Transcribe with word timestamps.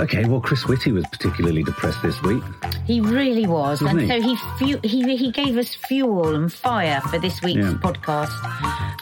Okay, 0.00 0.24
well, 0.24 0.40
Chris 0.40 0.66
Whitty 0.66 0.92
was 0.92 1.04
particularly 1.06 1.62
depressed 1.62 2.02
this 2.02 2.20
week. 2.22 2.42
He 2.86 3.00
really 3.00 3.46
was, 3.46 3.82
Wasn't 3.82 4.00
and 4.00 4.00
he? 4.00 4.08
so 4.08 4.28
he, 4.28 4.36
fu- 4.58 4.88
he 4.88 5.16
he 5.16 5.30
gave 5.30 5.56
us 5.56 5.74
fuel 5.74 6.34
and 6.34 6.52
fire 6.52 7.00
for 7.02 7.18
this 7.18 7.40
week's 7.42 7.58
Yeah. 7.58 7.74
podcast. 7.74 8.32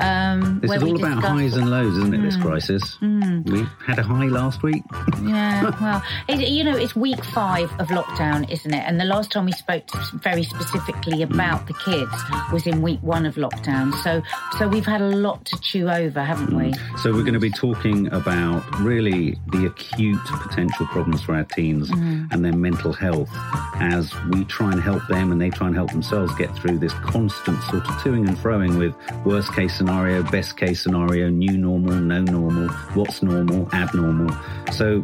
Um, 0.00 0.60
This 0.60 0.68
where 0.68 0.78
is 0.78 0.82
all 0.84 0.96
about 0.96 1.22
highs 1.22 1.54
and 1.54 1.70
lows, 1.70 1.96
isn't 1.96 2.14
it, 2.14 2.22
this 2.22 2.36
hmm. 2.36 2.42
crisis? 2.42 2.96
Hmm. 2.96 3.42
We 3.42 3.66
had 3.86 3.98
a 3.98 4.02
high 4.02 4.26
last 4.26 4.62
week. 4.62 4.82
Yeah, 5.22 5.70
well, 5.80 6.02
it, 6.28 6.48
you 6.48 6.64
know, 6.64 6.76
it's 6.76 6.94
week 6.94 7.24
five 7.24 7.70
of 7.80 7.88
lockdown, 7.88 8.50
isn't 8.50 8.72
it? 8.74 8.84
And 8.86 9.00
the 9.00 9.04
last 9.04 9.30
time 9.30 9.46
we 9.46 9.52
spoke 9.52 9.84
very 10.14 10.42
specifically 10.42 11.22
hmm. 11.22 11.32
about 11.32 11.66
the 11.66 11.74
kids 11.74 12.12
was 12.52 12.66
in 12.66 12.82
week 12.82 13.00
one 13.02 13.26
of 13.26 13.36
lockdown. 13.36 13.94
So, 14.02 14.22
so 14.58 14.68
we've 14.68 14.86
had 14.86 15.00
a 15.00 15.08
lot 15.08 15.44
to 15.46 15.60
chew 15.60 15.88
over, 15.88 16.22
haven't 16.22 16.54
we? 16.54 16.74
So 17.02 17.12
we're 17.12 17.22
going 17.22 17.34
to 17.34 17.40
be 17.40 17.50
talking 17.50 18.12
about 18.12 18.62
really 18.80 19.38
the 19.48 19.66
acute 19.66 20.18
potential 20.26 20.86
problems 20.88 21.22
for 21.22 21.34
our 21.34 21.44
teens 21.44 21.90
mm. 21.90 22.32
and 22.32 22.44
their 22.44 22.52
mental 22.52 22.92
health 22.92 23.30
as 23.76 24.12
we 24.30 24.44
try 24.44 24.72
and 24.72 24.82
help 24.82 25.06
them 25.08 25.32
and 25.32 25.40
they 25.40 25.50
try 25.50 25.66
and 25.66 25.76
help 25.76 25.90
themselves 25.90 26.34
get 26.36 26.54
through 26.56 26.78
this 26.78 26.92
constant 26.94 27.62
sort 27.64 27.86
of 27.86 27.94
toing 27.96 28.26
and 28.28 28.36
froing 28.38 28.78
with 28.78 28.94
worst 29.24 29.52
case 29.54 29.76
scenario, 29.76 30.22
best 30.22 30.56
case 30.56 30.82
scenario, 30.82 31.28
new 31.28 31.56
normal, 31.56 31.94
no 31.94 32.20
normal, 32.22 32.68
what's 32.94 33.22
normal, 33.22 33.68
abnormal. 33.72 34.34
So 34.72 35.00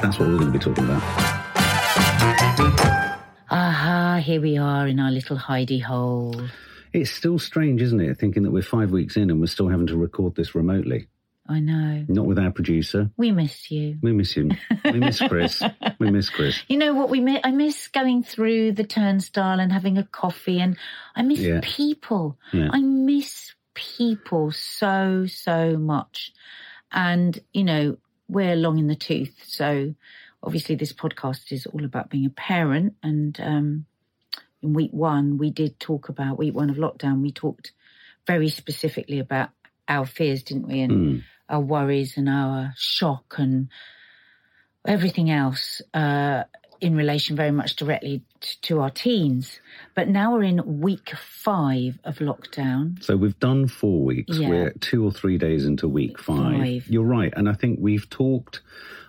that's 0.00 0.18
what 0.18 0.28
we're 0.28 0.38
going 0.38 0.52
to 0.52 0.58
be 0.58 0.64
talking 0.64 0.84
about. 0.84 1.02
Aha, 3.50 4.20
here 4.22 4.40
we 4.40 4.58
are 4.58 4.86
in 4.86 5.00
our 5.00 5.10
little 5.10 5.38
hidey 5.38 5.82
hole. 5.82 6.40
It's 6.92 7.10
still 7.10 7.38
strange, 7.38 7.82
isn't 7.82 8.00
it, 8.00 8.18
thinking 8.18 8.42
that 8.42 8.50
we're 8.50 8.62
five 8.62 8.90
weeks 8.90 9.16
in 9.16 9.30
and 9.30 9.40
we're 9.40 9.46
still 9.46 9.68
having 9.68 9.86
to 9.88 9.96
record 9.96 10.34
this 10.34 10.54
remotely. 10.54 11.08
I 11.48 11.60
know. 11.60 12.04
Not 12.08 12.26
with 12.26 12.38
our 12.38 12.50
producer. 12.50 13.10
We 13.16 13.30
miss 13.32 13.70
you. 13.70 13.96
We 14.02 14.12
miss 14.12 14.36
you. 14.36 14.50
We 14.84 14.92
miss 15.00 15.18
Chris. 15.18 15.62
We 15.98 16.10
miss 16.10 16.28
Chris. 16.28 16.60
You 16.68 16.76
know 16.76 16.92
what 16.94 17.08
we 17.08 17.20
miss? 17.20 17.40
I 17.42 17.52
miss 17.52 17.88
going 17.88 18.22
through 18.22 18.72
the 18.72 18.84
turnstile 18.84 19.58
and 19.58 19.72
having 19.72 19.96
a 19.96 20.04
coffee, 20.04 20.60
and 20.60 20.76
I 21.16 21.22
miss 21.22 21.38
Yeah. 21.40 21.60
people. 21.62 22.36
Yeah. 22.52 22.68
I 22.72 22.80
miss 22.80 23.54
people 23.74 24.50
so 24.50 25.24
so 25.26 25.78
much, 25.78 26.32
and 26.92 27.38
you 27.54 27.64
know 27.64 27.96
we're 28.28 28.56
long 28.56 28.78
in 28.78 28.86
the 28.88 28.94
tooth. 28.94 29.34
So 29.46 29.94
obviously 30.42 30.74
this 30.74 30.92
podcast 30.92 31.50
is 31.50 31.64
all 31.66 31.84
about 31.84 32.10
being 32.10 32.26
a 32.26 32.30
parent, 32.30 32.94
and 33.02 33.40
um, 33.40 33.86
in 34.62 34.74
week 34.74 34.92
one 34.92 35.38
we 35.38 35.50
did 35.50 35.80
talk 35.80 36.08
about 36.10 36.36
week 36.38 36.54
one 36.54 36.68
of 36.68 36.76
lockdown. 36.76 37.22
We 37.22 37.32
talked 37.32 37.72
very 38.26 38.50
specifically 38.50 39.18
about 39.18 39.48
our 39.88 40.04
fears, 40.04 40.42
didn't 40.42 40.68
we, 40.68 40.80
and 40.82 40.92
Mm. 40.92 41.22
Our 41.48 41.60
worries 41.60 42.16
and 42.16 42.28
our 42.28 42.72
shock 42.76 43.36
and 43.38 43.68
everything 44.86 45.30
else 45.30 45.82
uh, 45.94 46.44
in 46.80 46.94
relation 46.96 47.36
very 47.36 47.50
much 47.50 47.76
directly 47.76 48.22
t- 48.40 48.56
to 48.62 48.80
our 48.80 48.90
teens. 48.90 49.60
But 49.94 50.08
now 50.08 50.34
we're 50.34 50.44
in 50.44 50.80
week 50.80 51.12
five 51.16 51.98
of 52.04 52.18
lockdown. 52.18 53.02
So 53.02 53.16
we've 53.16 53.38
done 53.40 53.66
four 53.68 54.04
weeks. 54.04 54.38
Yeah. 54.38 54.48
We're 54.48 54.70
two 54.80 55.04
or 55.04 55.10
three 55.10 55.38
days 55.38 55.64
into 55.64 55.88
week 55.88 56.18
five. 56.18 56.58
Five. 56.58 56.88
You're 56.88 57.04
right. 57.04 57.32
And 57.36 57.48
I 57.48 57.54
think 57.54 57.78
we've 57.80 58.08
talked, 58.08 58.60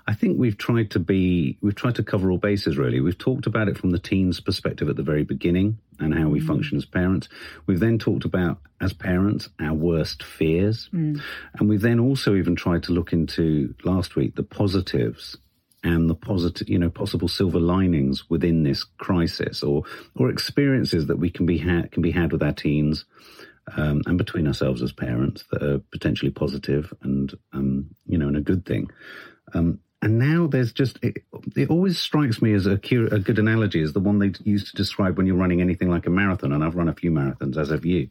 I 0.09 0.13
think 0.15 0.39
we've 0.39 0.57
tried 0.57 0.89
to 0.91 0.99
be, 0.99 1.57
we've 1.61 1.75
tried 1.75 1.95
to 1.95 2.03
cover 2.03 2.31
all 2.31 2.39
bases 2.39 2.77
really. 2.79 2.99
We've 2.99 3.17
talked 3.27 3.45
about 3.45 3.67
it 3.69 3.77
from 3.77 3.91
the 3.91 3.99
teens' 3.99 4.39
perspective 4.39 4.89
at 4.89 4.95
the 4.95 5.03
very 5.03 5.23
beginning 5.23 5.77
and 5.99 6.15
how 6.15 6.25
Mm. 6.27 6.31
we 6.31 6.39
function 6.39 6.77
as 6.77 6.85
parents. 6.85 7.29
We've 7.67 7.79
then 7.79 7.99
talked 7.99 8.25
about, 8.25 8.59
as 8.81 8.91
parents, 8.91 9.49
our 9.59 9.75
worst 9.75 10.23
fears. 10.23 10.89
Mm. 10.91 11.21
And 11.59 11.69
we've 11.69 11.81
then 11.89 11.99
also 11.99 12.35
even 12.35 12.55
tried 12.55 12.83
to 12.83 12.91
look 12.91 13.13
into 13.13 13.75
last 13.83 14.15
week 14.15 14.33
the 14.35 14.43
positives 14.61 15.37
and 15.83 16.09
the 16.09 16.15
positive, 16.15 16.67
you 16.67 16.79
know, 16.79 16.89
possible 16.89 17.27
silver 17.27 17.59
linings 17.59 18.29
within 18.31 18.63
this 18.63 18.83
crisis, 18.97 19.61
or 19.63 19.83
or 20.15 20.29
experiences 20.31 21.05
that 21.07 21.19
we 21.19 21.29
can 21.29 21.45
be 21.45 21.57
had 21.59 21.91
can 21.91 22.01
be 22.01 22.11
had 22.11 22.31
with 22.31 22.43
our 22.43 22.51
teens, 22.63 23.05
um, 23.77 24.01
and 24.07 24.17
between 24.17 24.47
ourselves 24.47 24.81
as 24.81 24.91
parents 24.91 25.43
that 25.51 25.61
are 25.63 25.79
potentially 25.91 26.31
positive 26.31 26.91
and 27.03 27.33
um, 27.53 27.85
you 28.11 28.17
know, 28.17 28.27
and 28.27 28.37
a 28.37 28.41
good 28.51 28.65
thing. 28.65 28.89
Um, 29.53 29.79
and 30.01 30.17
now 30.17 30.47
there's 30.47 30.71
just 30.71 30.97
it, 31.01 31.23
it 31.55 31.69
always 31.69 31.99
strikes 31.99 32.41
me 32.41 32.53
as 32.53 32.65
a, 32.65 32.77
cur- 32.77 33.07
a 33.11 33.19
good 33.19 33.39
analogy 33.39 33.81
is 33.81 33.93
the 33.93 33.99
one 33.99 34.19
they 34.19 34.31
use 34.43 34.69
to 34.69 34.75
describe 34.75 35.17
when 35.17 35.25
you're 35.25 35.35
running 35.35 35.61
anything 35.61 35.89
like 35.89 36.05
a 36.07 36.09
marathon, 36.09 36.53
and 36.53 36.63
I've 36.63 36.75
run 36.75 36.89
a 36.89 36.93
few 36.93 37.11
marathons 37.11 37.57
as 37.57 37.69
have 37.69 37.85
you, 37.85 38.09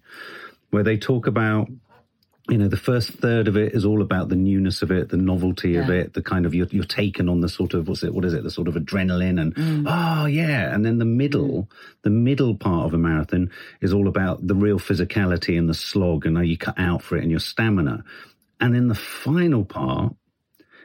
where 0.70 0.82
they 0.82 0.98
talk 0.98 1.26
about 1.26 1.68
you 2.48 2.56
know, 2.56 2.68
the 2.68 2.78
first 2.78 3.10
third 3.10 3.46
of 3.46 3.56
it 3.56 3.74
is 3.74 3.84
all 3.84 4.00
about 4.00 4.30
the 4.30 4.36
newness 4.36 4.80
of 4.80 4.90
it, 4.90 5.10
the 5.10 5.18
novelty 5.18 5.76
of 5.76 5.90
it, 5.90 6.14
the 6.14 6.22
kind 6.22 6.46
of 6.46 6.54
you're, 6.54 6.66
you're 6.70 6.82
taken 6.82 7.28
on 7.28 7.40
the 7.40 7.48
sort 7.48 7.74
of 7.74 7.88
what's 7.88 8.02
it, 8.02 8.14
what 8.14 8.24
is 8.24 8.32
it, 8.32 8.42
the 8.42 8.50
sort 8.50 8.68
of 8.68 8.74
adrenaline 8.74 9.38
and 9.38 9.86
oh 9.86 10.24
yeah, 10.24 10.74
and 10.74 10.84
then 10.84 10.96
the 10.96 11.04
middle, 11.04 11.64
mm. 11.64 11.68
the 12.02 12.10
middle 12.10 12.54
part 12.54 12.86
of 12.86 12.94
a 12.94 12.98
marathon 12.98 13.50
is 13.82 13.92
all 13.92 14.08
about 14.08 14.46
the 14.46 14.54
real 14.54 14.78
physicality 14.78 15.58
and 15.58 15.68
the 15.68 15.74
slog 15.74 16.24
and 16.24 16.38
how 16.38 16.42
you 16.42 16.56
cut 16.56 16.78
out 16.78 17.02
for 17.02 17.18
it 17.18 17.22
and 17.22 17.30
your 17.30 17.40
stamina, 17.40 18.02
and 18.60 18.74
then 18.74 18.88
the 18.88 18.94
final 18.94 19.64
part, 19.64 20.14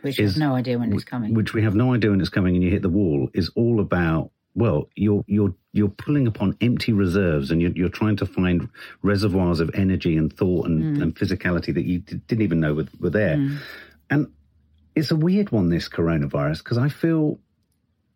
Which 0.03 0.19
Is- 0.19 0.33
has 0.33 0.39
no 0.39 0.53
idea 0.53 0.77
when 0.77 0.93
it's 0.93 1.03
coming. 1.03 1.33
which 1.33 1.53
we 1.53 1.63
have 1.63 1.75
no 1.75 1.93
idea 1.93 2.11
when 2.11 2.21
it's 2.21 2.29
coming 2.29 2.55
and 2.55 2.63
you 2.63 2.69
hit 2.69 2.81
the 2.83 2.89
wall, 2.89 3.29
is 3.33 3.49
all 3.55 3.79
about 3.79 4.31
well, 4.55 4.89
you're 4.95 5.23
you're 5.27 5.55
you're 5.71 5.89
pulling 5.89 6.27
upon 6.27 6.55
empty 6.61 6.93
reserves, 6.93 7.49
and 7.49 7.61
you're 7.61 7.71
you're 7.71 7.89
trying 7.89 8.17
to 8.17 8.25
find 8.25 8.69
reservoirs 9.01 9.59
of 9.59 9.71
energy 9.73 10.15
and 10.15 10.31
thought 10.31 10.67
and, 10.67 10.97
mm. 10.97 11.01
and 11.01 11.15
physicality 11.15 11.73
that 11.73 11.85
you 11.85 11.99
d- 11.99 12.21
didn't 12.27 12.43
even 12.43 12.59
know 12.59 12.75
were, 12.75 12.87
were 12.99 13.09
there. 13.09 13.37
Mm. 13.37 13.57
And 14.11 14.27
it's 14.95 15.09
a 15.09 15.15
weird 15.15 15.51
one, 15.51 15.69
this 15.69 15.89
coronavirus, 15.89 16.59
because 16.59 16.77
I 16.77 16.89
feel 16.89 17.39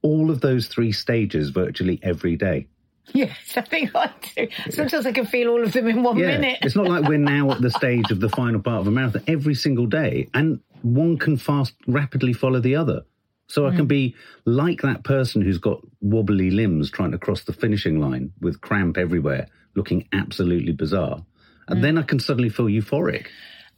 all 0.04 0.30
of 0.30 0.42
those 0.42 0.68
three 0.68 0.92
stages 0.92 1.50
virtually 1.50 2.00
every 2.04 2.36
day. 2.36 2.68
yes, 3.14 3.36
I 3.56 3.62
think 3.62 3.96
I 3.96 4.12
do. 4.36 4.48
Sometimes 4.70 5.08
I 5.08 5.12
can 5.12 5.26
feel 5.26 5.50
all 5.50 5.64
of 5.64 5.74
them 5.74 5.88
in 5.88 6.04
one 6.04 6.18
minute. 6.18 6.60
it's 6.62 6.76
not 6.76 6.86
like 6.86 7.08
we're 7.08 7.18
now 7.18 7.52
at 7.52 7.62
the 7.62 7.72
stage 7.72 8.12
of 8.12 8.20
the 8.20 8.30
final 8.30 8.62
part 8.62 8.82
of 8.82 8.88
a 8.88 8.92
marathon 8.92 9.24
every 9.28 9.56
single 9.56 9.88
day, 9.88 10.30
and 10.36 10.60
one 10.82 11.18
can 11.18 11.38
fast 11.38 11.74
rapidly 11.88 12.34
follow 12.34 12.60
the 12.60 12.76
other. 12.76 13.04
So 13.50 13.66
I 13.68 13.72
can 13.72 13.86
Mm. 13.86 13.90
be 13.90 14.16
like 14.46 14.82
that 14.82 15.04
person 15.04 15.42
who's 15.42 15.58
got 15.58 15.80
wobbly 16.02 16.52
limbs 16.52 16.92
trying 16.92 17.12
to 17.12 17.18
cross 17.18 17.44
the 17.46 17.54
finishing 17.54 18.00
line 18.00 18.32
with 18.42 18.60
cramp 18.62 18.98
everywhere, 18.98 19.48
looking 19.76 20.08
absolutely 20.14 20.74
bizarre. 20.74 21.24
And 21.70 21.80
Mm. 21.80 21.82
then 21.82 21.98
I 21.98 22.02
can 22.04 22.20
suddenly 22.20 22.50
feel 22.50 22.66
euphoric. 22.68 23.28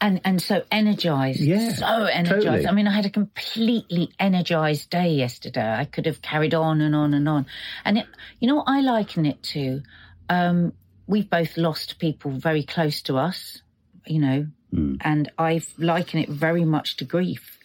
and 0.02 0.22
and 0.24 0.42
so 0.42 0.64
energized 0.72 1.42
Yeah, 1.42 1.74
so 1.74 2.06
energized 2.06 2.46
totally. 2.46 2.68
i 2.68 2.72
mean 2.72 2.88
i 2.88 2.92
had 2.94 3.06
a 3.06 3.10
completely 3.10 4.10
energized 4.18 4.90
day 4.90 5.10
yesterday 5.14 5.74
i 5.76 5.84
could 5.84 6.06
have 6.06 6.22
carried 6.22 6.54
on 6.54 6.80
and 6.80 6.96
on 6.96 7.14
and 7.14 7.28
on 7.28 7.46
and 7.84 7.98
it, 7.98 8.08
you 8.40 8.48
know 8.48 8.56
what 8.56 8.70
i 8.70 8.80
liken 8.80 9.26
it 9.26 9.44
to 9.44 9.82
um 10.30 10.72
we've 11.06 11.30
both 11.30 11.58
lost 11.58 12.00
people 12.00 12.32
very 12.32 12.64
close 12.64 13.02
to 13.02 13.18
us 13.18 13.62
you 14.08 14.20
know 14.20 14.48
and 15.02 15.32
i 15.38 15.62
liken 15.78 16.20
it 16.20 16.30
very 16.30 16.66
much 16.66 16.98
to 16.98 17.06
grief. 17.06 17.58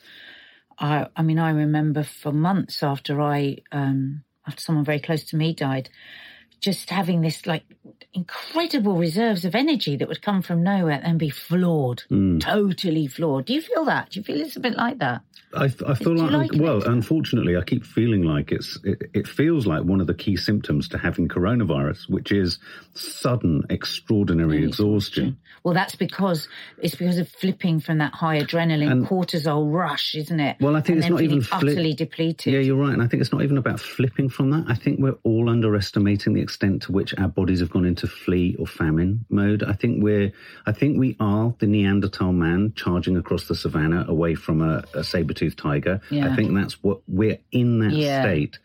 I 0.79 1.07
i 1.17 1.23
mean 1.23 1.39
i 1.39 1.51
remember 1.51 2.03
for 2.03 2.33
months 2.33 2.83
after 2.83 3.21
i 3.21 3.59
um 3.73 4.25
after 4.47 4.61
someone 4.61 4.85
very 4.85 5.01
close 5.01 5.25
to 5.31 5.37
me 5.37 5.55
died 5.55 5.89
just 6.65 6.89
having 6.89 7.21
this 7.21 7.47
like 7.47 7.65
incredible 8.15 8.97
reserves 8.97 9.45
of 9.45 9.55
energy 9.55 9.97
that 9.97 10.09
would 10.09 10.23
come 10.23 10.41
from 10.41 10.63
nowhere 10.63 11.01
and 11.03 11.19
be 11.19 11.29
flawed, 11.29 12.03
mm. 12.11 12.41
totally 12.41 13.07
flawed. 13.07 13.45
Do 13.45 13.53
you 13.53 13.61
feel 13.61 13.85
that? 13.85 14.11
Do 14.11 14.21
you 14.21 14.25
feel 14.25 14.41
it's 14.41 14.57
a 14.57 14.61
bit 14.61 14.75
like 14.75 14.99
that? 14.99 15.21
I, 15.57 15.65
I 15.87 15.95
feel 15.95 16.17
like, 16.17 16.53
like 16.53 16.61
well, 16.61 16.79
it? 16.79 16.87
unfortunately, 16.87 17.57
I 17.57 17.63
keep 17.63 17.85
feeling 17.85 18.23
like 18.23 18.51
it's 18.51 18.79
it, 18.83 19.03
it 19.15 19.29
feels 19.29 19.67
like 19.67 19.83
one 19.85 20.01
of 20.01 20.07
the 20.07 20.15
key 20.15 20.37
symptoms 20.37 20.89
to 20.89 20.99
having 20.99 21.29
coronavirus, 21.29 22.09
which 22.09 22.33
is 22.33 22.59
sudden, 22.95 23.63
extraordinary 23.71 24.65
exhaustion. 24.65 25.39
Well, 25.63 25.75
that's 25.75 25.95
because 25.95 26.49
it's 26.79 26.95
because 26.95 27.19
of 27.19 27.29
flipping 27.29 27.81
from 27.81 27.99
that 27.99 28.15
high 28.15 28.41
adrenaline 28.41 28.91
And- 28.91 29.07
cortisol 29.07 29.73
rush, 29.73 30.15
isn't 30.15 30.41
it? 30.41 30.57
Well, 30.61 30.77
I 30.77 30.81
think 30.81 30.97
And 30.97 31.05
it's 31.05 31.11
not 31.11 31.23
even 31.23 31.41
flip- 31.41 31.63
utterly 31.63 31.95
depleted. 31.95 32.53
Yeah, 32.53 32.61
you're 32.61 32.77
right, 32.77 32.93
and 32.93 33.03
I 33.03 33.07
think 33.07 33.21
it's 33.21 33.33
not 33.33 33.43
even 33.43 33.59
about 33.59 33.81
flipping 33.81 34.29
from 34.29 34.51
that. 34.51 34.65
I 34.69 34.75
think 34.75 34.99
we're 34.99 35.19
all 35.23 35.49
underestimating 35.49 36.35
the 36.35 36.43
extent 36.55 36.83
to 36.83 36.93
which 36.93 37.13
our 37.19 37.27
bodies 37.27 37.59
have 37.61 37.71
gone 37.71 37.85
into 37.85 38.07
flee 38.07 38.55
or 38.61 38.67
famine 38.67 39.25
mode. 39.29 39.65
I 39.65 39.73
think 39.73 40.03
we're, 40.03 40.33
I 40.67 40.71
think 40.73 40.99
we 40.99 41.17
are 41.19 41.53
the 41.59 41.67
Neanderthal 41.67 42.33
man 42.33 42.73
charging 42.77 43.17
across 43.17 43.49
the 43.49 43.57
savannah 43.57 44.05
away 44.09 44.37
from 44.37 44.63
a, 44.63 44.85
a 44.95 45.03
saber-toothed 45.03 45.59
tiger. 45.59 46.01
Yeah. 46.11 46.33
I 46.33 46.37
think 46.37 46.55
that's 46.55 46.81
what 46.83 47.01
we're 47.09 47.39
in 47.51 47.81
that 47.81 47.93
Yeah. 47.93 48.23
state. 48.23 48.59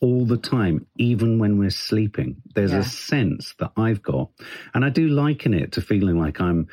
all 0.00 0.26
the 0.26 0.36
time, 0.36 0.84
even 0.96 1.38
when 1.38 1.58
we're 1.60 1.70
sleeping. 1.70 2.34
There's 2.56 2.72
Yeah. 2.72 2.80
a 2.80 2.84
sense 2.84 3.54
that 3.60 3.70
I've 3.76 4.02
got, 4.02 4.30
and 4.74 4.84
I 4.84 4.88
do 4.88 5.06
liken 5.06 5.54
it 5.54 5.70
to 5.72 5.80
feeling 5.80 6.18
like 6.18 6.40
I'm. 6.40 6.66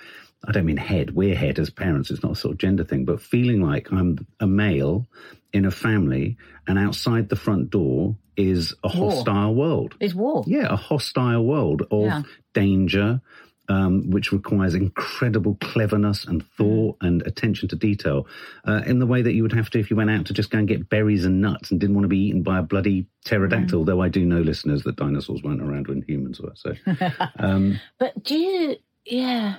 I 0.48 0.51
don't 0.51 0.65
mean 0.65 0.77
head. 0.77 1.12
We're 1.13 1.36
head 1.36 1.60
as 1.60 1.69
parents. 1.69 2.10
It's 2.10 2.24
not 2.24 2.31
a 2.31 2.36
sort 2.36 2.54
of 2.54 2.57
gender 2.57 2.83
thing, 2.83 3.06
but 3.06 3.22
feeling 3.22 3.62
like 3.62 3.92
I'm 3.92 4.25
a 4.39 4.48
male 4.48 5.06
in 5.54 5.65
a 5.65 5.69
family, 5.69 6.38
and 6.68 6.80
outside 6.80 7.30
the 7.30 7.36
front 7.36 7.69
door 7.69 8.15
is 8.39 8.74
a 8.83 8.88
War. 8.97 9.12
hostile 9.12 9.53
world. 9.53 9.95
There's 10.00 10.15
war. 10.15 10.44
Yeah, 10.47 10.68
a 10.74 10.75
hostile 10.77 11.45
world 11.45 11.83
of 11.91 12.06
Yeah. 12.06 12.21
danger, 12.53 13.21
um, 13.68 14.09
which 14.09 14.31
requires 14.31 14.74
incredible 14.74 15.56
cleverness 15.62 16.25
and 16.25 16.44
thought 16.57 16.97
Mm. 17.00 17.07
and 17.07 17.21
attention 17.27 17.68
to 17.69 17.75
detail, 17.75 18.25
uh, 18.65 18.81
in 18.88 18.97
the 19.00 19.06
way 19.06 19.21
that 19.21 19.33
you 19.36 19.44
would 19.44 19.53
have 19.53 19.69
to 19.71 19.80
if 19.80 19.91
you 19.91 19.95
went 19.97 20.09
out 20.09 20.25
to 20.27 20.33
just 20.33 20.50
go 20.50 20.57
and 20.57 20.68
get 20.68 20.89
berries 20.89 21.25
and 21.25 21.39
nuts 21.41 21.69
and 21.69 21.80
didn't 21.80 21.95
want 21.95 22.06
to 22.06 22.09
be 22.09 22.18
eaten 22.27 22.41
by 22.41 22.57
a 22.59 22.63
bloody 22.63 23.03
Mm. 23.03 23.07
pterodactyl. 23.25 23.83
Though 23.86 24.01
I 24.01 24.09
do 24.09 24.25
know, 24.25 24.41
listeners, 24.41 24.81
that 24.83 24.95
dinosaurs 24.95 25.44
weren't 25.44 25.62
around 25.62 25.88
when 25.88 26.01
humans 26.07 26.39
were. 26.41 26.53
So, 26.56 26.74
um, 27.39 27.80
But 28.00 28.24
do 28.24 28.36
you, 28.38 28.75
yeah, 29.06 29.57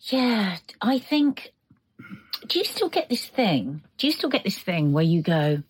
yeah, 0.00 0.56
I 0.82 0.98
think, 0.98 1.54
do 2.48 2.58
you 2.58 2.64
still 2.64 2.90
get 2.90 3.08
this 3.08 3.24
thing? 3.26 3.82
Do 3.96 4.06
you 4.06 4.12
still 4.12 4.28
get 4.28 4.44
this 4.44 4.58
thing 4.58 4.92
where 4.92 5.04
you 5.04 5.22
go, 5.22 5.62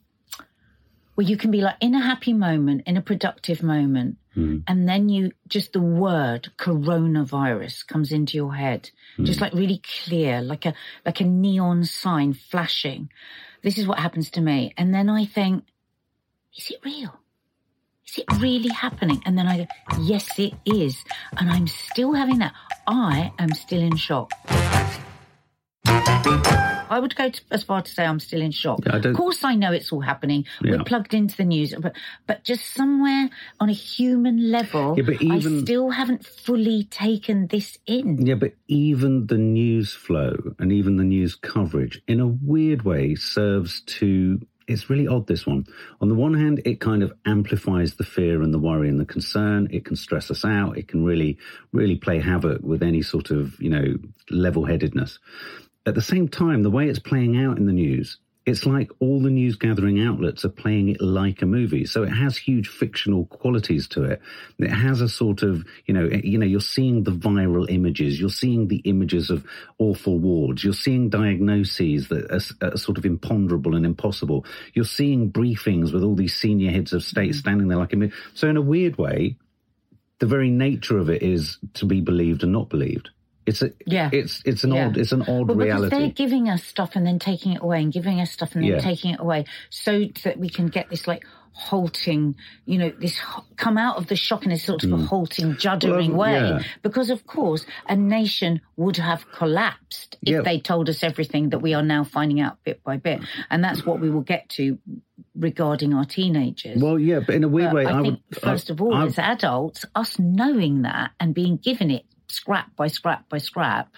where 1.15 1.27
you 1.27 1.37
can 1.37 1.51
be 1.51 1.61
like 1.61 1.77
in 1.81 1.95
a 1.95 2.01
happy 2.01 2.33
moment, 2.33 2.83
in 2.87 2.97
a 2.97 3.03
productive 3.03 3.63
moment, 3.63 4.17
hmm. 4.35 4.59
and 4.67 4.89
then 4.89 5.09
you 5.09 5.33
just 5.49 5.73
the 5.73 5.81
word 5.81 6.51
coronavirus 6.59 7.87
comes 7.87 8.13
into 8.13 8.37
your 8.37 8.55
head, 8.55 8.91
hmm. 9.17 9.25
just 9.25 9.41
like 9.41 9.53
really 9.53 9.81
clear, 10.05 10.41
like 10.41 10.67
a 10.67 10.75
like 11.05 11.21
a 11.21 11.25
neon 11.25 11.85
sign 11.85 12.35
flashing. 12.35 13.11
This 13.63 13.79
is 13.79 13.87
what 13.87 13.99
happens 13.99 14.31
to 14.31 14.41
me, 14.41 14.75
and 14.77 14.95
then 14.95 15.09
I 15.09 15.25
think, 15.25 15.65
is 16.57 16.71
it 16.71 16.81
real? 16.85 17.19
Is 18.07 18.19
it 18.19 18.27
really 18.39 18.69
happening? 18.69 19.23
And 19.25 19.39
then 19.39 19.47
I 19.47 19.59
go, 19.59 19.67
yes, 20.03 20.39
it 20.39 20.53
is. 20.67 21.03
And 21.39 21.51
I'm 21.51 21.67
still 21.67 22.13
having 22.13 22.39
that. 22.39 22.53
I 22.87 23.33
am 23.39 23.55
still 23.55 23.81
in 23.81 23.97
shock. 23.97 24.31
I 26.91 27.01
would 27.01 27.17
go 27.17 27.29
to, 27.31 27.41
as 27.51 27.65
far 27.65 27.83
to 27.83 27.91
say 27.91 28.05
I'm 28.05 28.21
still 28.21 28.41
in 28.41 28.51
shock. 28.51 28.81
Yeah, 28.85 28.97
of 28.97 29.15
course, 29.15 29.45
I 29.45 29.55
know 29.55 29.73
it's 29.73 29.93
all 29.93 30.01
happening. 30.01 30.45
Yeah. 30.63 30.77
We're 30.77 30.85
plugged 30.85 31.15
into 31.15 31.37
the 31.37 31.45
news, 31.45 31.75
but 31.79 31.97
but 32.27 32.45
just 32.45 32.75
somewhere 32.75 33.31
on 33.61 33.69
a 33.69 33.73
human 33.73 34.51
level, 34.51 34.95
Yeah, 34.97 35.05
but 35.05 35.17
I 35.23 35.41
still 35.41 35.91
haven't 35.91 36.25
fully 36.27 36.85
taken 36.85 37.47
this 37.49 37.79
in. 37.87 38.25
Yeah, 38.27 38.35
but 38.35 38.55
even 38.69 39.27
the 39.27 39.39
news 39.39 39.93
flow 39.93 40.37
and 40.59 40.73
even 40.73 40.97
the 40.97 41.05
news 41.05 41.35
coverage, 41.35 42.03
in 42.07 42.21
a 42.21 42.27
weird 42.27 42.83
way, 42.83 43.15
serves 43.15 43.81
to. 43.99 44.41
It's 44.67 44.89
really 44.89 45.07
odd, 45.07 45.27
this 45.27 45.47
one. 45.47 45.67
On 46.01 46.09
the 46.09 46.15
one 46.15 46.33
hand, 46.33 46.63
it 46.65 46.81
kind 46.81 47.03
of 47.03 47.13
amplifies 47.27 47.97
the 47.97 48.05
fear 48.05 48.41
and 48.41 48.55
the 48.55 48.59
worry 48.59 48.89
and 48.89 48.99
the 48.99 49.05
concern. 49.05 49.69
It 49.71 49.85
can 49.85 49.95
stress 49.95 50.31
us 50.31 50.43
out. 50.43 50.79
It 50.79 50.89
can 50.89 51.05
really, 51.05 51.37
really 51.73 51.97
play 51.97 52.19
havoc 52.19 52.63
with 52.63 52.83
any 52.83 53.03
sort 53.03 53.31
of, 53.31 53.61
you 53.61 53.69
know, 53.69 53.97
level 54.31 54.65
headedness. 54.65 55.19
At 55.87 55.95
the 55.95 56.03
same 56.03 56.29
time, 56.29 56.63
the 56.63 56.71
way 56.71 56.89
it's 56.89 56.99
playing 56.99 57.37
out 57.37 57.59
in 57.59 57.67
the 57.67 57.73
news, 57.73 58.19
it's 58.47 58.67
like 58.67 58.91
all 59.01 59.23
the 59.23 59.31
news 59.31 59.57
gathering 59.57 60.03
outlets 60.03 60.45
are 60.45 60.51
playing 60.51 60.91
it 60.91 61.01
like 61.01 61.41
a 61.41 61.47
movie. 61.47 61.87
So 61.87 62.03
it 62.03 62.11
has 62.11 62.37
huge 62.37 62.69
fictional 62.69 63.25
qualities 63.27 63.89
to 63.89 64.05
it. 64.05 64.21
It 64.59 64.71
has 64.71 65.01
a 65.01 65.09
sort 65.09 65.43
of, 65.43 65.65
you 65.87 65.95
know, 65.95 66.11
you 66.23 66.37
know, 66.37 66.45
you're 66.45 66.61
seeing 66.61 67.05
the 67.05 67.11
viral 67.11 67.71
images. 67.71 68.21
You're 68.21 68.29
seeing 68.29 68.69
the 68.69 68.83
images 68.85 69.31
of 69.31 69.47
awful 69.79 70.19
wards. 70.19 70.63
You're 70.63 70.75
seeing 70.75 71.09
diagnoses 71.09 72.09
that 72.09 72.31
are, 72.31 72.69
are 72.69 72.77
sort 72.77 72.99
of 72.99 73.07
imponderable 73.07 73.75
and 73.77 73.87
impossible. 73.87 74.45
You're 74.75 74.85
seeing 74.85 75.33
briefings 75.33 75.93
with 75.93 76.03
all 76.03 76.15
these 76.15 76.35
senior 76.37 76.71
heads 76.71 76.93
of 76.93 77.03
state 77.03 77.31
mm-hmm. 77.31 77.39
standing 77.39 77.69
there 77.69 77.79
like 77.79 77.95
a, 77.95 78.11
so 78.35 78.49
in 78.49 78.59
a 78.59 78.63
weird 78.63 78.99
way, 78.99 79.37
the 80.19 80.27
very 80.27 80.51
nature 80.51 80.99
of 80.99 81.09
it 81.09 81.23
is 81.23 81.59
to 81.75 81.87
be 81.87 82.03
believed 82.03 82.43
and 82.43 82.53
not 82.53 82.69
believed. 82.69 83.11
It's 83.47 83.63
a, 83.63 83.71
Yeah. 83.87 84.09
it's, 84.13 84.43
it's 84.45 84.65
an 84.65 84.73
Yeah. 84.73 84.87
odd, 84.87 84.97
it's 84.97 85.13
an 85.13 85.23
odd 85.23 85.49
Well, 85.49 85.57
reality. 85.57 85.97
they're 85.97 86.09
giving 86.11 86.49
us 86.49 86.63
stuff 86.65 86.97
and 86.97 87.07
then 87.07 87.19
taking 87.19 87.53
it 87.53 87.63
away 87.63 87.83
and 87.83 87.93
giving 87.93 88.21
us 88.21 88.31
stuff 88.31 88.55
and 88.55 88.65
then 88.65 88.73
Yeah. 88.73 88.79
taking 88.81 89.13
it 89.13 89.21
away 89.21 89.45
so 89.71 90.07
that 90.25 90.39
we 90.39 90.49
can 90.49 90.69
get 90.69 90.89
this 90.91 91.07
like 91.07 91.25
halting, 91.57 92.35
you 92.67 92.79
know, 92.79 92.91
this 92.99 93.17
come 93.57 93.79
out 93.79 93.97
of 93.97 94.09
the 94.09 94.17
shock 94.17 94.45
in 94.45 94.51
a 94.51 94.57
sort 94.59 94.83
of 94.83 94.93
a 94.93 94.97
halting, 94.97 95.55
juddering 95.55 96.07
Hmm. 96.11 96.17
Well, 96.17 96.33
way. 96.43 96.49
yeah. 96.63 96.63
Because 96.83 97.11
of 97.11 97.27
course, 97.29 97.65
a 97.89 97.95
nation 97.95 98.61
would 98.77 98.97
have 98.97 99.31
collapsed 99.31 100.17
if 100.23 100.29
Yeah. 100.31 100.41
they 100.43 100.59
told 100.59 100.89
us 100.89 101.05
everything 101.05 101.51
that 101.51 101.61
we 101.61 101.73
are 101.75 101.83
now 101.83 102.03
finding 102.03 102.41
out 102.41 102.57
bit 102.65 102.83
by 102.83 102.97
bit. 102.97 103.21
And 103.51 103.63
that's 103.63 103.87
what 103.87 104.01
we 104.01 104.11
will 104.11 104.23
get 104.23 104.49
to 104.57 104.79
regarding 105.37 105.95
our 105.95 106.05
teenagers. 106.05 106.81
Well, 106.83 106.99
yeah, 106.99 107.21
but 107.25 107.35
in 107.37 107.45
a 107.45 107.49
weird 107.49 107.71
But 107.71 107.75
way, 107.77 107.87
I, 107.87 107.99
I, 107.99 108.03
think, 108.03 108.21
would 108.31 108.41
first 108.41 108.71
I- 108.71 108.75
of 108.75 108.83
all, 108.83 108.95
I- 108.95 109.07
as 109.07 109.19
adults, 109.19 109.85
us 109.95 110.19
knowing 110.19 110.83
that 110.83 111.13
and 111.21 111.35
being 111.35 111.57
given 111.57 111.91
it 111.91 112.05
scrap 112.35 112.75
by 112.77 112.89
scrap 112.89 113.29
by 113.29 113.39
scrap. 113.39 113.95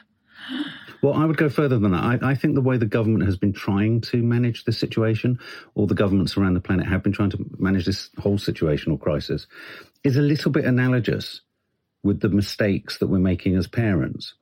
Well, 1.02 1.14
I 1.14 1.24
would 1.24 1.36
go 1.36 1.48
further 1.48 1.78
than 1.78 1.92
that. 1.92 2.22
I, 2.22 2.30
I 2.30 2.34
think 2.34 2.54
the 2.54 2.60
way 2.60 2.76
the 2.76 2.86
government 2.86 3.24
has 3.24 3.36
been 3.36 3.52
trying 3.52 4.00
to 4.02 4.22
manage 4.22 4.64
this 4.64 4.78
situation, 4.78 5.38
or 5.74 5.86
the 5.86 5.94
governments 5.94 6.36
around 6.36 6.54
the 6.54 6.60
planet 6.60 6.86
have 6.86 7.02
been 7.02 7.12
trying 7.12 7.30
to 7.30 7.44
manage 7.58 7.86
this 7.86 8.10
whole 8.18 8.38
situation 8.38 8.92
or 8.92 8.98
crisis, 8.98 9.46
is 10.04 10.16
a 10.16 10.22
little 10.22 10.50
bit 10.50 10.64
analogous 10.64 11.42
with 12.02 12.20
the 12.20 12.28
mistakes 12.28 12.98
that 12.98 13.08
we're 13.08 13.18
making 13.18 13.56
as 13.56 13.66
parents 13.66 14.34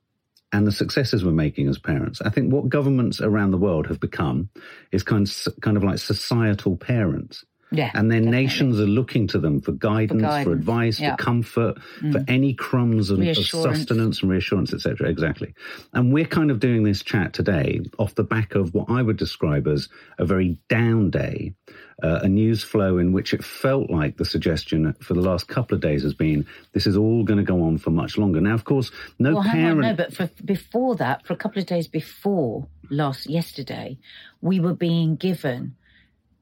and 0.51 0.65
the 0.65 0.71
successes 0.71 1.25
we're 1.25 1.31
making 1.31 1.67
as 1.67 1.77
parents. 1.77 2.21
I 2.21 2.29
think 2.29 2.53
what 2.53 2.69
governments 2.69 3.19
around 3.19 3.51
the 3.51 3.57
world 3.57 3.87
have 3.87 3.99
become 3.99 4.49
is 4.91 5.03
kind 5.03 5.27
of, 5.27 5.61
kind 5.61 5.75
of 5.75 5.83
like 5.83 5.97
societal 5.97 6.77
parents. 6.77 7.43
Yeah. 7.71 7.91
And 7.93 8.11
then 8.11 8.23
definitely. 8.23 8.43
nations 8.43 8.79
are 8.79 8.85
looking 8.85 9.27
to 9.27 9.39
them 9.39 9.59
for 9.59 9.71
guidance, 9.71 10.21
for, 10.21 10.27
guidance, 10.27 10.59
advice, 10.59 10.99
yeah. 10.99 11.09
Mm. 11.09 11.17
for 11.17 11.23
comfort, 11.23 11.77
for 12.11 12.23
any 12.27 12.53
crumbs 12.53 13.09
of, 13.09 13.19
of 13.19 13.35
sustenance 13.35 14.21
and 14.21 14.31
reassurance, 14.31 14.73
etc. 14.73 15.09
Exactly. 15.09 15.53
And 15.93 16.13
we're 16.13 16.25
kind 16.25 16.51
of 16.51 16.59
doing 16.59 16.83
this 16.83 17.01
chat 17.01 17.33
today 17.33 17.81
off 17.97 18.15
the 18.15 18.23
back 18.23 18.55
of 18.55 18.73
what 18.73 18.89
I 18.89 19.01
would 19.01 19.17
describe 19.17 19.67
as 19.67 19.89
a 20.19 20.25
very 20.25 20.59
down 20.69 21.09
day, 21.09 21.53
uh, 22.03 22.19
a 22.23 22.29
news 22.29 22.63
flow 22.63 22.97
in 22.97 23.13
which 23.13 23.33
it 23.33 23.43
felt 23.43 23.89
like 23.89 24.17
the 24.17 24.25
suggestion 24.25 24.93
for 25.01 25.13
the 25.13 25.21
last 25.21 25.47
couple 25.47 25.75
of 25.75 25.81
days 25.81 26.03
has 26.03 26.13
been 26.13 26.45
this 26.73 26.85
is 26.85 26.95
all 26.95 27.23
going 27.23 27.39
to 27.39 27.43
go 27.43 27.63
on 27.63 27.77
for 27.77 27.89
much 27.89 28.17
longer. 28.17 28.39
Now, 28.39 28.53
of 28.53 28.63
course, 28.63 28.91
no 29.17 29.35
Well, 29.35 29.43
parent. 29.43 29.83
on, 29.83 29.89
no, 29.89 29.93
but 29.95 30.13
for, 30.13 30.29
before 30.43 30.95
that, 30.97 31.25
for 31.25 31.33
a 31.33 31.37
couple 31.37 31.59
of 31.59 31.65
days 31.65 31.87
before 31.87 32.67
last 32.89 33.27
yesterday, 33.29 33.97
we 34.41 34.59
were 34.59 34.75
being 34.75 35.15
given. 35.15 35.75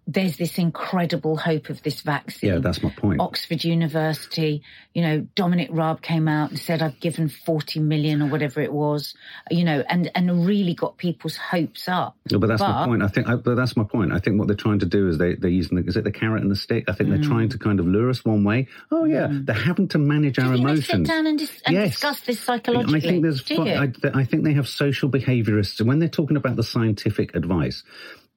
There's 0.05 0.35
this 0.37 0.57
incredible 0.57 1.37
hope 1.37 1.69
of 1.69 1.81
this 1.83 2.01
vaccine. 2.01 2.49
yeah, 2.53 2.59
that's 2.59 2.83
my 2.83 2.89
point. 2.89 3.21
Oxford 3.21 3.63
University, 3.63 4.61
you 4.93 5.01
know, 5.01 5.25
Dominic 5.35 5.69
Raab 5.71 6.01
came 6.01 6.27
out 6.27 6.49
and 6.49 6.59
said, 6.59 6.81
I've 6.81 6.99
given 6.99 7.29
40 7.29 7.79
million 7.79 8.21
or 8.21 8.27
whatever 8.27 8.59
it 8.59 8.73
was, 8.73 9.13
you 9.49 9.63
know, 9.63 9.81
and, 9.87 10.11
and 10.13 10.45
really 10.45 10.73
got 10.73 10.97
people's 10.97 11.37
hopes 11.37 11.87
up. 11.87 12.17
No, 12.31 12.37
but 12.39 12.47
that's 12.47 12.61
my 12.61 12.85
point. 12.85 13.01
I 13.01 13.07
think, 13.07 13.29
I, 13.29 13.35
but 13.35 13.55
that's 13.55 13.77
my 13.77 13.85
point. 13.85 14.11
I 14.11 14.19
think 14.19 14.37
what 14.39 14.47
they're 14.47 14.57
trying 14.57 14.79
to 14.79 14.85
do 14.85 15.07
is 15.07 15.17
they 15.17 15.35
they're 15.35 15.49
using 15.49 15.77
the, 15.81 15.87
is 15.87 15.95
it 15.95 16.03
the 16.03 16.11
carrot 16.11 16.41
and 16.41 16.51
the 16.51 16.55
stick? 16.55 16.83
I 16.89 16.91
think 16.93 17.09
Mm. 17.09 17.13
they're 17.15 17.29
trying 17.29 17.49
to 17.49 17.57
kind 17.57 17.79
of 17.79 17.87
lure 17.87 18.09
us 18.09 18.25
one 18.25 18.43
way. 18.43 18.67
Oh 18.91 19.05
yeah, 19.05 19.27
they're 19.31 19.55
having 19.55 19.87
to 19.89 19.97
manage 19.99 20.37
our 20.39 20.53
emotions. 20.53 20.85
sit 20.87 21.03
down 21.05 21.27
and, 21.27 21.39
dis- 21.39 21.61
and 21.65 21.75
Yes. 21.75 21.91
discuss 21.91 22.19
this 22.21 22.39
psychologically? 22.41 22.97
I 22.97 23.01
think 23.01 23.23
there's. 23.23 23.43
I, 23.51 23.91
I 24.13 24.23
think 24.25 24.43
they 24.43 24.53
have 24.53 24.67
social 24.67 25.09
behaviorists, 25.09 25.79
and 25.79 25.87
when 25.87 25.99
they're 25.99 26.09
talking 26.09 26.35
about 26.37 26.55
the 26.57 26.63
scientific 26.63 27.35
advice, 27.35 27.83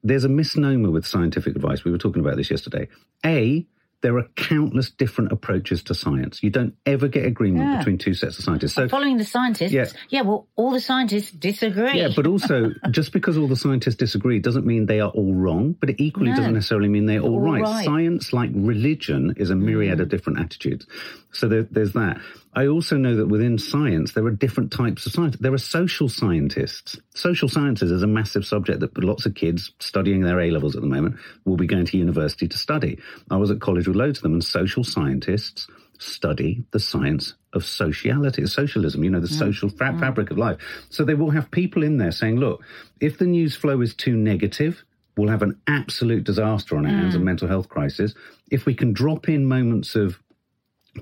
there's 0.06 0.24
a 0.24 0.28
misnomer 0.28 0.90
with 0.90 1.06
scientific 1.06 1.56
advice. 1.56 1.84
We 1.84 1.90
were 1.90 1.98
talking 1.98 2.20
about 2.20 2.36
this 2.36 2.50
yesterday. 2.50 2.88
A, 3.24 3.66
there 4.02 4.16
are 4.18 4.28
countless 4.36 4.90
different 4.90 5.32
approaches 5.32 5.82
to 5.84 5.94
science. 5.94 6.42
You 6.42 6.50
don't 6.50 6.74
ever 6.84 7.08
get 7.08 7.24
agreement 7.24 7.64
Yeah. 7.64 7.78
between 7.78 7.98
two 7.98 8.14
sets 8.14 8.38
of 8.38 8.44
scientists. 8.44 8.74
So 8.74 8.88
Following 8.88 9.16
the 9.16 9.24
scientists, 9.24 9.72
Yeah. 9.72 9.86
yeah. 10.10 10.20
well, 10.20 10.46
all 10.54 10.70
the 10.70 10.80
scientists 10.80 11.30
disagree. 11.32 11.98
Yeah, 11.98 12.10
but 12.14 12.26
also 12.26 12.72
just 12.90 13.12
because 13.12 13.36
all 13.36 13.48
the 13.48 13.56
scientists 13.56 13.96
disagree 13.96 14.38
doesn't 14.38 14.66
mean 14.66 14.86
they 14.86 15.00
are 15.00 15.10
all 15.10 15.34
wrong, 15.34 15.74
but 15.80 15.90
it 15.90 15.96
equally 15.98 16.30
No. 16.30 16.36
doesn't 16.36 16.54
necessarily 16.54 16.88
mean 16.88 17.06
they're 17.06 17.20
all 17.20 17.34
all 17.34 17.40
right. 17.40 17.62
right. 17.62 17.84
Science, 17.84 18.32
like 18.32 18.50
religion, 18.54 19.34
is 19.38 19.50
a 19.50 19.56
myriad 19.56 19.98
of 20.00 20.06
mm. 20.08 20.10
different 20.10 20.38
attitudes. 20.40 20.86
So 21.32 21.48
there, 21.48 21.62
there's 21.64 21.94
that. 21.94 22.20
I 22.56 22.68
also 22.68 22.96
know 22.96 23.14
that 23.16 23.28
within 23.28 23.58
science, 23.58 24.12
there 24.12 24.24
are 24.24 24.30
different 24.30 24.72
types 24.72 25.04
of 25.04 25.12
science. 25.12 25.36
There 25.38 25.52
are 25.52 25.58
social 25.58 26.08
scientists. 26.08 26.98
Social 27.14 27.50
sciences 27.50 27.90
is 27.90 28.02
a 28.02 28.06
massive 28.06 28.46
subject 28.46 28.80
that 28.80 28.96
lots 29.04 29.26
of 29.26 29.34
kids 29.34 29.72
studying 29.78 30.22
their 30.22 30.40
A 30.40 30.50
levels 30.50 30.74
at 30.74 30.80
the 30.80 30.88
moment 30.88 31.16
will 31.44 31.58
be 31.58 31.66
going 31.66 31.84
to 31.84 31.98
university 31.98 32.48
to 32.48 32.56
study. 32.56 32.98
I 33.30 33.36
was 33.36 33.50
at 33.50 33.60
college 33.60 33.86
with 33.86 33.96
loads 33.96 34.20
of 34.20 34.22
them, 34.22 34.32
and 34.32 34.42
social 34.42 34.84
scientists 34.84 35.68
study 35.98 36.64
the 36.70 36.80
science 36.80 37.34
of 37.52 37.62
sociality, 37.62 38.46
socialism, 38.46 39.04
you 39.04 39.10
know, 39.10 39.20
the 39.20 39.28
social 39.28 39.68
fa- 39.68 39.84
mm. 39.84 40.00
fabric 40.00 40.30
of 40.30 40.38
life. 40.38 40.56
So 40.88 41.04
they 41.04 41.14
will 41.14 41.30
have 41.30 41.50
people 41.50 41.82
in 41.82 41.98
there 41.98 42.12
saying, 42.12 42.36
look, 42.36 42.62
if 43.00 43.18
the 43.18 43.26
news 43.26 43.54
flow 43.54 43.82
is 43.82 43.94
too 43.94 44.16
negative, 44.16 44.82
we'll 45.18 45.28
have 45.28 45.42
an 45.42 45.60
absolute 45.66 46.24
disaster 46.24 46.76
on 46.76 46.86
our 46.86 46.92
hands, 46.92 47.14
a 47.14 47.18
mm. 47.18 47.24
mental 47.24 47.48
health 47.48 47.68
crisis. 47.68 48.14
If 48.50 48.64
we 48.64 48.74
can 48.74 48.94
drop 48.94 49.28
in 49.28 49.44
moments 49.44 49.94
of 49.94 50.18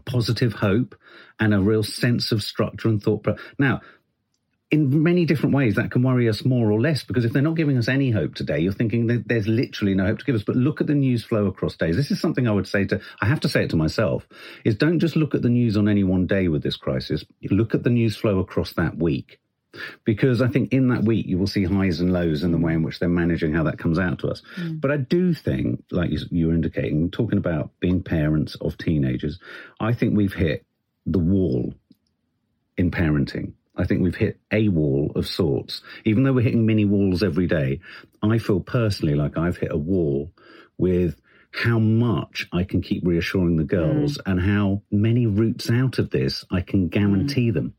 positive 0.00 0.52
hope 0.52 0.94
and 1.38 1.54
a 1.54 1.60
real 1.60 1.82
sense 1.82 2.32
of 2.32 2.42
structure 2.42 2.88
and 2.88 3.02
thought. 3.02 3.26
Now, 3.58 3.80
in 4.70 5.02
many 5.02 5.24
different 5.24 5.54
ways, 5.54 5.76
that 5.76 5.90
can 5.90 6.02
worry 6.02 6.28
us 6.28 6.44
more 6.44 6.72
or 6.72 6.80
less 6.80 7.04
because 7.04 7.24
if 7.24 7.32
they're 7.32 7.42
not 7.42 7.56
giving 7.56 7.78
us 7.78 7.86
any 7.86 8.10
hope 8.10 8.34
today, 8.34 8.58
you're 8.58 8.72
thinking 8.72 9.06
that 9.06 9.28
there's 9.28 9.46
literally 9.46 9.94
no 9.94 10.06
hope 10.06 10.18
to 10.18 10.24
give 10.24 10.34
us. 10.34 10.42
But 10.42 10.56
look 10.56 10.80
at 10.80 10.88
the 10.88 10.94
news 10.94 11.24
flow 11.24 11.46
across 11.46 11.76
days. 11.76 11.96
This 11.96 12.10
is 12.10 12.20
something 12.20 12.48
I 12.48 12.52
would 12.52 12.66
say 12.66 12.84
to, 12.86 13.00
I 13.20 13.26
have 13.26 13.40
to 13.40 13.48
say 13.48 13.64
it 13.64 13.70
to 13.70 13.76
myself, 13.76 14.26
is 14.64 14.76
don't 14.76 14.98
just 14.98 15.16
look 15.16 15.34
at 15.34 15.42
the 15.42 15.48
news 15.48 15.76
on 15.76 15.88
any 15.88 16.02
one 16.02 16.26
day 16.26 16.48
with 16.48 16.62
this 16.62 16.76
crisis. 16.76 17.24
Look 17.50 17.74
at 17.74 17.84
the 17.84 17.90
news 17.90 18.16
flow 18.16 18.40
across 18.40 18.72
that 18.72 18.96
week. 18.96 19.38
Because 20.04 20.42
I 20.42 20.48
think 20.48 20.72
in 20.72 20.88
that 20.88 21.04
week 21.04 21.26
you 21.26 21.38
will 21.38 21.46
see 21.46 21.64
highs 21.64 22.00
and 22.00 22.12
lows 22.12 22.42
in 22.42 22.52
the 22.52 22.58
way 22.58 22.74
in 22.74 22.82
which 22.82 22.98
they're 22.98 23.08
managing 23.08 23.52
how 23.52 23.64
that 23.64 23.78
comes 23.78 23.98
out 23.98 24.20
to 24.20 24.28
us. 24.28 24.42
Mm. 24.56 24.80
But 24.80 24.90
I 24.90 24.96
do 24.96 25.34
think, 25.34 25.84
like 25.90 26.10
you, 26.10 26.18
you 26.30 26.46
were 26.48 26.54
indicating, 26.54 27.10
talking 27.10 27.38
about 27.38 27.70
being 27.80 28.02
parents 28.02 28.54
of 28.56 28.78
teenagers, 28.78 29.38
I 29.80 29.92
think 29.92 30.16
we've 30.16 30.34
hit 30.34 30.64
the 31.06 31.18
wall 31.18 31.74
in 32.76 32.90
parenting 32.90 33.52
I 33.76 33.84
think 33.84 34.02
we've 34.02 34.14
hit 34.14 34.38
a 34.52 34.68
wall 34.68 35.12
of 35.16 35.26
sorts. 35.26 35.82
Even 36.04 36.22
though 36.22 36.32
we're 36.32 36.44
hitting 36.44 36.66
mini 36.66 36.84
walls 36.84 37.22
every 37.22 37.46
day, 37.46 37.80
I 38.22 38.38
feel 38.38 38.60
personally 38.60 39.14
like 39.14 39.36
I've 39.36 39.56
hit 39.56 39.72
a 39.72 39.76
wall 39.76 40.32
with 40.78 41.20
how 41.50 41.78
much 41.78 42.48
I 42.52 42.64
can 42.64 42.82
keep 42.82 43.06
reassuring 43.06 43.56
the 43.56 43.64
girls 43.64 44.18
mm. 44.18 44.22
and 44.26 44.40
how 44.40 44.82
many 44.90 45.26
routes 45.26 45.70
out 45.70 45.98
of 45.98 46.10
this 46.10 46.44
I 46.50 46.60
can 46.60 46.88
guarantee 46.88 47.50
mm. 47.50 47.54
them. 47.54 47.74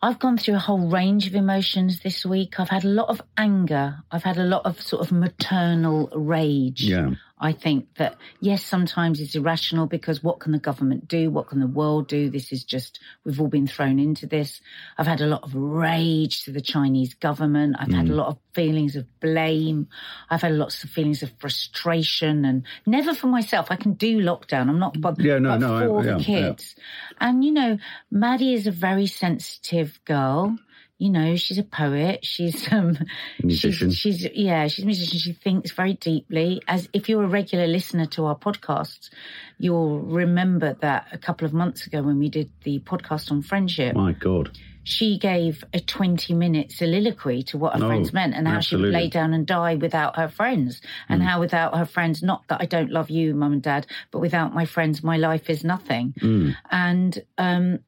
I've 0.00 0.18
gone 0.18 0.38
through 0.38 0.54
a 0.54 0.60
whole 0.60 0.88
range 0.88 1.26
of 1.26 1.34
emotions 1.34 2.00
this 2.00 2.24
week. 2.24 2.60
I've 2.60 2.68
had 2.68 2.84
a 2.84 2.88
lot 2.88 3.08
of 3.08 3.20
anger. 3.36 3.96
I've 4.10 4.22
had 4.22 4.38
a 4.38 4.44
lot 4.44 4.64
of 4.64 4.80
sort 4.80 5.02
of 5.02 5.10
maternal 5.10 6.08
rage. 6.14 6.82
Yeah. 6.82 7.10
I 7.40 7.52
think 7.52 7.94
that, 7.96 8.16
yes, 8.40 8.64
sometimes 8.64 9.20
it's 9.20 9.34
irrational 9.34 9.86
because 9.86 10.22
what 10.22 10.40
can 10.40 10.52
the 10.52 10.58
government 10.58 11.06
do? 11.06 11.30
What 11.30 11.48
can 11.48 11.60
the 11.60 11.66
world 11.66 12.08
do? 12.08 12.30
This 12.30 12.52
is 12.52 12.64
just, 12.64 12.98
we've 13.24 13.40
all 13.40 13.48
been 13.48 13.66
thrown 13.66 13.98
into 13.98 14.26
this. 14.26 14.60
I've 14.96 15.06
had 15.06 15.20
a 15.20 15.26
lot 15.26 15.44
of 15.44 15.54
rage 15.54 16.44
to 16.44 16.52
the 16.52 16.60
Chinese 16.60 17.14
government. 17.14 17.76
I've 17.78 17.88
mm. 17.88 17.96
had 17.96 18.08
a 18.08 18.14
lot 18.14 18.28
of 18.28 18.38
feelings 18.54 18.96
of 18.96 19.06
blame. 19.20 19.88
I've 20.30 20.42
had 20.42 20.52
lots 20.52 20.82
of 20.84 20.90
feelings 20.90 21.22
of 21.22 21.32
frustration 21.38 22.44
and 22.44 22.64
never 22.86 23.14
for 23.14 23.28
myself. 23.28 23.68
I 23.70 23.76
can 23.76 23.94
do 23.94 24.18
lockdown. 24.20 24.68
I'm 24.68 24.78
not 24.78 25.00
bothered. 25.00 25.24
Yeah, 25.24 25.38
no, 25.38 25.50
but 25.50 25.58
no, 25.60 25.78
for 25.78 26.00
I, 26.00 26.02
the 26.02 26.10
yeah, 26.10 26.18
kids. 26.18 26.74
Yeah. 26.76 27.28
And, 27.28 27.44
you 27.44 27.52
know, 27.52 27.78
Maddie 28.10 28.54
is 28.54 28.66
a 28.66 28.72
very 28.72 29.06
sensitive 29.06 30.00
girl 30.04 30.58
you 30.98 31.10
know, 31.10 31.36
she's 31.36 31.58
a 31.58 31.62
poet. 31.62 32.24
She's 32.24 32.70
um, 32.72 32.98
musician. 33.42 33.90
She's, 33.92 34.20
she's 34.20 34.30
yeah, 34.34 34.66
she's 34.66 34.82
a 34.82 34.86
musician. 34.86 35.18
She 35.18 35.32
thinks 35.32 35.70
very 35.70 35.94
deeply. 35.94 36.60
As 36.66 36.88
if 36.92 37.08
you're 37.08 37.22
a 37.22 37.28
regular 37.28 37.66
listener 37.66 38.06
to 38.06 38.26
our 38.26 38.36
podcasts, 38.36 39.10
you'll 39.58 40.00
remember 40.00 40.76
that 40.80 41.06
a 41.12 41.18
couple 41.18 41.46
of 41.46 41.52
months 41.52 41.86
ago 41.86 42.02
when 42.02 42.18
we 42.18 42.28
did 42.28 42.50
the 42.64 42.80
podcast 42.80 43.30
on 43.30 43.42
friendship. 43.42 43.94
My 43.94 44.12
God. 44.12 44.50
She 44.82 45.18
gave 45.18 45.64
a 45.74 45.80
20 45.80 46.32
minute 46.32 46.72
soliloquy 46.72 47.42
to 47.44 47.58
what 47.58 47.78
her 47.78 47.86
friends 47.86 48.10
meant 48.14 48.34
and 48.34 48.48
how 48.48 48.56
absolutely. 48.56 48.88
she 48.88 48.96
would 48.96 49.02
lay 49.02 49.08
down 49.10 49.34
and 49.34 49.46
die 49.46 49.74
without 49.74 50.16
her 50.16 50.28
friends 50.28 50.80
and 51.10 51.20
mm. 51.20 51.26
how 51.26 51.40
without 51.40 51.76
her 51.76 51.84
friends, 51.84 52.22
not 52.22 52.42
that 52.48 52.62
I 52.62 52.64
don't 52.64 52.90
love 52.90 53.10
you, 53.10 53.34
mum 53.34 53.52
and 53.52 53.62
dad, 53.62 53.86
but 54.10 54.20
without 54.20 54.54
my 54.54 54.64
friends, 54.64 55.02
my 55.02 55.18
life 55.18 55.50
is 55.50 55.62
nothing. 55.62 56.14
Mm. 56.22 56.56
And, 56.70 57.22
um, 57.36 57.80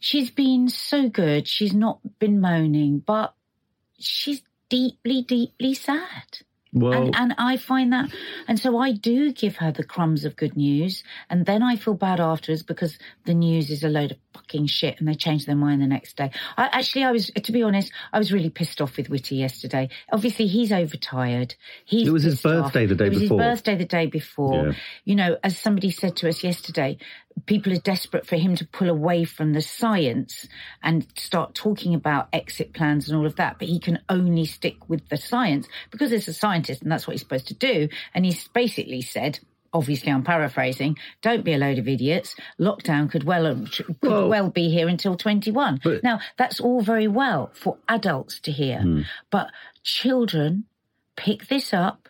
she's 0.00 0.30
been 0.30 0.68
so 0.68 1.08
good. 1.08 1.46
She's 1.46 1.74
not 1.74 2.00
been 2.18 2.40
moaning, 2.40 2.98
but 2.98 3.34
she's 3.98 4.42
deeply, 4.68 5.22
deeply 5.22 5.74
sad. 5.74 6.38
Well, 6.72 6.92
and, 6.92 7.16
and 7.16 7.34
I 7.36 7.56
find 7.56 7.92
that, 7.92 8.10
and 8.46 8.56
so 8.56 8.78
I 8.78 8.92
do 8.92 9.32
give 9.32 9.56
her 9.56 9.72
the 9.72 9.82
crumbs 9.82 10.24
of 10.24 10.36
good 10.36 10.56
news, 10.56 11.02
and 11.28 11.44
then 11.44 11.64
I 11.64 11.74
feel 11.74 11.94
bad 11.94 12.20
afterwards 12.20 12.62
because 12.62 12.96
the 13.24 13.34
news 13.34 13.70
is 13.70 13.82
a 13.82 13.88
load 13.88 14.12
of 14.12 14.18
fucking 14.34 14.66
shit, 14.66 15.00
and 15.00 15.08
they 15.08 15.14
change 15.14 15.46
their 15.46 15.56
mind 15.56 15.82
the 15.82 15.88
next 15.88 16.16
day. 16.16 16.30
I 16.56 16.66
actually, 16.66 17.02
I 17.02 17.10
was, 17.10 17.28
to 17.30 17.50
be 17.50 17.64
honest, 17.64 17.92
I 18.12 18.18
was 18.18 18.32
really 18.32 18.50
pissed 18.50 18.80
off 18.80 18.96
with 18.96 19.10
Whitty 19.10 19.34
yesterday. 19.34 19.88
Obviously, 20.12 20.46
he's 20.46 20.70
overtired. 20.70 21.56
He's 21.84 22.06
it 22.06 22.12
was 22.12 22.22
his 22.22 22.40
birthday 22.40 22.84
off. 22.84 22.88
the 22.90 22.94
day 22.94 23.06
it 23.06 23.14
was 23.14 23.18
before. 23.22 23.40
His 23.42 23.48
birthday 23.48 23.74
the 23.74 23.84
day 23.84 24.06
before. 24.06 24.66
Yeah. 24.68 24.72
You 25.04 25.14
know, 25.16 25.38
as 25.42 25.58
somebody 25.58 25.90
said 25.90 26.14
to 26.18 26.28
us 26.28 26.44
yesterday, 26.44 26.98
people 27.46 27.72
are 27.72 27.80
desperate 27.80 28.26
for 28.26 28.36
him 28.36 28.56
to 28.56 28.66
pull 28.66 28.88
away 28.88 29.24
from 29.24 29.52
the 29.52 29.62
science 29.62 30.46
and 30.82 31.06
start 31.16 31.54
talking 31.54 31.94
about 31.94 32.28
exit 32.32 32.72
plans 32.72 33.08
and 33.08 33.18
all 33.18 33.26
of 33.26 33.36
that, 33.36 33.58
but 33.58 33.68
he 33.68 33.78
can 33.78 33.98
only 34.08 34.44
stick 34.44 34.88
with 34.88 35.08
the 35.08 35.16
science 35.16 35.66
because 35.90 36.10
he's 36.10 36.28
a 36.28 36.32
scientist 36.32 36.82
and 36.82 36.90
that's 36.90 37.06
what 37.06 37.12
he's 37.12 37.22
supposed 37.22 37.48
to 37.48 37.54
do. 37.54 37.88
And 38.14 38.24
he's 38.24 38.48
basically 38.48 39.02
said, 39.02 39.40
obviously 39.72 40.12
I'm 40.12 40.24
paraphrasing, 40.24 40.96
don't 41.22 41.44
be 41.44 41.54
a 41.54 41.58
load 41.58 41.78
of 41.78 41.88
idiots. 41.88 42.34
Lockdown 42.58 43.10
could 43.10 43.24
well 43.24 43.66
could 43.66 43.96
well, 44.02 44.28
well 44.28 44.50
be 44.50 44.68
here 44.68 44.88
until 44.88 45.16
21. 45.16 45.80
But, 45.82 46.02
now, 46.02 46.20
that's 46.36 46.60
all 46.60 46.80
very 46.82 47.08
well 47.08 47.50
for 47.54 47.78
adults 47.88 48.40
to 48.40 48.52
hear, 48.52 48.80
hmm. 48.80 49.02
but 49.30 49.50
children 49.82 50.64
pick 51.16 51.48
this 51.48 51.72
up. 51.72 52.08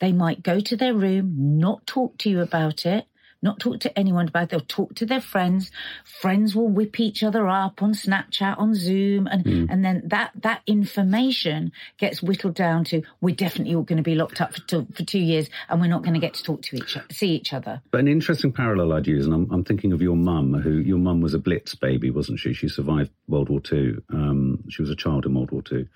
They 0.00 0.12
might 0.12 0.42
go 0.42 0.60
to 0.60 0.76
their 0.76 0.94
room, 0.94 1.58
not 1.58 1.86
talk 1.86 2.18
to 2.18 2.30
you 2.30 2.40
about 2.40 2.86
it, 2.86 3.06
not 3.42 3.58
talk 3.58 3.80
to 3.80 3.98
anyone 3.98 4.28
about 4.28 4.44
it. 4.44 4.50
They'll 4.50 4.60
talk 4.60 4.94
to 4.96 5.06
their 5.06 5.20
friends. 5.20 5.70
Friends 6.04 6.54
will 6.54 6.68
whip 6.68 7.00
each 7.00 7.22
other 7.22 7.48
up 7.48 7.82
on 7.82 7.92
Snapchat, 7.92 8.58
on 8.58 8.74
Zoom, 8.74 9.26
and 9.26 9.44
mm. 9.44 9.66
and 9.68 9.84
then 9.84 10.02
that 10.06 10.30
that 10.42 10.62
information 10.66 11.72
gets 11.98 12.22
whittled 12.22 12.54
down 12.54 12.84
to 12.84 13.02
we're 13.20 13.34
definitely 13.34 13.74
all 13.74 13.82
going 13.82 13.96
to 13.96 14.02
be 14.02 14.14
locked 14.14 14.40
up 14.40 14.54
for 14.54 14.60
two, 14.60 14.86
for 14.94 15.02
two 15.02 15.18
years, 15.18 15.50
and 15.68 15.80
we're 15.80 15.88
not 15.88 16.02
going 16.02 16.14
to 16.14 16.20
get 16.20 16.34
to 16.34 16.42
talk 16.42 16.62
to 16.62 16.76
each 16.76 16.96
other, 16.96 17.06
see 17.10 17.30
each 17.30 17.52
other. 17.52 17.82
But 17.90 18.00
an 18.00 18.08
interesting 18.08 18.52
parallel 18.52 18.92
I'd 18.92 19.06
use, 19.06 19.26
and 19.26 19.34
I'm, 19.34 19.50
I'm 19.50 19.64
thinking 19.64 19.92
of 19.92 20.00
your 20.00 20.16
mum, 20.16 20.54
who 20.54 20.78
your 20.78 20.98
mum 20.98 21.20
was 21.20 21.34
a 21.34 21.38
Blitz 21.38 21.74
baby, 21.74 22.10
wasn't 22.10 22.38
she? 22.38 22.54
She 22.54 22.68
survived 22.68 23.10
World 23.26 23.48
War 23.48 23.60
Two. 23.60 24.02
Um, 24.10 24.64
she 24.68 24.82
was 24.82 24.90
a 24.90 24.96
child 24.96 25.26
in 25.26 25.34
World 25.34 25.50
War 25.50 25.62
Two, 25.62 25.88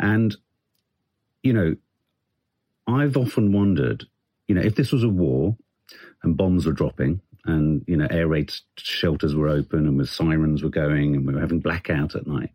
and 0.00 0.36
you 1.42 1.52
know, 1.52 1.76
I've 2.86 3.16
often 3.16 3.52
wondered, 3.52 4.04
you 4.48 4.54
know, 4.54 4.62
if 4.62 4.74
this 4.74 4.90
was 4.90 5.04
a 5.04 5.08
war 5.08 5.56
and 6.22 6.36
bombs 6.36 6.66
were 6.66 6.72
dropping 6.72 7.20
and, 7.44 7.84
you 7.86 7.96
know, 7.96 8.06
air 8.10 8.28
raid 8.28 8.52
shelters 8.76 9.34
were 9.34 9.48
open 9.48 9.86
and 9.86 9.96
with 9.96 10.08
sirens 10.08 10.62
were 10.62 10.68
going 10.68 11.14
and 11.14 11.26
we 11.26 11.34
were 11.34 11.40
having 11.40 11.60
blackout 11.60 12.14
at 12.14 12.26
night. 12.26 12.50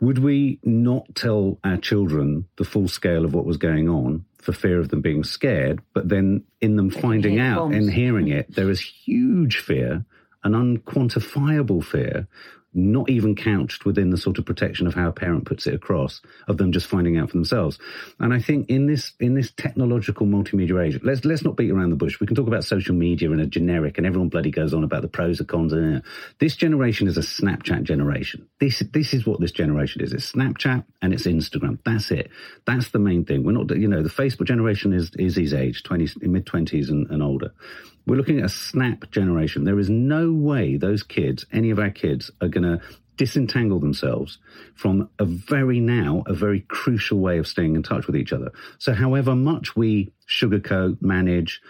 Would 0.00 0.18
we 0.18 0.58
not 0.64 1.14
tell 1.14 1.58
our 1.64 1.76
children 1.76 2.46
the 2.56 2.64
full 2.64 2.88
scale 2.88 3.24
of 3.24 3.32
what 3.32 3.46
was 3.46 3.56
going 3.56 3.88
on 3.88 4.24
for 4.38 4.52
fear 4.52 4.78
of 4.78 4.90
them 4.90 5.00
being 5.00 5.24
scared, 5.24 5.80
but 5.94 6.08
then 6.08 6.44
in 6.60 6.76
them 6.76 6.90
finding 6.90 7.38
out 7.38 7.58
bombs. 7.60 7.76
and 7.76 7.90
hearing 7.90 8.28
it, 8.28 8.54
there 8.54 8.70
is 8.70 8.80
huge 8.80 9.58
fear, 9.58 10.04
an 10.42 10.52
unquantifiable 10.52 11.82
fear 11.82 12.28
not 12.74 13.08
even 13.08 13.34
couched 13.34 13.84
within 13.84 14.10
the 14.10 14.16
sort 14.16 14.38
of 14.38 14.44
protection 14.44 14.86
of 14.86 14.94
how 14.94 15.08
a 15.08 15.12
parent 15.12 15.44
puts 15.46 15.66
it 15.66 15.74
across 15.74 16.20
of 16.48 16.58
them 16.58 16.72
just 16.72 16.86
finding 16.86 17.16
out 17.16 17.30
for 17.30 17.36
themselves. 17.36 17.78
And 18.18 18.34
I 18.34 18.40
think 18.40 18.68
in 18.68 18.86
this 18.86 19.12
in 19.20 19.34
this 19.34 19.52
technological 19.56 20.26
multimedia 20.26 20.84
age, 20.84 21.00
let's 21.02 21.24
let's 21.24 21.44
not 21.44 21.56
beat 21.56 21.70
around 21.70 21.90
the 21.90 21.96
bush. 21.96 22.20
We 22.20 22.26
can 22.26 22.36
talk 22.36 22.48
about 22.48 22.64
social 22.64 22.94
media 22.94 23.30
in 23.30 23.40
a 23.40 23.46
generic, 23.46 23.98
and 23.98 24.06
everyone 24.06 24.28
bloody 24.28 24.50
goes 24.50 24.74
on 24.74 24.84
about 24.84 25.02
the 25.02 25.08
pros 25.08 25.38
and 25.40 25.48
cons. 25.48 25.72
And 25.72 25.98
uh, 25.98 26.00
this 26.38 26.56
generation 26.56 27.06
is 27.06 27.16
a 27.16 27.20
Snapchat 27.20 27.84
generation. 27.84 28.46
This 28.60 28.82
this 28.92 29.14
is 29.14 29.26
what 29.26 29.40
this 29.40 29.52
generation 29.52 30.02
is. 30.02 30.12
It's 30.12 30.32
Snapchat 30.32 30.84
and 31.02 31.14
it's 31.14 31.26
Instagram. 31.26 31.78
That's 31.84 32.10
it. 32.10 32.30
That's 32.66 32.90
the 32.90 32.98
main 32.98 33.24
thing. 33.24 33.44
We're 33.44 33.52
not 33.52 33.74
you 33.76 33.88
know 33.88 34.02
the 34.02 34.08
Facebook 34.08 34.46
generation 34.46 34.92
is 34.92 35.10
is 35.18 35.36
his 35.36 35.54
age, 35.54 35.82
twenty 35.82 36.08
mid 36.20 36.46
twenties 36.46 36.90
and, 36.90 37.08
and 37.10 37.22
older. 37.22 37.52
We're 38.06 38.16
looking 38.16 38.38
at 38.38 38.44
a 38.44 38.50
snap 38.50 39.10
generation. 39.10 39.64
There 39.64 39.78
is 39.78 39.90
no 39.90 40.32
way 40.32 40.76
those 40.76 41.02
kids, 41.02 41.46
any 41.52 41.70
of 41.70 41.78
our 41.78 41.90
kids, 41.90 42.30
are 42.40 42.48
going 42.48 42.64
to 42.64 42.80
disentangle 43.16 43.78
themselves 43.78 44.38
from 44.74 45.08
a 45.18 45.24
very 45.24 45.80
now, 45.80 46.24
a 46.26 46.34
very 46.34 46.60
crucial 46.60 47.20
way 47.20 47.38
of 47.38 47.46
staying 47.46 47.76
in 47.76 47.82
touch 47.82 48.06
with 48.06 48.16
each 48.16 48.32
other. 48.32 48.50
So 48.78 48.92
however 48.92 49.34
much 49.34 49.76
we 49.76 50.12
sugarcoat, 50.28 51.00
manage, 51.02 51.60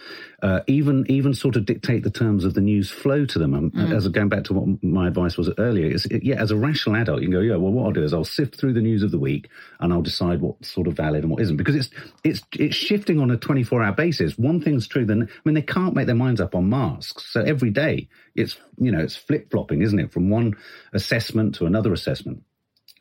uh, 0.42 0.61
even 0.66 1.04
even 1.08 1.34
sort 1.34 1.56
of 1.56 1.64
dictate 1.64 2.02
the 2.02 2.11
terms 2.11 2.44
of 2.44 2.54
the 2.54 2.61
news 2.61 2.90
flow 2.90 3.25
to 3.26 3.38
them. 3.38 3.54
Um, 3.54 3.70
mm. 3.70 3.94
As 3.94 4.06
going 4.08 4.28
back 4.28 4.44
to 4.44 4.54
what 4.54 4.82
my 4.82 5.08
advice 5.08 5.37
was 5.37 5.50
earlier, 5.58 5.87
it, 5.87 6.23
yeah, 6.23 6.37
as 6.37 6.50
a 6.50 6.56
rational 6.56 6.96
adult, 6.96 7.20
you 7.20 7.28
can 7.28 7.32
go, 7.32 7.40
yeah, 7.40 7.56
well, 7.56 7.73
what 7.73 7.87
I'll 7.87 7.92
do 7.92 8.04
is 8.04 8.12
I'll 8.12 8.25
sift 8.25 8.58
through 8.58 8.75
the 8.75 8.80
news 8.80 9.02
of 9.02 9.11
the 9.11 9.18
week 9.18 9.49
and 9.80 9.92
I'll 9.92 10.02
decide 10.02 10.40
what's 10.40 10.70
sort 10.70 10.87
of 10.87 10.94
valid 10.94 11.23
and 11.23 11.30
what 11.30 11.42
isn't, 11.42 11.56
because 11.56 11.76
it's 11.76 11.90
it's 12.23 12.42
it's 12.52 12.76
shifting 12.76 13.20
on 13.20 13.30
a 13.30 13.37
twenty 13.37 13.62
four 13.62 13.82
hour 13.82 13.92
basis. 13.92 14.38
One 14.38 14.61
thing's 14.61 14.87
true, 14.87 15.04
then 15.04 15.23
I 15.23 15.40
mean 15.44 15.54
they 15.54 15.62
can't 15.62 15.94
make 15.94 16.06
their 16.06 16.14
minds 16.14 16.40
up 16.40 16.54
on 16.54 16.68
masks, 16.68 17.32
so 17.32 17.40
every 17.40 17.70
day 17.70 18.08
it's 18.34 18.56
you 18.78 18.92
know 18.92 19.00
it's 19.00 19.16
flip 19.16 19.50
flopping, 19.50 19.82
isn't 19.82 19.99
it, 19.99 20.12
from 20.12 20.30
one 20.30 20.54
assessment 20.92 21.54
to 21.56 21.66
another 21.66 21.92
assessment. 21.92 22.42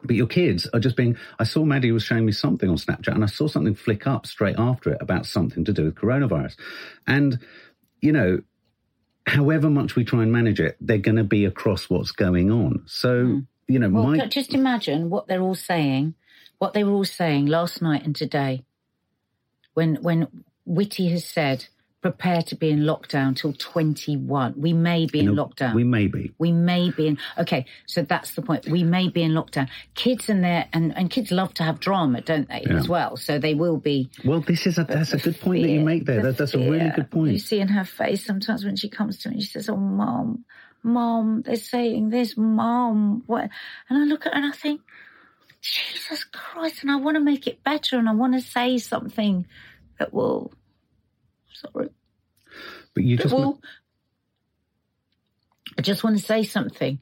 But 0.04 0.16
your 0.16 0.28
kids 0.28 0.68
are 0.74 0.80
just 0.80 0.96
being. 0.96 1.18
I 1.40 1.44
saw 1.44 1.64
Maddie 1.64 1.92
was 1.92 2.04
showing 2.04 2.26
me 2.26 2.32
something 2.32 2.70
on 2.70 2.78
Snapchat, 2.78 3.14
and 3.14 3.24
I 3.24 3.28
saw 3.28 3.48
something 3.48 3.76
flick 3.76 4.06
up 4.06 4.26
straight 4.26 4.56
after 4.58 4.92
it 4.92 4.98
about 5.02 5.26
something 5.26 5.64
to 5.66 5.74
do 5.74 5.86
with 5.86 5.96
coronavirus. 5.96 6.56
And, 7.08 7.40
you 8.02 8.12
know, 8.12 8.42
however 9.26 9.70
much 9.70 9.96
we 9.96 10.04
try 10.04 10.24
and 10.24 10.32
manage 10.32 10.60
it, 10.60 10.78
they're 10.82 10.98
going 10.98 11.16
to 11.16 11.24
be 11.24 11.46
across 11.46 11.90
what's 11.90 12.12
going 12.12 12.52
on. 12.52 12.84
So, 12.86 13.26
mm. 13.26 13.48
you 13.68 13.80
know, 13.80 13.90
well, 13.90 14.04
my... 14.04 14.28
just 14.28 14.54
imagine 14.54 15.10
what 15.10 15.28
they're 15.28 15.42
all 15.42 15.56
saying, 15.56 16.16
what 16.58 16.74
they 16.74 16.84
were 16.84 16.92
all 16.92 17.06
saying 17.06 17.46
last 17.46 17.82
night 17.82 18.06
and 18.06 18.16
today, 18.16 18.66
when 19.74 19.96
when 20.02 20.28
Whitty 20.66 21.10
has 21.10 21.26
said 21.26 21.66
prepare 22.04 22.42
to 22.42 22.56
be 22.56 22.70
in 22.70 22.80
lockdown 22.80 23.34
till 23.36 23.54
21. 23.54 24.56
We 24.58 24.74
may 24.74 25.06
be 25.06 25.20
in 25.20 25.26
You 25.26 25.32
know, 25.32 25.46
lockdown. 25.46 25.74
We 25.74 25.86
may 25.86 26.08
be. 26.08 26.34
We 26.38 26.52
may 26.52 26.92
be 26.92 27.08
in. 27.08 27.18
Okay, 27.38 27.66
so 27.88 28.02
that's 28.04 28.32
the 28.36 28.42
point. 28.42 28.68
We 28.68 28.84
may 28.84 29.08
be 29.08 29.24
in 29.24 29.32
lockdown. 29.32 29.70
Kids 29.96 30.30
and 30.30 30.44
their 30.44 30.68
and, 30.74 30.96
and 30.98 31.10
kids 31.10 31.32
love 31.32 31.54
to 31.56 31.64
have 31.64 31.80
drama, 31.80 32.20
don't 32.20 32.50
they? 32.50 32.64
Yeah. 32.68 32.76
As 32.76 32.90
well. 32.90 33.16
So 33.16 33.40
they 33.40 33.56
will 33.56 33.78
be. 33.78 34.12
Well, 34.26 34.42
this 34.42 34.68
is 34.68 34.78
a 34.78 34.84
that's 34.84 35.14
a 35.14 35.18
good 35.18 35.40
point 35.40 35.64
that 35.64 35.70
you 35.70 35.80
make 35.80 36.06
there. 36.06 36.18
the 36.18 36.28
That, 36.28 36.38
that's 36.38 36.54
a 36.54 36.60
really 36.60 36.90
good 36.90 37.10
point. 37.10 37.32
You 37.32 37.40
see 37.40 37.62
in 37.62 37.70
her 37.70 37.86
face 37.86 38.26
sometimes 38.26 38.66
when 38.66 38.76
she 38.76 38.90
comes 38.90 39.18
to 39.20 39.30
me, 39.30 39.40
she 39.40 39.48
says, 39.48 39.70
"Oh, 39.70 39.78
mom, 39.78 40.44
mom, 40.84 41.44
they're 41.44 41.56
saying 41.56 42.10
this, 42.10 42.36
mom." 42.36 43.24
What? 43.28 43.50
And 43.90 43.98
I 43.98 44.04
look 44.04 44.26
at 44.26 44.34
her 44.34 44.40
and 44.40 44.54
I 44.54 44.56
think, 44.56 44.82
Jesus 45.62 46.26
Christ! 46.26 46.82
And 46.82 46.92
I 46.92 46.98
want 46.98 47.16
to 47.16 47.24
make 47.24 47.48
it 47.48 47.64
better, 47.64 47.98
and 47.98 48.10
I 48.10 48.14
want 48.14 48.34
to 48.34 48.42
say 48.42 48.78
something 48.78 49.48
that 50.00 50.14
will. 50.14 50.52
Sorry. 51.72 51.90
But 52.94 53.04
you 53.04 53.18
just 53.18 53.34
Well, 53.34 53.60
I 55.78 55.82
just 55.82 56.04
want 56.04 56.18
to 56.18 56.24
say 56.24 56.44
something 56.44 57.00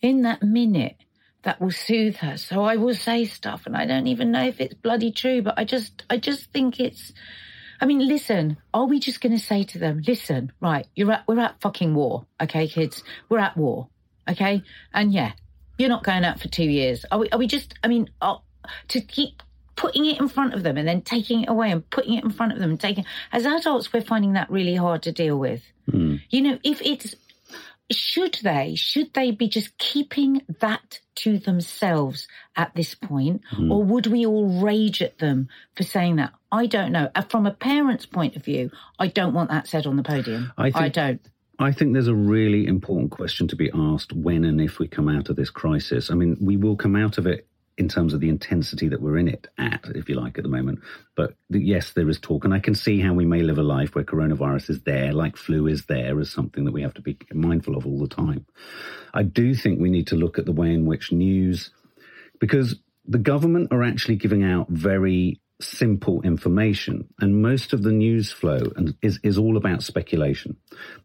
in 0.00 0.22
that 0.22 0.42
minute 0.42 0.96
that 1.42 1.60
will 1.60 1.70
soothe 1.70 2.16
her. 2.16 2.36
So 2.36 2.62
I 2.62 2.76
will 2.76 2.94
say 2.94 3.24
stuff, 3.24 3.66
and 3.66 3.76
I 3.76 3.86
don't 3.86 4.06
even 4.08 4.32
know 4.32 4.44
if 4.44 4.60
it's 4.60 4.74
bloody 4.74 5.12
true, 5.12 5.42
but 5.42 5.54
I 5.56 5.64
just, 5.64 6.04
I 6.10 6.16
just 6.18 6.52
think 6.52 6.80
it's. 6.80 7.12
I 7.80 7.86
mean, 7.86 8.06
listen. 8.06 8.56
Are 8.74 8.86
we 8.86 8.98
just 8.98 9.20
going 9.20 9.36
to 9.36 9.42
say 9.42 9.62
to 9.64 9.78
them, 9.78 10.02
"Listen, 10.06 10.52
right? 10.60 10.86
You're 10.96 11.12
at, 11.12 11.28
we're 11.28 11.38
at 11.38 11.60
fucking 11.60 11.94
war, 11.94 12.26
okay, 12.40 12.66
kids? 12.66 13.04
We're 13.28 13.38
at 13.38 13.56
war, 13.56 13.88
okay? 14.28 14.62
And 14.92 15.12
yeah, 15.12 15.32
you're 15.78 15.88
not 15.88 16.02
going 16.02 16.24
out 16.24 16.40
for 16.40 16.48
two 16.48 16.64
years. 16.64 17.04
Are 17.10 17.20
we? 17.20 17.30
Are 17.30 17.38
we 17.38 17.46
just? 17.46 17.74
I 17.84 17.88
mean, 17.88 18.10
are, 18.20 18.42
to 18.88 19.00
keep 19.00 19.42
putting 19.78 20.04
it 20.06 20.20
in 20.20 20.28
front 20.28 20.52
of 20.54 20.62
them 20.62 20.76
and 20.76 20.86
then 20.86 21.00
taking 21.02 21.42
it 21.44 21.48
away 21.48 21.70
and 21.70 21.88
putting 21.90 22.14
it 22.18 22.24
in 22.24 22.30
front 22.30 22.52
of 22.52 22.58
them 22.58 22.70
and 22.70 22.80
taking. 22.80 23.04
As 23.32 23.46
adults, 23.46 23.92
we're 23.92 24.02
finding 24.02 24.32
that 24.34 24.50
really 24.50 24.74
hard 24.74 25.02
to 25.04 25.12
deal 25.12 25.38
with. 25.38 25.62
You 26.30 26.42
know, 26.42 26.58
if 26.62 26.82
it's 26.82 27.14
should 27.90 28.38
they 28.42 28.74
should 28.74 29.14
they 29.14 29.30
be 29.30 29.48
just 29.48 29.76
keeping 29.78 30.42
that 30.60 31.00
to 31.14 31.38
themselves 31.38 32.28
at 32.54 32.74
this 32.74 32.94
point 32.94 33.40
or 33.70 33.82
would 33.82 34.06
we 34.06 34.26
all 34.26 34.60
rage 34.60 35.00
at 35.00 35.16
them 35.18 35.48
for 35.74 35.84
saying 35.84 36.16
that 36.16 36.30
i 36.52 36.66
don't 36.66 36.92
know 36.92 37.08
Uh, 37.14 37.22
from 37.22 37.46
a 37.46 37.50
parent's 37.50 38.04
point 38.04 38.36
of 38.36 38.44
view 38.44 38.70
i 38.98 39.06
don't 39.06 39.32
want 39.32 39.48
that 39.48 39.66
said 39.66 39.86
on 39.86 39.96
the 39.96 40.02
podium 40.02 40.52
I 40.58 40.70
think- 40.70 40.92
don't 40.92 41.20
I 41.60 41.72
think 41.72 41.92
there's 41.94 42.06
a 42.06 42.14
really 42.14 42.66
important 42.68 43.10
question 43.10 43.48
to 43.48 43.56
be 43.56 43.70
asked 43.74 44.12
when 44.12 44.44
and 44.44 44.60
if 44.60 44.78
we 44.78 44.86
come 44.86 45.08
out 45.08 45.28
of 45.28 45.34
this 45.34 45.50
crisis. 45.50 46.08
I 46.08 46.14
mean, 46.14 46.36
we 46.40 46.56
will 46.56 46.76
come 46.76 46.94
out 46.94 47.18
of 47.18 47.26
it 47.26 47.48
in 47.78 47.88
terms 47.88 48.12
of 48.12 48.20
the 48.20 48.28
intensity 48.28 48.88
that 48.88 49.00
we're 49.00 49.16
in 49.16 49.28
it 49.28 49.46
at, 49.56 49.84
if 49.94 50.08
you 50.08 50.16
like, 50.16 50.36
at 50.36 50.42
the 50.42 50.50
moment. 50.50 50.80
But 51.16 51.34
yes, 51.48 51.92
there 51.92 52.08
is 52.10 52.18
talk, 52.18 52.44
and 52.44 52.52
I 52.52 52.58
can 52.58 52.74
see 52.74 53.00
how 53.00 53.14
we 53.14 53.24
may 53.24 53.40
live 53.40 53.58
a 53.58 53.62
life 53.62 53.94
where 53.94 54.04
coronavirus 54.04 54.70
is 54.70 54.82
there, 54.82 55.12
like 55.12 55.36
flu 55.36 55.68
is 55.68 55.86
there, 55.86 56.18
as 56.18 56.30
something 56.30 56.64
that 56.64 56.72
we 56.72 56.82
have 56.82 56.94
to 56.94 57.02
be 57.02 57.16
mindful 57.32 57.76
of 57.76 57.86
all 57.86 58.00
the 58.00 58.08
time. 58.08 58.44
I 59.14 59.22
do 59.22 59.54
think 59.54 59.80
we 59.80 59.90
need 59.90 60.08
to 60.08 60.16
look 60.16 60.38
at 60.38 60.44
the 60.44 60.52
way 60.52 60.74
in 60.74 60.86
which 60.86 61.12
news, 61.12 61.70
because 62.40 62.76
the 63.06 63.18
government 63.18 63.72
are 63.72 63.84
actually 63.84 64.16
giving 64.16 64.42
out 64.42 64.68
very 64.68 65.40
simple 65.60 66.22
information 66.22 67.08
and 67.18 67.42
most 67.42 67.72
of 67.72 67.82
the 67.82 67.90
news 67.90 68.30
flow 68.30 68.60
is, 69.02 69.18
is 69.24 69.36
all 69.36 69.56
about 69.56 69.82
speculation. 69.82 70.56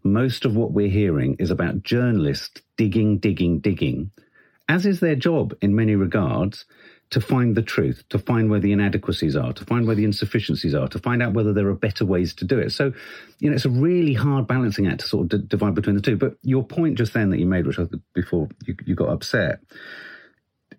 Most 0.03 0.45
of 0.45 0.55
what 0.55 0.71
we're 0.71 0.89
hearing 0.89 1.35
is 1.39 1.49
about 1.49 1.81
journalists 1.81 2.61
digging, 2.77 3.17
digging, 3.17 3.59
digging, 3.59 4.11
as 4.67 4.85
is 4.85 4.99
their 4.99 5.15
job 5.15 5.53
in 5.61 5.75
many 5.75 5.95
regards, 5.95 6.65
to 7.13 7.21
find 7.21 7.55
the 7.55 7.61
truth, 7.61 8.03
to 8.09 8.17
find 8.17 8.49
where 8.49 8.59
the 8.59 8.71
inadequacies 8.71 9.35
are, 9.35 9.53
to 9.53 9.63
find 9.65 9.85
where 9.85 9.95
the 9.95 10.03
insufficiencies 10.03 10.73
are, 10.73 10.87
to 10.87 10.97
find 10.97 11.21
out 11.21 11.33
whether 11.33 11.53
there 11.53 11.67
are 11.67 11.75
better 11.75 12.05
ways 12.05 12.33
to 12.33 12.45
do 12.45 12.57
it. 12.57 12.71
So, 12.71 12.91
you 13.37 13.49
know, 13.49 13.55
it's 13.55 13.65
a 13.65 13.69
really 13.69 14.15
hard 14.15 14.47
balancing 14.47 14.87
act 14.87 15.01
to 15.01 15.07
sort 15.07 15.31
of 15.31 15.41
d- 15.41 15.47
divide 15.47 15.75
between 15.75 15.95
the 15.95 16.01
two. 16.01 16.15
But 16.15 16.37
your 16.41 16.63
point 16.63 16.97
just 16.97 17.13
then 17.13 17.29
that 17.29 17.39
you 17.39 17.45
made, 17.45 17.67
which 17.67 17.77
I, 17.77 17.85
before 18.15 18.49
you, 18.65 18.75
you 18.85 18.95
got 18.95 19.09
upset, 19.09 19.59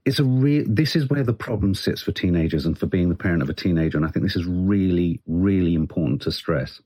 it's 0.05 0.19
a 0.19 0.25
real 0.25 0.65
this 0.67 0.97
is 0.97 1.09
where 1.09 1.23
the 1.23 1.33
problem 1.33 1.75
sits 1.75 2.03
for 2.03 2.13
teenagers 2.13 2.67
and 2.67 2.77
for 2.77 2.87
being 2.87 3.09
the 3.09 3.15
parent 3.15 3.43
of 3.43 3.49
a 3.49 3.55
teenager 3.55 3.97
and 3.97 4.07
i 4.07 4.11
think 4.11 4.23
this 4.23 4.37
is 4.37 4.45
really 4.45 5.21
really 5.27 5.75
important 5.75 6.21
to 6.21 6.31
stress 6.31 6.83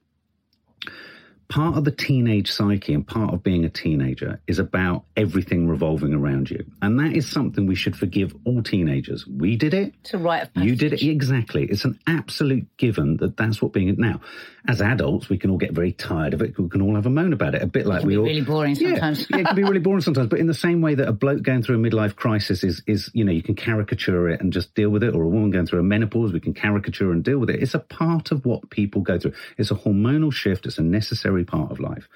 part 1.49 1.77
of 1.77 1.85
the 1.85 1.91
teenage 1.91 2.51
psyche 2.51 2.95
and 2.95 3.07
part 3.07 3.35
of 3.35 3.43
being 3.43 3.65
a 3.65 3.71
teenager 3.71 4.41
is 4.47 4.59
about 4.59 5.05
everything 5.17 5.69
revolving 5.69 6.15
around 6.15 6.51
you 6.51 6.65
and 6.83 6.99
that 6.99 7.13
is 7.13 7.31
something 7.31 7.67
we 7.67 7.75
should 7.75 7.97
forgive 7.97 8.35
all 8.45 8.63
teenagers 8.63 9.27
we 9.27 9.57
did 9.57 9.75
it 9.75 9.95
it's 10.01 10.15
a 10.15 10.19
rite 10.19 10.49
you 10.57 10.77
did 10.77 10.93
it 10.93 11.03
exactly. 11.03 11.65
It's 11.65 11.85
an 11.85 11.99
absolute 12.07 12.67
given 12.77 13.17
that 13.19 13.37
that's 13.37 13.61
what 13.61 13.73
being 13.73 13.89
it 13.89 13.99
now. 13.99 14.21
As 14.67 14.83
adults, 14.83 15.29
we 15.29 15.39
can 15.39 15.51
all 15.51 15.57
get 15.57 15.73
very 15.73 15.93
tired 15.93 16.35
of 16.35 16.43
it. 16.43 16.59
We 16.59 16.69
can 16.69 16.83
all 16.83 16.95
have 16.95 17.07
a 17.07 17.11
moan 17.11 17.33
about 17.33 17.55
it. 17.55 17.63
A 17.63 17.67
bit 17.67 17.87
like 17.87 18.01
can 18.01 18.09
we 18.09 18.15
be 18.15 18.19
all 18.19 18.25
really 18.25 18.41
boring 18.43 18.75
sometimes. 18.75 19.27
yeah, 19.31 19.39
it 19.39 19.47
can 19.47 19.57
be 19.57 19.63
really 19.63 19.79
boring 19.79 20.03
sometimes. 20.03 20.29
But 20.29 20.41
in 20.41 20.47
the 20.47 20.55
same 20.55 20.81
way 20.81 20.95
that 20.95 21.09
a 21.09 21.13
bloke 21.13 21.43
going 21.43 21.63
through 21.63 21.77
a 21.77 21.91
midlife 21.91 22.17
crisis 22.17 22.65
is 22.65 22.83
is 22.87 23.11
you 23.15 23.25
know 23.25 23.33
you 23.33 23.43
can 23.43 23.55
caricature 23.55 24.29
it 24.29 24.41
and 24.41 24.53
just 24.53 24.75
deal 24.75 24.91
with 24.91 25.03
it, 25.03 25.15
or 25.15 25.23
a 25.23 25.29
woman 25.29 25.51
going 25.51 25.67
through 25.67 25.81
a 25.81 25.85
menopause, 25.85 26.33
we 26.33 26.41
can 26.41 26.55
caricature 26.55 27.13
and 27.13 27.25
deal 27.25 27.39
with 27.39 27.51
it. 27.51 27.63
It's 27.63 27.75
a 27.75 27.79
part 27.79 28.31
of 28.31 28.45
what 28.45 28.69
people 28.71 29.01
go 29.01 29.19
through. 29.19 29.33
It's 29.57 29.71
a 29.71 29.75
hormonal 29.75 30.33
shift. 30.33 30.67
It's 30.67 30.79
a 30.79 30.83
necessary 30.83 31.38
part 31.45 31.71
of 31.71 31.81
life. 31.81 32.09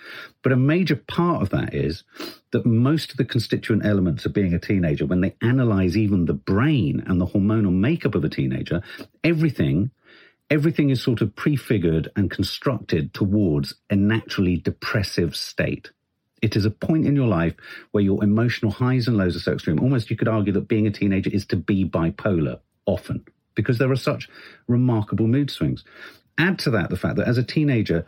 But 0.42 0.52
a 0.52 0.56
major 0.56 0.96
part 0.96 1.42
of 1.42 1.50
that 1.50 1.74
is 1.74 2.04
that 2.52 2.66
most 2.66 3.10
of 3.10 3.16
the 3.16 3.24
constituent 3.24 3.84
elements 3.84 4.24
of 4.24 4.32
being 4.32 4.54
a 4.54 4.58
teenager, 4.58 5.06
when 5.06 5.20
they 5.20 5.34
analyze 5.42 5.96
even 5.96 6.26
the 6.26 6.34
brain 6.34 7.02
and 7.06 7.20
the 7.20 7.26
hormonal 7.26 7.72
makeup 7.72 8.14
of 8.14 8.24
a 8.24 8.28
teenager, 8.28 8.82
everything, 9.24 9.90
everything 10.50 10.90
is 10.90 11.02
sort 11.02 11.20
of 11.20 11.34
prefigured 11.34 12.10
and 12.16 12.30
constructed 12.30 13.14
towards 13.14 13.74
a 13.90 13.96
naturally 13.96 14.56
depressive 14.56 15.34
state. 15.34 15.90
It 16.42 16.56
is 16.56 16.64
a 16.64 16.70
point 16.70 17.06
in 17.06 17.14
your 17.14 17.28
life 17.28 17.54
where 17.92 18.02
your 18.02 18.22
emotional 18.24 18.72
highs 18.72 19.06
and 19.06 19.16
lows 19.16 19.36
are 19.36 19.40
so 19.40 19.52
extreme. 19.52 19.78
Almost 19.80 20.10
you 20.10 20.16
could 20.16 20.28
argue 20.28 20.52
that 20.54 20.68
being 20.68 20.86
a 20.88 20.90
teenager 20.90 21.30
is 21.30 21.46
to 21.46 21.56
be 21.56 21.84
bipolar 21.84 22.58
often 22.84 23.24
because 23.54 23.78
there 23.78 23.90
are 23.90 23.96
such 23.96 24.28
remarkable 24.66 25.26
mood 25.26 25.50
swings. 25.50 25.84
Add 26.38 26.58
to 26.60 26.70
that 26.70 26.90
the 26.90 26.96
fact 26.96 27.16
that 27.16 27.28
as 27.28 27.38
a 27.38 27.42
teenager, 27.42 28.06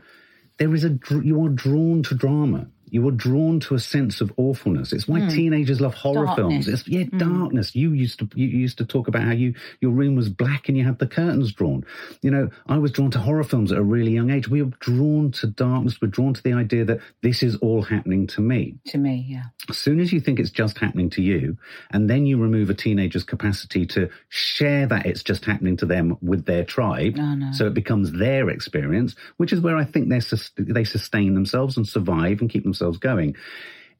there 0.58 0.74
is 0.74 0.84
a 0.84 0.98
you 1.22 1.44
are 1.44 1.48
drawn 1.48 2.02
to 2.04 2.14
drama. 2.14 2.68
You 2.94 3.08
are 3.08 3.10
drawn 3.10 3.58
to 3.60 3.74
a 3.74 3.80
sense 3.80 4.20
of 4.20 4.32
awfulness. 4.36 4.92
It's 4.92 5.08
why 5.08 5.18
hmm. 5.18 5.28
teenagers 5.28 5.80
love 5.80 5.94
horror 5.94 6.26
Darkness. 6.26 6.66
films. 6.66 6.68
It's 6.68 6.88
yeah, 6.88 7.02
hmm. 7.02 7.18
darkness. 7.18 7.74
You 7.74 7.92
used 7.92 8.20
to 8.20 8.28
you 8.36 8.46
used 8.46 8.78
to 8.78 8.86
talk 8.86 9.08
about 9.08 9.24
how 9.24 9.32
you 9.32 9.54
your 9.80 9.90
room 9.90 10.14
was 10.14 10.28
black 10.28 10.68
and 10.68 10.78
you 10.78 10.84
had 10.84 11.00
the 11.00 11.08
curtains 11.08 11.52
drawn. 11.52 11.84
You 12.22 12.30
know, 12.30 12.50
I 12.68 12.78
was 12.78 12.92
drawn 12.92 13.10
to 13.10 13.18
horror 13.18 13.42
films 13.42 13.72
at 13.72 13.78
a 13.78 13.82
really 13.82 14.12
young 14.12 14.30
age. 14.30 14.48
We 14.48 14.62
were 14.62 14.70
drawn 14.78 15.32
to 15.32 15.48
darkness. 15.48 16.00
We're 16.00 16.06
drawn 16.06 16.34
to 16.34 16.42
the 16.42 16.52
idea 16.52 16.84
that 16.84 17.00
this 17.20 17.42
is 17.42 17.56
all 17.56 17.82
happening 17.82 18.28
to 18.28 18.40
me 18.40 18.76
to 18.86 18.98
me 18.98 19.26
yeah 19.28 19.44
as 19.68 19.78
soon 19.78 20.00
as 20.00 20.12
you 20.12 20.20
think 20.20 20.38
it's 20.38 20.50
just 20.50 20.78
happening 20.78 21.10
to 21.10 21.22
you, 21.22 21.56
and 21.90 22.08
then 22.08 22.26
you 22.26 22.36
remove 22.36 22.68
a 22.68 22.74
teenager's 22.74 23.24
capacity 23.24 23.86
to 23.86 24.10
share 24.28 24.86
that 24.86 25.06
it's 25.06 25.22
just 25.22 25.44
happening 25.44 25.76
to 25.78 25.86
them 25.86 26.18
with 26.20 26.44
their 26.44 26.64
tribe, 26.64 27.16
No, 27.16 27.34
no. 27.34 27.52
so 27.52 27.66
it 27.66 27.74
becomes 27.74 28.12
their 28.12 28.50
experience, 28.50 29.14
which 29.38 29.52
is 29.52 29.60
where 29.60 29.76
I 29.76 29.84
think 29.84 30.10
they 30.10 30.84
sustain 30.84 31.34
themselves 31.34 31.76
and 31.76 31.88
survive 31.88 32.40
and 32.40 32.50
keep 32.50 32.62
themselves 32.62 32.83
going. 32.92 33.36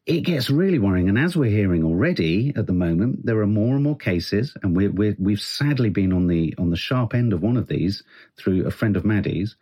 It 0.07 0.21
gets 0.21 0.51
really 0.51 0.79
worrying, 0.79 1.09
and 1.09 1.19
as 1.19 1.35
we're 1.35 1.51
hearing 1.51 1.83
already 1.83 2.53
at 2.57 2.67
the 2.67 2.75
moment, 2.75 3.25
there 3.25 3.41
are 3.41 3.47
more 3.47 3.75
and 3.75 3.83
more 3.83 3.97
cases, 3.97 4.55
and 4.63 4.77
we're, 4.77 4.91
we're, 4.91 5.17
we've 5.19 5.41
sadly 5.41 5.89
been 5.89 6.13
on 6.13 6.27
the 6.27 6.55
on 6.59 6.69
the 6.69 6.77
sharp 6.77 7.15
end 7.15 7.33
of 7.33 7.41
one 7.41 7.57
of 7.57 7.69
these 7.69 8.03
through 8.37 8.67
a 8.67 8.71
friend 8.71 8.97
of 8.97 9.05
Maddie's, 9.07 9.57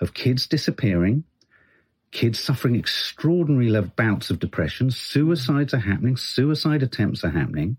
of 0.00 0.14
kids 0.14 0.46
disappearing, 0.46 1.24
kids 2.12 2.38
suffering 2.38 2.76
extraordinary 2.76 3.80
bouts 3.96 4.30
of 4.30 4.38
depression. 4.38 4.90
Suicides 4.90 5.74
are 5.74 5.78
happening, 5.78 6.16
suicide 6.16 6.82
attempts 6.82 7.24
are 7.24 7.30
happening. 7.30 7.76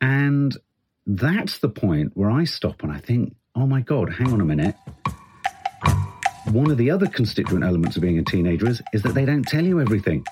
And 0.00 0.56
that's 1.06 1.58
the 1.58 1.68
point 1.68 2.12
where 2.14 2.30
I 2.30 2.44
stop 2.44 2.82
and 2.82 2.92
I 2.92 2.98
think, 2.98 3.34
oh 3.54 3.66
my 3.66 3.80
God, 3.80 4.12
hang 4.12 4.32
on 4.32 4.40
a 4.40 4.44
minute. 4.44 4.76
One 6.52 6.70
of 6.70 6.76
the 6.76 6.90
other 6.90 7.06
constituent 7.06 7.64
elements 7.64 7.96
of 7.96 8.02
being 8.02 8.18
a 8.18 8.22
teenager 8.22 8.68
is, 8.68 8.82
is 8.92 9.02
that 9.02 9.14
they 9.14 9.24
don't 9.24 9.44
tell 9.44 9.64
you 9.64 9.80
everything. 9.80 10.26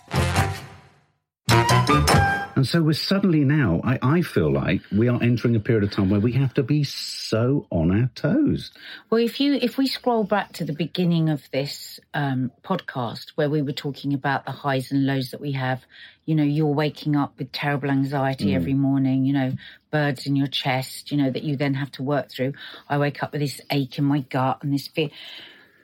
And 2.55 2.69
so 2.69 2.83
we're 2.83 2.93
suddenly 2.93 3.45
now, 3.45 3.81
I, 3.83 3.99
I 4.03 4.23
feel 4.23 4.53
like 4.53 4.83
we 4.93 5.09
are 5.09 5.21
entering 5.23 5.57
a 5.57 5.61
period 5.61 5.85
of 5.85 5.91
time 5.91 6.11
where 6.11 6.21
we 6.21 6.33
have 6.35 6.55
to 6.55 6.63
be 6.63 6.85
so 6.85 7.67
on 7.71 7.91
our 7.91 8.11
toes. 8.15 8.71
Well, 9.11 9.21
if 9.21 9.41
you 9.41 9.55
if 9.55 9.79
we 9.79 9.89
scroll 9.89 10.23
back 10.23 10.53
to 10.55 10.65
the 10.65 10.75
beginning 10.75 11.29
of 11.29 11.43
this 11.51 11.99
um, 12.15 12.53
podcast 12.63 13.31
where 13.35 13.49
we 13.49 13.63
were 13.63 13.73
talking 13.73 14.13
about 14.13 14.45
the 14.45 14.53
highs 14.53 14.93
and 14.93 15.07
lows 15.07 15.31
that 15.31 15.41
we 15.41 15.53
have, 15.53 15.83
you 16.25 16.35
know, 16.35 16.45
you're 16.45 16.67
waking 16.67 17.17
up 17.17 17.37
with 17.39 17.51
terrible 17.53 17.91
anxiety 17.91 18.55
every 18.55 18.75
morning, 18.75 19.25
you 19.25 19.33
know, 19.33 19.53
birds 19.91 20.27
in 20.27 20.37
your 20.37 20.47
chest, 20.47 21.11
you 21.11 21.17
know, 21.17 21.31
that 21.31 21.43
you 21.43 21.57
then 21.57 21.75
have 21.75 21.91
to 21.93 22.03
work 22.03 22.31
through. 22.31 22.53
I 22.89 22.99
wake 22.99 23.23
up 23.23 23.33
with 23.33 23.41
this 23.41 23.61
ache 23.71 23.99
in 23.99 24.05
my 24.05 24.21
gut 24.21 24.63
and 24.63 24.73
this 24.73 24.87
fear. 24.87 25.09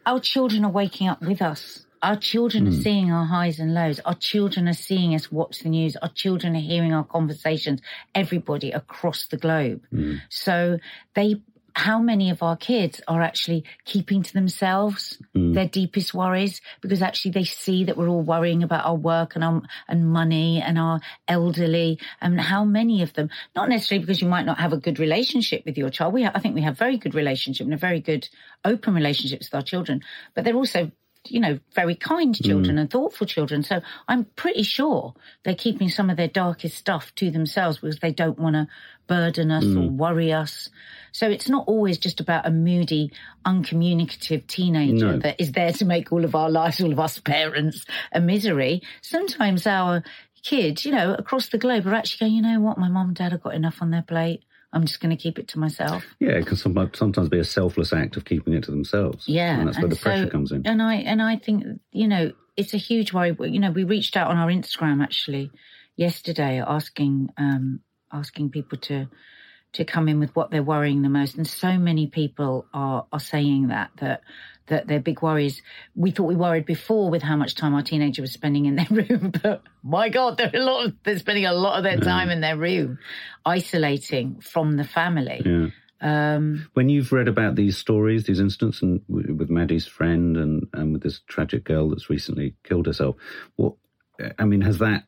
Our 0.08 0.20
children 0.20 0.64
are 0.64 0.70
waking 0.70 1.06
up 1.06 1.20
with 1.20 1.42
us. 1.42 1.84
Our 2.00 2.16
children 2.16 2.66
are 2.66 2.70
hmm. 2.70 2.80
seeing 2.80 3.12
our 3.12 3.26
highs 3.26 3.58
and 3.58 3.74
lows. 3.74 4.00
Our 4.06 4.14
children 4.14 4.66
are 4.66 4.72
seeing 4.72 5.14
us 5.14 5.30
watch 5.30 5.58
the 5.58 5.68
news. 5.68 5.96
Our 5.96 6.08
children 6.08 6.56
are 6.56 6.60
hearing 6.60 6.94
our 6.94 7.04
conversations. 7.04 7.82
Everybody 8.14 8.70
across 8.70 9.26
the 9.26 9.36
globe. 9.36 9.82
Hmm. 9.90 10.14
So 10.30 10.78
they 11.14 11.42
how 11.78 12.00
many 12.00 12.28
of 12.28 12.42
our 12.42 12.56
kids 12.56 13.00
are 13.06 13.22
actually 13.22 13.64
keeping 13.84 14.22
to 14.22 14.32
themselves 14.32 15.18
Mm. 15.34 15.54
their 15.54 15.68
deepest 15.68 16.12
worries 16.14 16.60
because 16.80 17.02
actually 17.02 17.30
they 17.30 17.44
see 17.44 17.84
that 17.84 17.96
we're 17.96 18.08
all 18.08 18.22
worrying 18.22 18.62
about 18.62 18.84
our 18.84 18.96
work 18.96 19.34
and 19.36 19.44
our, 19.44 19.62
and 19.86 20.10
money 20.10 20.60
and 20.60 20.78
our 20.78 21.00
elderly 21.28 21.98
and 22.20 22.40
how 22.40 22.64
many 22.64 23.02
of 23.02 23.12
them, 23.12 23.28
not 23.54 23.68
necessarily 23.68 24.04
because 24.04 24.20
you 24.20 24.28
might 24.28 24.46
not 24.46 24.58
have 24.58 24.72
a 24.72 24.76
good 24.76 24.98
relationship 24.98 25.62
with 25.64 25.78
your 25.78 25.90
child. 25.90 26.14
We, 26.14 26.24
ha- 26.24 26.32
I 26.34 26.40
think 26.40 26.54
we 26.54 26.62
have 26.62 26.76
very 26.76 26.96
good 26.98 27.14
relationship 27.14 27.64
and 27.64 27.74
a 27.74 27.76
very 27.88 28.00
good 28.00 28.28
open 28.64 28.94
relationships 28.94 29.46
with 29.46 29.54
our 29.54 29.62
children, 29.62 30.02
but 30.34 30.44
they're 30.44 30.56
also 30.56 30.90
you 31.26 31.40
know, 31.40 31.58
very 31.74 31.94
kind 31.94 32.36
hmm. 32.36 32.44
children 32.44 32.78
and 32.78 32.90
thoughtful 32.90 33.26
children. 33.26 33.62
So 33.62 33.80
I'm 34.06 34.24
pretty 34.36 34.62
sure 34.62 35.14
they're 35.44 35.54
keeping 35.54 35.88
some 35.88 36.10
of 36.10 36.16
their 36.16 36.28
darkest 36.28 36.76
stuff 36.76 37.14
to 37.16 37.30
themselves 37.30 37.78
because 37.78 37.98
they 37.98 38.12
don't 38.12 38.38
want 38.38 38.54
to 38.54 38.68
burden 39.06 39.50
us 39.50 39.64
or 39.64 39.88
hmm. 39.88 39.96
worry 39.96 40.32
us. 40.32 40.68
So 41.12 41.28
it's 41.28 41.48
not 41.48 41.66
always 41.66 41.98
just 41.98 42.20
about 42.20 42.46
a 42.46 42.50
moody, 42.50 43.12
uncommunicative 43.44 44.46
teenager 44.46 45.12
No. 45.12 45.18
that 45.18 45.40
is 45.40 45.52
there 45.52 45.72
to 45.72 45.84
make 45.84 46.12
all 46.12 46.24
of 46.24 46.34
our 46.34 46.50
lives, 46.50 46.80
all 46.80 46.92
of 46.92 47.00
us 47.00 47.18
parents, 47.18 47.84
a 48.12 48.20
misery. 48.20 48.82
Sometimes 49.00 49.66
our 49.66 50.02
kids, 50.42 50.84
you 50.84 50.92
know, 50.92 51.14
across 51.14 51.48
the 51.48 51.58
globe 51.58 51.86
are 51.86 51.94
actually 51.94 52.28
going, 52.28 52.36
you 52.36 52.42
know 52.42 52.60
what, 52.60 52.78
my 52.78 52.88
mum 52.88 53.08
and 53.08 53.16
dad 53.16 53.32
have 53.32 53.42
got 53.42 53.54
enough 53.54 53.78
on 53.80 53.90
their 53.90 54.02
plate. 54.02 54.44
I'm 54.72 54.84
just 54.84 55.00
going 55.00 55.16
to 55.16 55.22
keep 55.22 55.38
it 55.38 55.48
to 55.48 55.58
myself. 55.58 56.04
Yeah, 56.20 56.32
it 56.32 56.46
can 56.46 56.56
sometimes, 56.56 57.28
be 57.28 57.38
a 57.38 57.44
selfless 57.44 57.92
act 57.92 58.16
of 58.16 58.24
keeping 58.24 58.52
it 58.52 58.64
to 58.64 58.70
themselves. 58.70 59.24
Yeah, 59.26 59.58
and 59.58 59.68
that's 59.68 59.78
where 59.78 59.84
and 59.84 59.92
the 59.92 59.96
pressure 59.96 60.28
comes 60.28 60.52
in. 60.52 60.66
And 60.66 60.82
I 60.82 60.96
and 60.96 61.22
I 61.22 61.36
think 61.36 61.64
you 61.90 62.06
know 62.06 62.32
it's 62.56 62.74
a 62.74 62.78
huge 62.78 63.12
worry. 63.12 63.34
You 63.40 63.60
know, 63.60 63.70
we 63.70 63.84
reached 63.84 64.16
out 64.16 64.30
on 64.30 64.36
our 64.36 64.48
Instagram 64.48 65.02
actually 65.02 65.50
yesterday, 65.96 66.60
asking 66.60 67.30
um, 67.38 67.80
asking 68.12 68.50
people 68.50 68.78
to 68.78 69.08
to 69.74 69.84
come 69.84 70.08
in 70.08 70.18
with 70.18 70.34
what 70.34 70.50
they're 70.50 70.62
worrying 70.62 71.02
the 71.02 71.08
most, 71.08 71.36
and 71.36 71.46
so 71.46 71.78
many 71.78 72.06
people 72.06 72.66
are 72.72 73.06
are 73.12 73.20
saying 73.20 73.68
that 73.68 73.90
that 73.98 74.22
that 74.68 74.86
their 74.86 75.00
big 75.00 75.22
worries. 75.22 75.62
We 75.94 76.10
thought 76.10 76.24
we 76.24 76.36
worried 76.36 76.66
before 76.66 77.10
with 77.10 77.22
how 77.22 77.36
much 77.36 77.54
time 77.54 77.74
our 77.74 77.82
teenager 77.82 78.22
was 78.22 78.32
spending 78.32 78.66
in 78.66 78.76
their 78.76 78.86
room, 78.90 79.32
but 79.42 79.62
my 79.82 80.08
God, 80.08 80.38
they're 80.38 80.50
a 80.54 80.58
lot. 80.58 80.86
Of, 80.86 80.94
they're 81.04 81.18
spending 81.18 81.46
a 81.46 81.52
lot 81.52 81.78
of 81.78 81.84
their 81.84 81.98
time 81.98 82.30
in 82.30 82.40
their 82.40 82.56
room, 82.56 82.98
isolating 83.44 84.40
from 84.40 84.76
the 84.76 84.84
family. 84.84 85.42
Yeah. 85.44 85.66
Um, 86.00 86.68
When 86.74 86.88
you've 86.88 87.10
read 87.10 87.26
about 87.26 87.56
these 87.56 87.76
stories, 87.76 88.24
these 88.24 88.38
incidents, 88.38 88.82
and 88.82 89.00
w- 89.08 89.34
with 89.34 89.50
Maddie's 89.50 89.86
friend 89.86 90.36
and, 90.36 90.68
and 90.72 90.92
with 90.92 91.02
this 91.02 91.20
tragic 91.26 91.64
girl 91.64 91.90
that's 91.90 92.08
recently 92.08 92.54
killed 92.62 92.86
herself, 92.86 93.16
what 93.56 93.74
I 94.38 94.44
mean, 94.44 94.60
has 94.60 94.78
that 94.78 95.07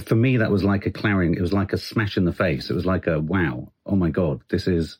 for 0.00 0.14
me 0.14 0.38
that 0.38 0.50
was 0.50 0.64
like 0.64 0.86
a 0.86 0.90
clarion. 0.90 1.34
It 1.34 1.40
was 1.40 1.52
like 1.52 1.72
a 1.72 1.78
smash 1.78 2.16
in 2.16 2.24
the 2.24 2.32
face. 2.32 2.70
It 2.70 2.74
was 2.74 2.86
like 2.86 3.06
a 3.06 3.20
wow. 3.20 3.72
Oh 3.84 3.96
my 3.96 4.10
god, 4.10 4.42
this 4.48 4.66
is 4.66 4.98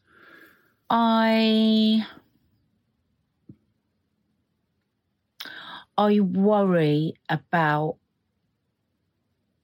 I 0.90 2.06
I 5.96 6.20
worry 6.20 7.14
about 7.28 7.96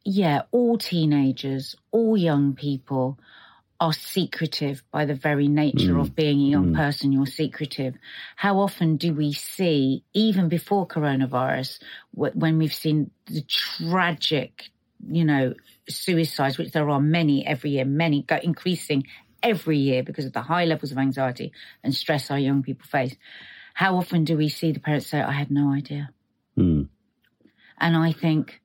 yeah, 0.05 0.43
all 0.53 0.79
teenagers, 0.79 1.77
all 1.91 2.17
young 2.17 2.55
people 2.55 3.19
are 3.81 3.93
secretive 3.93 4.83
by 4.91 5.05
the 5.05 5.15
very 5.15 5.49
nature 5.49 5.95
mm. 5.95 6.01
of 6.01 6.15
being 6.15 6.41
a 6.41 6.51
young 6.51 6.73
mm. 6.73 6.77
person. 6.77 7.13
You're 7.13 7.27
secretive. 7.27 7.95
How 8.35 8.59
often 8.59 8.97
do 8.97 9.13
we 9.13 9.33
see, 9.33 10.03
even 10.15 10.49
before 10.49 10.87
coronavirus, 10.87 11.81
when 12.13 12.59
we've 12.59 12.75
seen 12.75 13.11
the 13.27 13.43
tragic, 13.43 14.71
you 15.07 15.25
know, 15.25 15.55
suicides, 15.89 16.59
which 16.59 16.73
there 16.73 16.89
are 16.91 17.01
many 17.01 17.47
every 17.47 17.71
year, 17.71 17.85
many 17.85 18.23
go 18.23 18.39
increasing 18.43 19.05
every 19.43 19.79
year 19.79 20.03
because 20.03 20.25
of 20.25 20.33
the 20.33 20.43
high 20.43 20.65
levels 20.65 20.93
of 20.93 20.99
anxiety 20.99 21.53
and 21.85 21.95
stress 21.95 22.31
our 22.31 22.39
young 22.39 22.63
people 22.63 22.87
face. 22.87 23.15
How 23.75 23.97
often 23.97 24.25
do 24.25 24.37
we 24.37 24.49
see 24.49 24.73
the 24.73 24.81
parents 24.81 25.07
say, 25.07 25.21
I 25.21 25.33
had 25.33 25.51
no 25.51 25.73
idea? 25.73 26.11
hmm, 26.57 26.83
And 27.79 27.97
I 27.97 28.13
think 28.13 28.61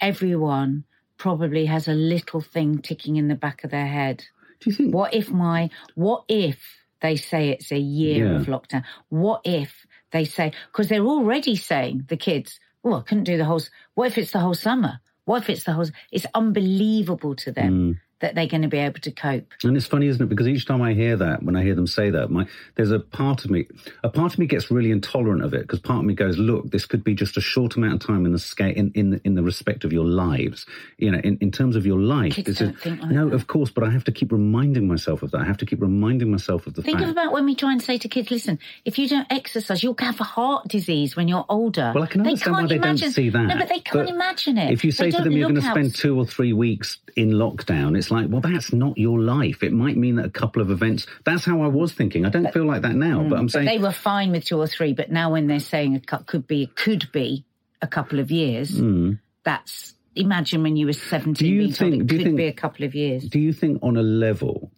everyone 0.00 0.84
probably 1.18 1.66
has 1.66 1.88
a 1.88 1.94
little 1.94 2.40
thing 2.40 2.78
ticking 2.78 3.16
in 3.16 3.28
the 3.28 3.34
back 3.34 3.64
of 3.64 3.70
their 3.70 3.86
head. 3.86 4.24
Do 4.60 4.70
you 4.70 4.76
think? 4.76 4.94
What 4.94 5.14
if 5.14 5.30
my, 5.30 5.70
what 5.94 6.24
if 6.28 6.58
they 7.00 7.16
say 7.16 7.50
it's 7.50 7.70
a 7.70 7.78
year 7.78 8.26
Yeah. 8.26 8.36
of 8.40 8.46
lockdown? 8.46 8.84
What 9.08 9.42
if 9.44 9.86
they 10.10 10.24
say, 10.24 10.52
because 10.72 10.88
they're 10.88 11.06
already 11.06 11.56
saying, 11.56 12.06
the 12.08 12.16
kids, 12.16 12.58
oh, 12.84 12.94
I 12.94 13.02
couldn't 13.02 13.24
do 13.24 13.36
the 13.36 13.44
whole, 13.44 13.60
what 13.94 14.08
if 14.08 14.18
it's 14.18 14.32
the 14.32 14.40
whole 14.40 14.54
summer? 14.54 15.00
What 15.26 15.42
if 15.42 15.50
it's 15.50 15.64
the 15.64 15.72
whole, 15.72 15.86
it's 16.10 16.26
unbelievable 16.34 17.34
to 17.36 17.52
them 17.52 17.72
Mm. 17.72 18.00
That 18.20 18.34
they're 18.34 18.46
going 18.46 18.62
to 18.62 18.68
be 18.68 18.78
able 18.78 18.98
to 19.00 19.10
cope. 19.12 19.46
And 19.62 19.76
it's 19.76 19.86
funny, 19.86 20.06
isn't 20.06 20.22
it? 20.22 20.28
Because 20.28 20.48
each 20.48 20.64
time 20.66 20.80
I 20.80 20.94
hear 20.94 21.16
that, 21.16 21.42
when 21.42 21.54
I 21.54 21.62
hear 21.62 21.74
them 21.74 21.86
say 21.86 22.08
that, 22.10 22.30
my 22.30 22.46
there's 22.76 22.90
a 22.90 22.98
part 23.00 23.44
of 23.44 23.50
me, 23.50 23.66
a 24.02 24.08
part 24.08 24.32
of 24.32 24.38
me 24.38 24.46
gets 24.46 24.70
really 24.70 24.90
intolerant 24.90 25.42
of 25.44 25.52
it 25.52 25.62
because 25.62 25.80
part 25.80 25.98
of 26.00 26.04
me 26.06 26.14
goes, 26.14 26.38
"Look, 26.38 26.70
this 26.70 26.86
could 26.86 27.04
be 27.04 27.14
just 27.14 27.36
a 27.36 27.40
short 27.40 27.76
amount 27.76 27.94
of 27.94 28.00
time 28.06 28.24
in 28.24 28.32
the 28.32 28.38
scale, 28.38 28.72
in 28.74 28.90
in 28.94 29.10
the, 29.10 29.20
in 29.24 29.34
the 29.34 29.42
respect 29.42 29.84
of 29.84 29.92
your 29.92 30.04
lives, 30.06 30.64
you 30.98 31.10
know, 31.10 31.18
in, 31.18 31.36
in 31.40 31.50
terms 31.50 31.76
of 31.76 31.84
your 31.84 31.98
life." 32.00 32.34
Kids 32.34 32.58
don't 32.58 32.74
is- 32.74 32.80
think 32.80 33.02
like 33.02 33.10
no, 33.10 33.28
that. 33.28 33.34
of 33.34 33.46
course, 33.48 33.70
but 33.70 33.84
I 33.84 33.90
have 33.90 34.04
to 34.04 34.12
keep 34.12 34.32
reminding 34.32 34.88
myself 34.88 35.22
of 35.22 35.30
that. 35.32 35.42
I 35.42 35.44
have 35.44 35.58
to 35.58 35.66
keep 35.66 35.82
reminding 35.82 36.30
myself 36.30 36.66
of 36.66 36.74
the 36.74 36.82
fact. 36.82 36.86
Think 36.86 36.98
fact. 37.00 37.10
about 37.12 37.32
when 37.32 37.44
we 37.44 37.54
try 37.54 37.72
and 37.72 37.82
say 37.82 37.98
to 37.98 38.08
kids, 38.08 38.30
listen, 38.30 38.58
if 38.84 38.98
you 38.98 39.08
don't 39.08 39.26
exercise, 39.30 39.82
you'll 39.82 39.94
have 39.98 40.18
a 40.20 40.24
heart 40.24 40.68
disease 40.68 41.16
when 41.16 41.28
you're 41.28 41.44
older. 41.50 41.92
well, 41.94 42.04
I 42.04 42.06
can 42.06 42.22
understand 42.22 42.52
why 42.54 42.58
can't 42.60 42.68
they 42.70 42.76
imagine- 42.76 42.96
don't 43.08 43.12
see 43.12 43.28
that. 43.28 43.42
No, 43.46 43.58
but 43.58 43.68
they 43.68 43.80
can't 43.80 44.06
But 44.06 44.08
imagine 44.08 44.56
it. 44.56 44.72
If 44.72 44.84
you 44.84 44.90
say 44.90 45.10
They 45.10 45.18
to 45.18 45.22
them 45.24 45.32
you're 45.32 45.48
going 45.50 45.60
to 45.60 45.68
spend 45.70 45.94
two 45.94 46.18
or 46.18 46.24
three 46.26 46.52
weeks 46.54 46.98
in 47.16 47.32
lockdown, 47.32 47.96
it's 47.96 48.05
like, 48.10 48.26
well, 48.28 48.40
that's 48.40 48.72
not 48.72 48.96
your 48.98 49.18
life. 49.20 49.62
It 49.62 49.72
might 49.72 49.96
mean 49.96 50.16
that 50.16 50.26
a 50.26 50.30
couple 50.30 50.62
of 50.62 50.70
events. 50.70 51.06
That's 51.24 51.44
how 51.44 51.62
I 51.62 51.66
was 51.68 51.92
thinking. 51.92 52.24
I 52.26 52.30
don't 52.30 52.52
feel 52.52 52.64
like 52.66 52.82
that 52.82 52.94
now, 52.94 53.22
but 53.22 53.36
mm, 53.36 53.38
I'm 53.38 53.46
But 53.46 53.52
saying 53.52 53.66
they 53.66 53.78
were 53.78 53.92
fine 53.92 54.30
with 54.32 54.44
two 54.44 54.58
or 54.58 54.66
three, 54.66 54.92
but 54.92 55.10
now 55.10 55.32
when 55.32 55.46
they're 55.46 55.60
saying 55.60 55.96
a 55.96 56.00
cou- 56.00 56.24
could 56.24 56.46
be 56.46 56.66
could 56.68 57.10
be 57.12 57.44
a 57.82 57.86
couple 57.86 58.18
of 58.18 58.30
years, 58.30 58.78
hmm. 58.78 59.12
that's 59.44 59.94
imagine 60.14 60.62
when 60.62 60.76
you 60.76 60.86
were 60.86 60.92
seventeen. 60.92 61.48
Do 61.48 61.54
you 61.54 61.72
think- 61.72 61.94
it 62.02 62.06
do 62.06 62.16
could 62.16 62.24
think- 62.24 62.36
be 62.36 62.46
a 62.46 62.52
couple 62.52 62.84
of 62.86 62.94
years. 62.94 63.24
Do 63.28 63.38
you 63.38 63.52
think, 63.52 63.78
on 63.82 63.96
a 63.96 64.02
level, 64.02 64.70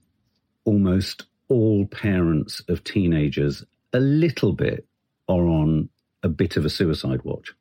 almost 0.64 1.24
all 1.48 1.86
parents 1.86 2.62
of 2.68 2.84
teenagers 2.84 3.64
a 3.92 4.00
little 4.00 4.52
bit 4.52 4.86
are 5.28 5.46
on 5.46 5.88
a 6.22 6.28
bit 6.28 6.56
of 6.56 6.64
a 6.64 6.70
suicide 6.70 7.22
watch? 7.24 7.54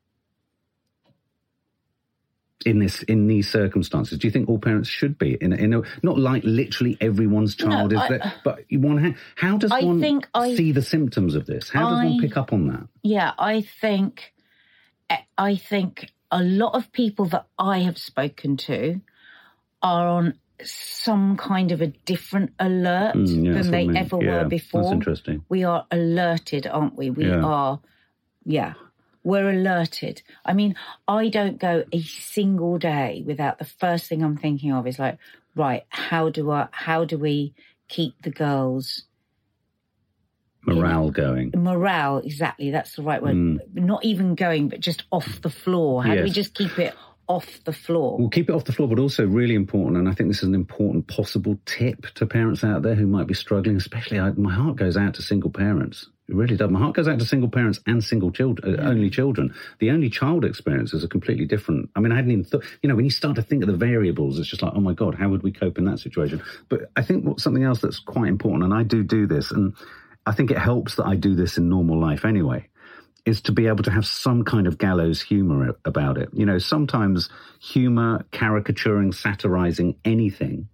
In 2.66 2.80
this, 2.80 3.04
in 3.04 3.28
these 3.28 3.50
circumstances, 3.50 4.18
do 4.18 4.28
you 4.28 4.32
think 4.32 4.50
all 4.50 4.58
parents 4.58 4.90
should 4.90 5.18
be 5.20 5.38
in? 5.40 5.54
A, 5.54 5.56
in 5.58 5.74
a, 5.76 5.82
not 6.02 6.18
like 6.18 6.44
literally 6.44 6.98
everyone's 7.00 7.56
child 7.56 7.94
is 7.94 8.00
I- 8.00 8.08
there, 8.10 8.34
but 8.44 8.60
one. 8.72 8.98
How, 8.98 9.14
how 9.52 9.58
does 9.58 9.72
I 9.72 9.84
one 9.84 10.02
think 10.02 10.28
I- 10.34 10.56
see 10.56 10.72
the 10.72 10.82
symptoms 10.82 11.36
of 11.36 11.46
this? 11.46 11.70
How 11.70 11.88
does 11.88 12.04
one 12.04 12.20
pick 12.20 12.36
up 12.36 12.52
on 12.52 12.68
that? 12.68 12.88
Yeah, 13.04 13.34
I 13.38 13.62
think, 13.62 14.34
I 15.38 15.56
think 15.56 16.12
a 16.32 16.42
lot 16.44 16.74
of 16.74 16.92
people 16.92 17.26
that 17.28 17.46
I 17.60 17.80
have 17.80 17.98
spoken 18.00 18.58
to 18.58 19.02
are 19.84 20.08
on 20.08 20.34
some 20.64 21.38
kind 21.38 21.72
of 21.72 21.82
a 21.82 21.88
different 21.88 22.54
alert 22.60 23.16
Mm, 23.16 23.46
yeah, 23.46 23.54
than 23.54 23.58
what 23.58 23.68
I 23.68 23.72
they 23.72 23.88
mean. 23.88 23.98
ever 23.98 24.18
Yeah, 24.20 24.32
were 24.32 24.38
that's 24.40 24.50
before. 24.50 24.92
interesting. 24.94 25.46
We 25.48 25.64
are 25.64 25.86
alerted, 25.92 26.66
aren't 26.66 26.96
we? 26.98 27.12
We 27.12 27.28
Yeah. 27.28 27.44
are, 27.44 27.80
yeah, 28.44 28.74
we're 29.28 29.50
alerted. 29.50 30.22
I 30.46 30.54
mean, 30.54 30.76
I 31.06 31.28
don't 31.28 31.60
go 31.60 31.84
a 31.92 32.02
single 32.02 32.78
day 32.78 33.24
without 33.26 33.60
the 33.60 33.66
first 33.66 34.08
thing 34.08 34.24
I'm 34.24 34.38
thinking 34.38 34.72
of 34.72 34.88
is 34.88 35.00
like, 35.00 35.18
right, 35.54 35.84
how 35.90 36.30
do 36.30 36.50
I, 36.50 36.70
how 36.72 37.04
do 37.04 37.18
we 37.18 37.54
keep 37.90 38.22
the 38.22 38.30
girls 38.32 39.04
Morale 40.66 41.12
going. 41.12 41.54
morale 41.56 42.18
exactly 42.18 42.72
that's 42.72 42.98
the 42.98 43.02
right 43.02 43.24
word 43.24 43.36
mm. 43.36 43.60
not 43.74 44.04
even 44.04 44.36
going 44.36 44.68
but 44.68 44.82
just 44.82 45.06
off 45.12 45.42
the 45.42 45.50
floor 45.50 46.04
how 46.04 46.14
do 46.14 46.24
we 46.24 46.30
just 46.30 46.54
keep 46.54 46.78
it 46.78 46.94
off 47.30 47.64
the 47.64 47.72
floor 47.72 48.18
We'll 48.18 48.30
keep 48.30 48.50
it 48.50 48.54
off 48.54 48.66
the 48.66 48.72
floor, 48.72 48.88
but 48.88 49.00
also 49.00 49.26
really 49.26 49.56
important, 49.56 49.98
and 49.98 50.08
I 50.08 50.14
think 50.14 50.30
this 50.30 50.38
is 50.38 50.48
an 50.48 50.56
important 50.56 51.08
possible 51.08 51.60
tip 51.66 52.08
to 52.16 52.26
parents 52.26 52.64
out 52.64 52.84
there 52.84 52.96
who 52.96 53.06
might 53.06 53.28
be 53.28 53.34
struggling. 53.34 53.76
Especially, 53.76 54.18
I, 54.18 54.32
my 54.32 54.54
heart 54.54 54.78
goes 54.78 54.96
out 54.96 55.16
to 55.16 55.22
single 55.22 55.50
parents. 55.50 56.10
It 56.28 56.36
really 56.36 56.58
does. 56.58 56.70
My 56.70 56.80
heart 56.80 56.96
goes 56.96 57.08
out 57.08 57.20
to 57.20 57.26
single 57.26 57.50
parents 57.50 57.80
and 57.86 58.04
single 58.04 58.32
children, 58.32 58.80
uh, 58.80 58.84
only 58.84 59.10
children. 59.10 59.54
The 59.80 59.92
only 59.92 60.10
child 60.10 60.44
experience 60.44 60.94
is 60.94 61.04
a 61.04 61.08
completely 61.08 61.46
different. 61.46 61.90
I 61.96 62.02
mean, 62.02 62.12
I 62.12 62.16
hadn't 62.16 62.32
even 62.32 62.44
thought. 62.44 62.66
You 62.82 62.90
know, 62.90 62.96
when 62.96 63.06
you 63.06 63.12
start 63.12 63.36
to 63.38 63.42
think 63.42 63.64
of 63.64 63.68
the 63.68 63.78
variables, 63.78 64.38
it's 64.38 64.50
just 64.50 64.62
like, 64.62 64.74
oh 64.76 64.82
my 64.82 64.94
god, 64.94 65.16
how 65.16 65.30
would 65.30 65.44
we 65.44 65.54
cope 65.54 65.78
in 65.78 65.86
that 65.86 66.00
situation? 66.00 66.42
But 66.68 66.92
I 66.98 67.02
think 67.02 67.24
what, 67.24 67.40
something 67.40 67.64
else 67.64 67.80
that's 67.80 68.00
quite 68.00 68.28
important, 68.28 68.66
and 68.66 68.74
I 68.74 68.84
do 68.84 69.04
do 69.04 69.26
this, 69.26 69.52
and 69.52 69.74
I 70.26 70.34
think 70.34 70.52
it 70.52 70.58
helps 70.58 70.96
that 70.96 71.06
I 71.06 71.16
do 71.16 71.34
this 71.34 71.58
in 71.58 71.70
normal 71.70 72.00
life 72.00 72.26
anyway 72.26 72.68
is 73.26 73.42
to 73.42 73.52
be 73.52 73.68
able 73.68 73.84
to 73.84 73.92
have 73.92 74.06
some 74.06 74.44
kind 74.44 74.68
of 74.68 74.78
gallows 74.78 75.22
humor 75.22 75.76
about 75.84 76.18
it. 76.18 76.30
You 76.32 76.46
know, 76.46 76.60
sometimes 76.60 77.30
humor, 77.60 78.26
caricaturing, 78.32 79.12
satirizing 79.12 79.98
anything 80.06 80.70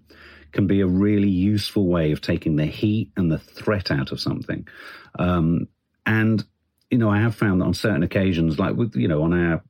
can 0.53 0.67
be 0.67 0.81
a 0.81 0.87
really 0.87 1.29
useful 1.29 1.87
way 1.87 2.11
of 2.11 2.21
taking 2.21 2.55
the 2.55 2.65
heat 2.65 3.11
and 3.17 3.31
the 3.31 3.39
threat 3.39 3.91
out 3.91 4.11
of 4.11 4.19
something. 4.19 4.67
Um, 5.19 5.67
and, 6.05 6.43
you 6.89 6.97
know, 6.97 7.09
I 7.09 7.19
have 7.19 7.35
found 7.35 7.61
that 7.61 7.65
on 7.65 7.73
certain 7.73 8.03
occasions, 8.03 8.59
like 8.59 8.75
with, 8.75 8.95
you 8.95 9.07
know, 9.07 9.23
on 9.23 9.33
our 9.33 9.63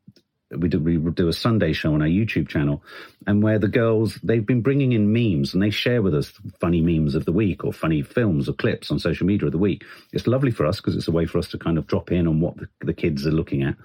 we 0.58 0.70
do, 0.70 0.80
we 0.80 0.98
do 0.98 1.28
a 1.28 1.34
Sunday 1.34 1.74
show 1.74 1.94
on 1.94 2.02
our 2.02 2.08
YouTube 2.08 2.48
channel, 2.48 2.84
and 3.26 3.42
where 3.42 3.60
the 3.60 3.68
girls 3.68 4.20
they've 4.24 4.46
been 4.46 4.62
bringing 4.62 4.92
in 4.92 5.12
memes 5.12 5.54
and 5.54 5.64
they 5.64 5.70
share 5.70 6.02
with 6.02 6.14
us 6.14 6.32
funny 6.60 6.82
memes 6.82 7.16
of 7.16 7.26
the 7.26 7.32
week 7.32 7.64
or 7.64 7.74
funny 7.74 8.02
films 8.02 8.48
or 8.48 8.54
clips 8.54 8.92
on 8.92 9.00
social 9.00 9.26
media 9.26 9.48
of 9.48 9.52
the 9.52 9.58
week. 9.58 9.84
It's 10.12 10.28
lovely 10.28 10.52
for 10.52 10.66
us 10.66 10.78
because 10.78 10.96
it's 10.96 11.08
a 11.08 11.12
way 11.12 11.26
for 11.26 11.40
us 11.40 11.48
to 11.50 11.58
kind 11.58 11.78
of 11.78 11.88
drop 11.88 12.12
in 12.12 12.28
on 12.28 12.40
what 12.40 12.58
the, 12.58 12.68
the 12.82 12.94
kids 12.94 13.26
are 13.26 13.32
looking 13.32 13.64
at, 13.64 13.76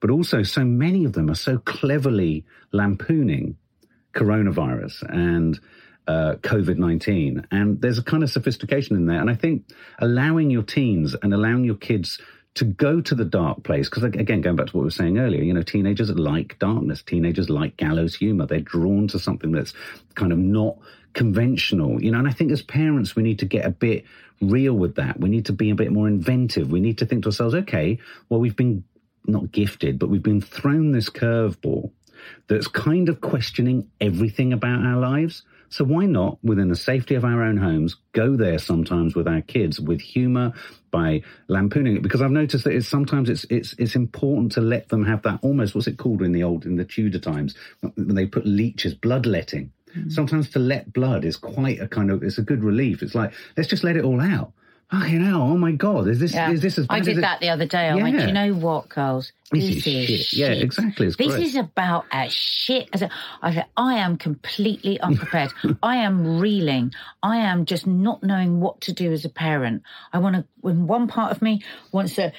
but 0.00 0.10
also 0.10 0.42
so 0.42 0.64
many 0.64 1.04
of 1.04 1.12
them 1.12 1.30
are 1.30 1.34
so 1.34 1.58
cleverly 1.58 2.44
lampooning 2.72 3.56
coronavirus 4.14 5.02
and 5.08 5.58
uh, 6.06 6.34
COVID 6.42 6.78
19. 6.78 7.46
And 7.50 7.80
there's 7.80 7.98
a 7.98 8.02
kind 8.02 8.22
of 8.22 8.30
sophistication 8.30 8.96
in 8.96 9.06
there. 9.06 9.20
And 9.20 9.30
I 9.30 9.34
think 9.34 9.68
allowing 9.98 10.50
your 10.50 10.62
teens 10.62 11.14
and 11.22 11.32
allowing 11.32 11.64
your 11.64 11.76
kids 11.76 12.20
to 12.54 12.64
go 12.64 13.00
to 13.00 13.14
the 13.14 13.24
dark 13.24 13.62
place, 13.62 13.88
because 13.88 14.02
again, 14.02 14.42
going 14.42 14.56
back 14.56 14.66
to 14.66 14.76
what 14.76 14.82
we 14.82 14.86
were 14.86 14.90
saying 14.90 15.18
earlier, 15.18 15.42
you 15.42 15.54
know, 15.54 15.62
teenagers 15.62 16.10
like 16.10 16.58
darkness, 16.58 17.02
teenagers 17.02 17.48
like 17.48 17.76
gallows 17.76 18.14
humor. 18.14 18.46
They're 18.46 18.60
drawn 18.60 19.08
to 19.08 19.18
something 19.18 19.52
that's 19.52 19.72
kind 20.14 20.32
of 20.32 20.38
not 20.38 20.76
conventional, 21.14 22.02
you 22.02 22.10
know, 22.10 22.18
and 22.18 22.28
I 22.28 22.32
think 22.32 22.52
as 22.52 22.62
parents, 22.62 23.14
we 23.16 23.22
need 23.22 23.38
to 23.40 23.46
get 23.46 23.64
a 23.64 23.70
bit 23.70 24.04
real 24.40 24.74
with 24.74 24.96
that. 24.96 25.20
We 25.20 25.28
need 25.28 25.46
to 25.46 25.52
be 25.52 25.70
a 25.70 25.74
bit 25.74 25.92
more 25.92 26.08
inventive. 26.08 26.70
We 26.70 26.80
need 26.80 26.98
to 26.98 27.06
think 27.06 27.22
to 27.22 27.28
ourselves, 27.28 27.54
okay, 27.54 27.98
well, 28.28 28.40
we've 28.40 28.56
been 28.56 28.84
not 29.26 29.52
gifted, 29.52 29.98
but 29.98 30.08
we've 30.08 30.22
been 30.22 30.40
thrown 30.40 30.92
this 30.92 31.08
curveball 31.08 31.92
that's 32.48 32.68
kind 32.68 33.08
of 33.08 33.20
questioning 33.20 33.88
everything 34.00 34.52
about 34.52 34.84
our 34.84 34.98
lives. 34.98 35.44
So 35.72 35.84
why 35.84 36.04
not, 36.04 36.38
within 36.44 36.68
the 36.68 36.76
safety 36.76 37.14
of 37.14 37.24
our 37.24 37.42
own 37.42 37.56
homes, 37.56 37.96
go 38.12 38.36
there 38.36 38.58
sometimes 38.58 39.14
with 39.14 39.26
our 39.26 39.40
kids 39.40 39.80
with 39.80 40.02
humor 40.02 40.52
by 40.90 41.22
lampooning 41.48 41.96
it? 41.96 42.02
Because 42.02 42.20
I've 42.20 42.30
noticed 42.30 42.64
that 42.64 42.74
it's 42.74 42.86
sometimes 42.86 43.30
it's 43.30 43.44
it's 43.48 43.74
it's 43.78 43.96
important 43.96 44.52
to 44.52 44.60
let 44.60 44.90
them 44.90 45.02
have 45.06 45.22
that 45.22 45.40
almost 45.40 45.74
what's 45.74 45.86
it 45.86 45.96
called 45.96 46.20
in 46.20 46.32
the 46.32 46.42
old 46.42 46.66
in 46.66 46.76
the 46.76 46.84
Tudor 46.84 47.18
times 47.18 47.54
when 47.80 48.14
they 48.14 48.26
put 48.26 48.44
leeches, 48.46 48.92
bloodletting. 48.92 49.72
Mm. 49.96 50.12
Sometimes 50.12 50.50
to 50.50 50.58
let 50.58 50.92
blood 50.92 51.24
is 51.24 51.38
quite 51.38 51.80
a 51.80 51.88
kind 51.88 52.10
of 52.10 52.22
it's 52.22 52.36
a 52.36 52.42
good 52.42 52.62
relief. 52.62 53.02
It's 53.02 53.14
like 53.14 53.32
let's 53.56 53.70
just 53.70 53.82
let 53.82 53.96
it 53.96 54.04
all 54.04 54.20
out 54.20 54.52
fucking 54.92 55.24
hell, 55.24 55.40
oh 55.40 55.56
my 55.56 55.72
God, 55.72 56.06
is 56.06 56.20
this, 56.20 56.34
yeah. 56.34 56.50
is 56.50 56.60
this 56.60 56.76
as 56.78 56.86
I 56.90 57.00
did 57.00 57.22
that 57.22 57.40
the 57.40 57.48
other 57.48 57.64
day. 57.64 57.88
I 57.88 57.96
yeah. 57.96 58.02
went, 58.02 58.20
you 58.20 58.32
know 58.32 58.52
what, 58.52 58.90
girls? 58.90 59.32
This, 59.50 59.64
this 59.64 59.76
is, 59.78 59.86
is 59.86 60.06
shit. 60.06 60.20
shit. 60.26 60.38
Yeah, 60.38 60.48
exactly. 60.48 61.06
It's 61.06 61.16
this 61.16 61.28
great. 61.28 61.46
is 61.46 61.56
about 61.56 62.04
as 62.10 62.32
shit 62.32 62.90
as 62.92 63.00
a, 63.00 63.10
I 63.40 63.54
said, 63.54 63.66
I 63.74 63.94
am 63.94 64.18
completely 64.18 65.00
unprepared. 65.00 65.52
I 65.82 65.96
am 65.96 66.38
reeling. 66.38 66.92
I 67.22 67.38
am 67.38 67.64
just 67.64 67.86
not 67.86 68.22
knowing 68.22 68.60
what 68.60 68.82
to 68.82 68.92
do 68.92 69.12
as 69.12 69.24
a 69.24 69.30
parent. 69.30 69.82
I 70.12 70.18
want 70.18 70.36
to, 70.36 70.44
when 70.60 70.86
one 70.86 71.08
part 71.08 71.32
of 71.32 71.40
me 71.40 71.62
wants 71.90 72.16
to 72.16 72.32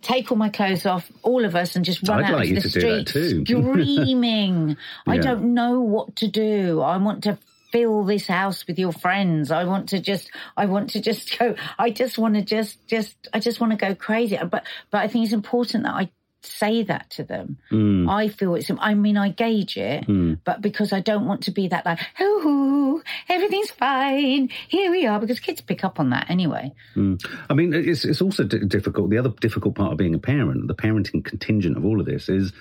take 0.00 0.30
all 0.30 0.38
my 0.38 0.48
clothes 0.48 0.86
off, 0.86 1.10
all 1.22 1.44
of 1.44 1.54
us, 1.54 1.76
and 1.76 1.84
just 1.84 2.06
run 2.08 2.24
I'd 2.24 2.30
out 2.30 2.38
like 2.38 2.50
of 2.50 2.62
the 2.62 2.68
street 2.68 3.08
screaming. 3.46 4.68
yeah. 4.70 4.74
I 5.06 5.18
don't 5.18 5.52
know 5.52 5.80
what 5.80 6.16
to 6.16 6.28
do. 6.28 6.80
I 6.80 6.96
want 6.96 7.24
to 7.24 7.38
fill 7.74 8.04
this 8.04 8.28
house 8.28 8.64
with 8.68 8.78
your 8.78 8.92
friends. 8.92 9.50
I 9.50 9.64
want 9.64 9.88
to 9.88 10.00
just, 10.00 10.30
I 10.56 10.66
want 10.66 10.90
to 10.90 11.00
just 11.00 11.36
go, 11.36 11.56
I 11.76 11.90
just 11.90 12.18
want 12.18 12.36
to 12.36 12.42
just, 12.42 12.86
just, 12.86 13.16
I 13.32 13.40
just 13.40 13.60
want 13.60 13.72
to 13.72 13.76
go 13.76 13.96
crazy. 13.96 14.38
But, 14.38 14.64
but 14.92 14.98
I 15.02 15.08
think 15.08 15.24
it's 15.24 15.34
important 15.34 15.82
that 15.82 15.94
I 15.94 16.10
say 16.44 16.84
that 16.84 17.10
to 17.10 17.24
them. 17.24 17.58
Mm. 17.72 18.08
I 18.08 18.28
feel 18.28 18.54
it's, 18.54 18.70
I 18.78 18.94
mean, 18.94 19.16
I 19.16 19.30
gauge 19.30 19.76
it, 19.76 20.06
mm. 20.06 20.38
but 20.44 20.60
because 20.60 20.92
I 20.92 21.00
don't 21.00 21.26
want 21.26 21.44
to 21.44 21.50
be 21.50 21.66
that 21.68 21.84
like, 21.84 21.98
oh, 22.20 23.02
everything's 23.28 23.70
fine. 23.70 24.50
Here 24.68 24.92
we 24.92 25.06
are, 25.06 25.18
because 25.18 25.40
kids 25.40 25.60
pick 25.60 25.82
up 25.82 25.98
on 25.98 26.10
that 26.10 26.30
anyway. 26.30 26.70
Mm. 26.94 27.24
I 27.50 27.54
mean, 27.54 27.74
it's, 27.74 28.04
it's 28.04 28.22
also 28.22 28.44
d- 28.44 28.66
difficult. 28.68 29.10
The 29.10 29.18
other 29.18 29.30
difficult 29.40 29.74
part 29.74 29.90
of 29.90 29.98
being 29.98 30.14
a 30.14 30.18
parent, 30.20 30.68
the 30.68 30.76
parenting 30.76 31.24
contingent 31.24 31.76
of 31.76 31.84
all 31.84 31.98
of 31.98 32.06
this 32.06 32.28
is, 32.28 32.52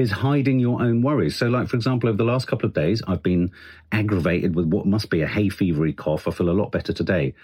is 0.00 0.10
hiding 0.10 0.58
your 0.58 0.82
own 0.82 1.02
worries. 1.02 1.36
So, 1.36 1.46
like, 1.46 1.68
for 1.68 1.76
example, 1.76 2.08
over 2.08 2.16
the 2.16 2.24
last 2.24 2.46
couple 2.46 2.66
of 2.66 2.74
days, 2.74 3.02
I've 3.06 3.22
been 3.22 3.52
aggravated 3.92 4.54
with 4.54 4.66
what 4.66 4.86
must 4.86 5.10
be 5.10 5.22
a 5.22 5.26
hay 5.26 5.48
fevery 5.48 5.96
cough. 5.96 6.26
I 6.26 6.30
feel 6.32 6.50
a 6.50 6.52
lot 6.52 6.72
better 6.72 6.92
today. 6.92 7.34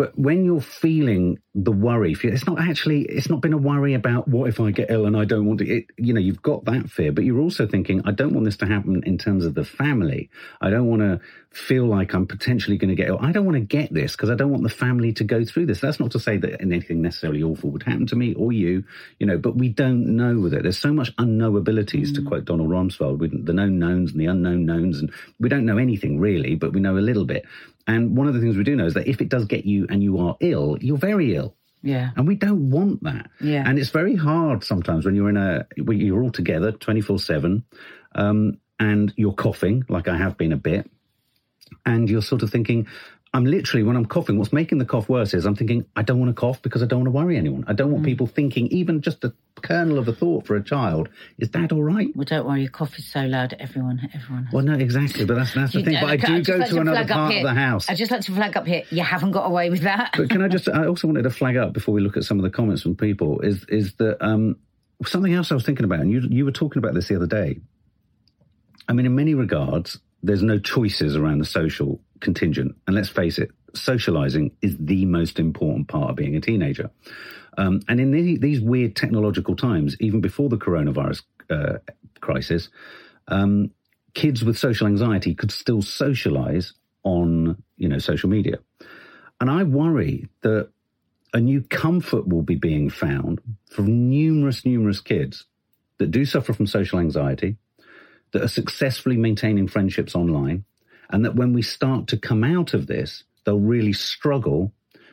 But 0.00 0.18
when 0.18 0.46
you're 0.46 0.62
feeling 0.62 1.40
the 1.54 1.72
worry, 1.72 2.16
it's 2.22 2.46
not 2.46 2.58
actually, 2.58 3.02
it's 3.02 3.28
not 3.28 3.42
been 3.42 3.52
a 3.52 3.58
worry 3.58 3.92
about 3.92 4.26
what 4.26 4.48
if 4.48 4.58
I 4.58 4.70
get 4.70 4.90
ill 4.90 5.04
and 5.04 5.14
I 5.14 5.26
don't 5.26 5.44
want 5.44 5.58
to, 5.58 5.68
it, 5.68 5.88
you 5.98 6.14
know, 6.14 6.20
you've 6.20 6.40
got 6.40 6.64
that 6.64 6.88
fear, 6.88 7.12
but 7.12 7.24
you're 7.24 7.38
also 7.40 7.66
thinking, 7.66 8.00
I 8.06 8.12
don't 8.12 8.32
want 8.32 8.46
this 8.46 8.56
to 8.58 8.66
happen 8.66 9.02
in 9.04 9.18
terms 9.18 9.44
of 9.44 9.54
the 9.54 9.62
family. 9.62 10.30
I 10.58 10.70
don't 10.70 10.86
want 10.86 11.02
to 11.02 11.20
feel 11.50 11.84
like 11.84 12.14
I'm 12.14 12.26
potentially 12.26 12.78
going 12.78 12.88
to 12.88 12.94
get 12.94 13.08
ill. 13.08 13.18
I 13.20 13.30
don't 13.30 13.44
want 13.44 13.56
to 13.56 13.60
get 13.60 13.92
this 13.92 14.12
because 14.12 14.30
I 14.30 14.36
don't 14.36 14.50
want 14.50 14.62
the 14.62 14.70
family 14.70 15.12
to 15.12 15.24
go 15.24 15.44
through 15.44 15.66
this. 15.66 15.80
That's 15.80 16.00
not 16.00 16.12
to 16.12 16.18
say 16.18 16.38
that 16.38 16.62
anything 16.62 17.02
necessarily 17.02 17.42
awful 17.42 17.68
would 17.68 17.82
happen 17.82 18.06
to 18.06 18.16
me 18.16 18.32
or 18.32 18.52
you, 18.52 18.84
you 19.18 19.26
know, 19.26 19.36
but 19.36 19.54
we 19.54 19.68
don't 19.68 20.16
know 20.16 20.38
with 20.38 20.54
it. 20.54 20.62
There's 20.62 20.78
so 20.78 20.94
much 20.94 21.14
unknowabilities 21.16 22.08
mm. 22.08 22.14
to 22.14 22.22
quote 22.22 22.46
Donald 22.46 22.70
Rumsfeld, 22.70 23.18
with 23.18 23.44
the 23.44 23.52
known 23.52 23.78
knowns 23.78 24.12
and 24.12 24.20
the 24.22 24.26
unknown 24.26 24.64
knowns. 24.64 25.00
And 25.00 25.12
we 25.38 25.50
don't 25.50 25.66
know 25.66 25.76
anything 25.76 26.18
really, 26.20 26.54
but 26.54 26.72
we 26.72 26.80
know 26.80 26.96
a 26.96 27.00
little 27.00 27.26
bit. 27.26 27.44
And 27.86 28.16
one 28.16 28.28
of 28.28 28.34
the 28.34 28.40
things 28.40 28.56
we 28.56 28.64
do 28.64 28.76
know 28.76 28.86
is 28.86 28.94
that 28.94 29.08
if 29.08 29.20
it 29.20 29.28
does 29.28 29.46
get 29.46 29.64
you 29.64 29.86
and 29.88 30.02
you 30.02 30.18
are 30.18 30.36
ill, 30.40 30.76
you're 30.80 30.98
very 30.98 31.34
ill. 31.34 31.56
Yeah. 31.82 32.10
And 32.16 32.28
we 32.28 32.34
don't 32.34 32.70
want 32.70 33.02
that. 33.04 33.30
Yeah. 33.40 33.64
And 33.66 33.78
it's 33.78 33.90
very 33.90 34.14
hard 34.14 34.64
sometimes 34.64 35.06
when 35.06 35.14
you're 35.14 35.30
in 35.30 35.36
a, 35.36 35.66
when 35.82 35.98
you're 35.98 36.22
all 36.22 36.30
together 36.30 36.72
24 36.72 37.18
7, 37.18 37.64
um, 38.14 38.58
and 38.78 39.12
you're 39.16 39.32
coughing, 39.32 39.84
like 39.88 40.08
I 40.08 40.16
have 40.16 40.36
been 40.36 40.52
a 40.52 40.56
bit, 40.56 40.90
and 41.84 42.08
you're 42.08 42.22
sort 42.22 42.42
of 42.42 42.50
thinking, 42.50 42.86
I'm 43.32 43.44
literally, 43.44 43.84
when 43.84 43.96
I'm 43.96 44.06
coughing, 44.06 44.38
what's 44.38 44.52
making 44.52 44.78
the 44.78 44.84
cough 44.84 45.08
worse 45.08 45.34
is 45.34 45.46
I'm 45.46 45.54
thinking, 45.54 45.86
I 45.94 46.02
don't 46.02 46.18
want 46.18 46.30
to 46.30 46.40
cough 46.40 46.60
because 46.62 46.82
I 46.82 46.86
don't 46.86 47.00
want 47.00 47.06
to 47.06 47.12
worry 47.12 47.36
anyone. 47.36 47.64
I 47.68 47.74
don't 47.74 47.92
want 47.92 48.02
mm. 48.02 48.06
people 48.06 48.26
thinking, 48.26 48.66
even 48.68 49.02
just 49.02 49.22
a 49.22 49.32
kernel 49.62 49.98
of 49.98 50.08
a 50.08 50.12
thought 50.12 50.46
for 50.46 50.56
a 50.56 50.64
child, 50.64 51.08
is 51.38 51.48
that 51.50 51.70
all 51.70 51.82
right? 51.82 52.08
Well, 52.16 52.24
don't 52.24 52.44
worry, 52.44 52.62
your 52.62 52.70
cough 52.70 52.98
is 52.98 53.06
so 53.06 53.20
loud, 53.20 53.54
everyone, 53.60 54.10
everyone. 54.12 54.48
Well, 54.52 54.64
no, 54.64 54.74
exactly, 54.74 55.26
but 55.26 55.36
that's, 55.36 55.54
that's 55.54 55.74
the 55.74 55.84
thing. 55.84 55.98
But 56.00 56.10
I 56.10 56.16
do 56.16 56.42
go 56.42 56.56
like 56.56 56.68
to, 56.70 56.74
to 56.74 56.80
another 56.80 57.06
part 57.06 57.36
of 57.36 57.42
the 57.44 57.54
house. 57.54 57.88
I 57.88 57.94
just 57.94 58.10
like 58.10 58.22
to 58.22 58.32
flag 58.32 58.56
up 58.56 58.66
here, 58.66 58.82
you 58.90 59.04
haven't 59.04 59.30
got 59.30 59.46
away 59.46 59.70
with 59.70 59.82
that. 59.82 60.14
but 60.16 60.28
can 60.28 60.42
I 60.42 60.48
just, 60.56 60.68
I 60.68 60.86
also 60.86 61.06
wanted 61.06 61.22
to 61.22 61.30
flag 61.30 61.56
up 61.56 61.72
before 61.72 61.94
we 61.94 62.00
look 62.00 62.16
at 62.16 62.24
some 62.24 62.38
of 62.38 62.42
the 62.42 62.50
comments 62.50 62.82
from 62.82 62.96
people, 62.96 63.40
is, 63.42 63.64
is 63.68 63.92
that 63.94 64.20
um, 64.20 64.56
something 65.06 65.32
else 65.32 65.52
I 65.52 65.54
was 65.54 65.64
thinking 65.64 65.84
about, 65.84 66.00
and 66.00 66.10
you, 66.10 66.22
you 66.28 66.44
were 66.44 66.52
talking 66.52 66.80
about 66.80 66.94
this 66.94 67.06
the 67.06 67.14
other 67.14 67.28
day. 67.28 67.60
I 68.88 68.92
mean, 68.92 69.06
in 69.06 69.14
many 69.14 69.34
regards, 69.34 70.00
there's 70.20 70.42
no 70.42 70.58
choices 70.58 71.14
around 71.14 71.38
the 71.38 71.44
social 71.44 72.00
contingent. 72.20 72.76
And 72.86 72.96
let's 72.96 73.08
face 73.08 73.38
it, 73.38 73.50
socializing 73.74 74.52
is 74.62 74.76
the 74.78 75.04
most 75.06 75.38
important 75.38 75.88
part 75.88 76.10
of 76.10 76.16
being 76.16 76.36
a 76.36 76.40
teenager. 76.40 76.90
Um, 77.58 77.80
and 77.88 78.00
in 78.00 78.10
the, 78.10 78.38
these 78.38 78.60
weird 78.60 78.96
technological 78.96 79.56
times, 79.56 79.96
even 80.00 80.20
before 80.20 80.48
the 80.48 80.56
coronavirus 80.56 81.22
uh, 81.50 81.78
crisis, 82.20 82.68
um, 83.28 83.70
kids 84.14 84.44
with 84.44 84.58
social 84.58 84.86
anxiety 84.86 85.34
could 85.34 85.50
still 85.50 85.82
socialize 85.82 86.74
on, 87.02 87.62
you 87.76 87.88
know, 87.88 87.98
social 87.98 88.28
media. 88.28 88.58
And 89.40 89.50
I 89.50 89.62
worry 89.62 90.28
that 90.42 90.70
a 91.32 91.40
new 91.40 91.62
comfort 91.62 92.26
will 92.28 92.42
be 92.42 92.56
being 92.56 92.90
found 92.90 93.40
for 93.70 93.82
numerous, 93.82 94.64
numerous 94.64 95.00
kids 95.00 95.46
that 95.98 96.10
do 96.10 96.24
suffer 96.24 96.52
from 96.52 96.66
social 96.66 96.98
anxiety, 96.98 97.56
that 98.32 98.42
are 98.42 98.48
successfully 98.48 99.16
maintaining 99.16 99.68
friendships 99.68 100.14
online, 100.14 100.64
and 101.10 101.24
that 101.24 101.34
when 101.34 101.52
we 101.52 101.62
start 101.62 102.06
to 102.08 102.16
come 102.16 102.44
out 102.44 102.74
of 102.74 102.86
this, 102.86 103.24
they'll 103.44 103.58
really 103.58 103.92
struggle 103.92 104.72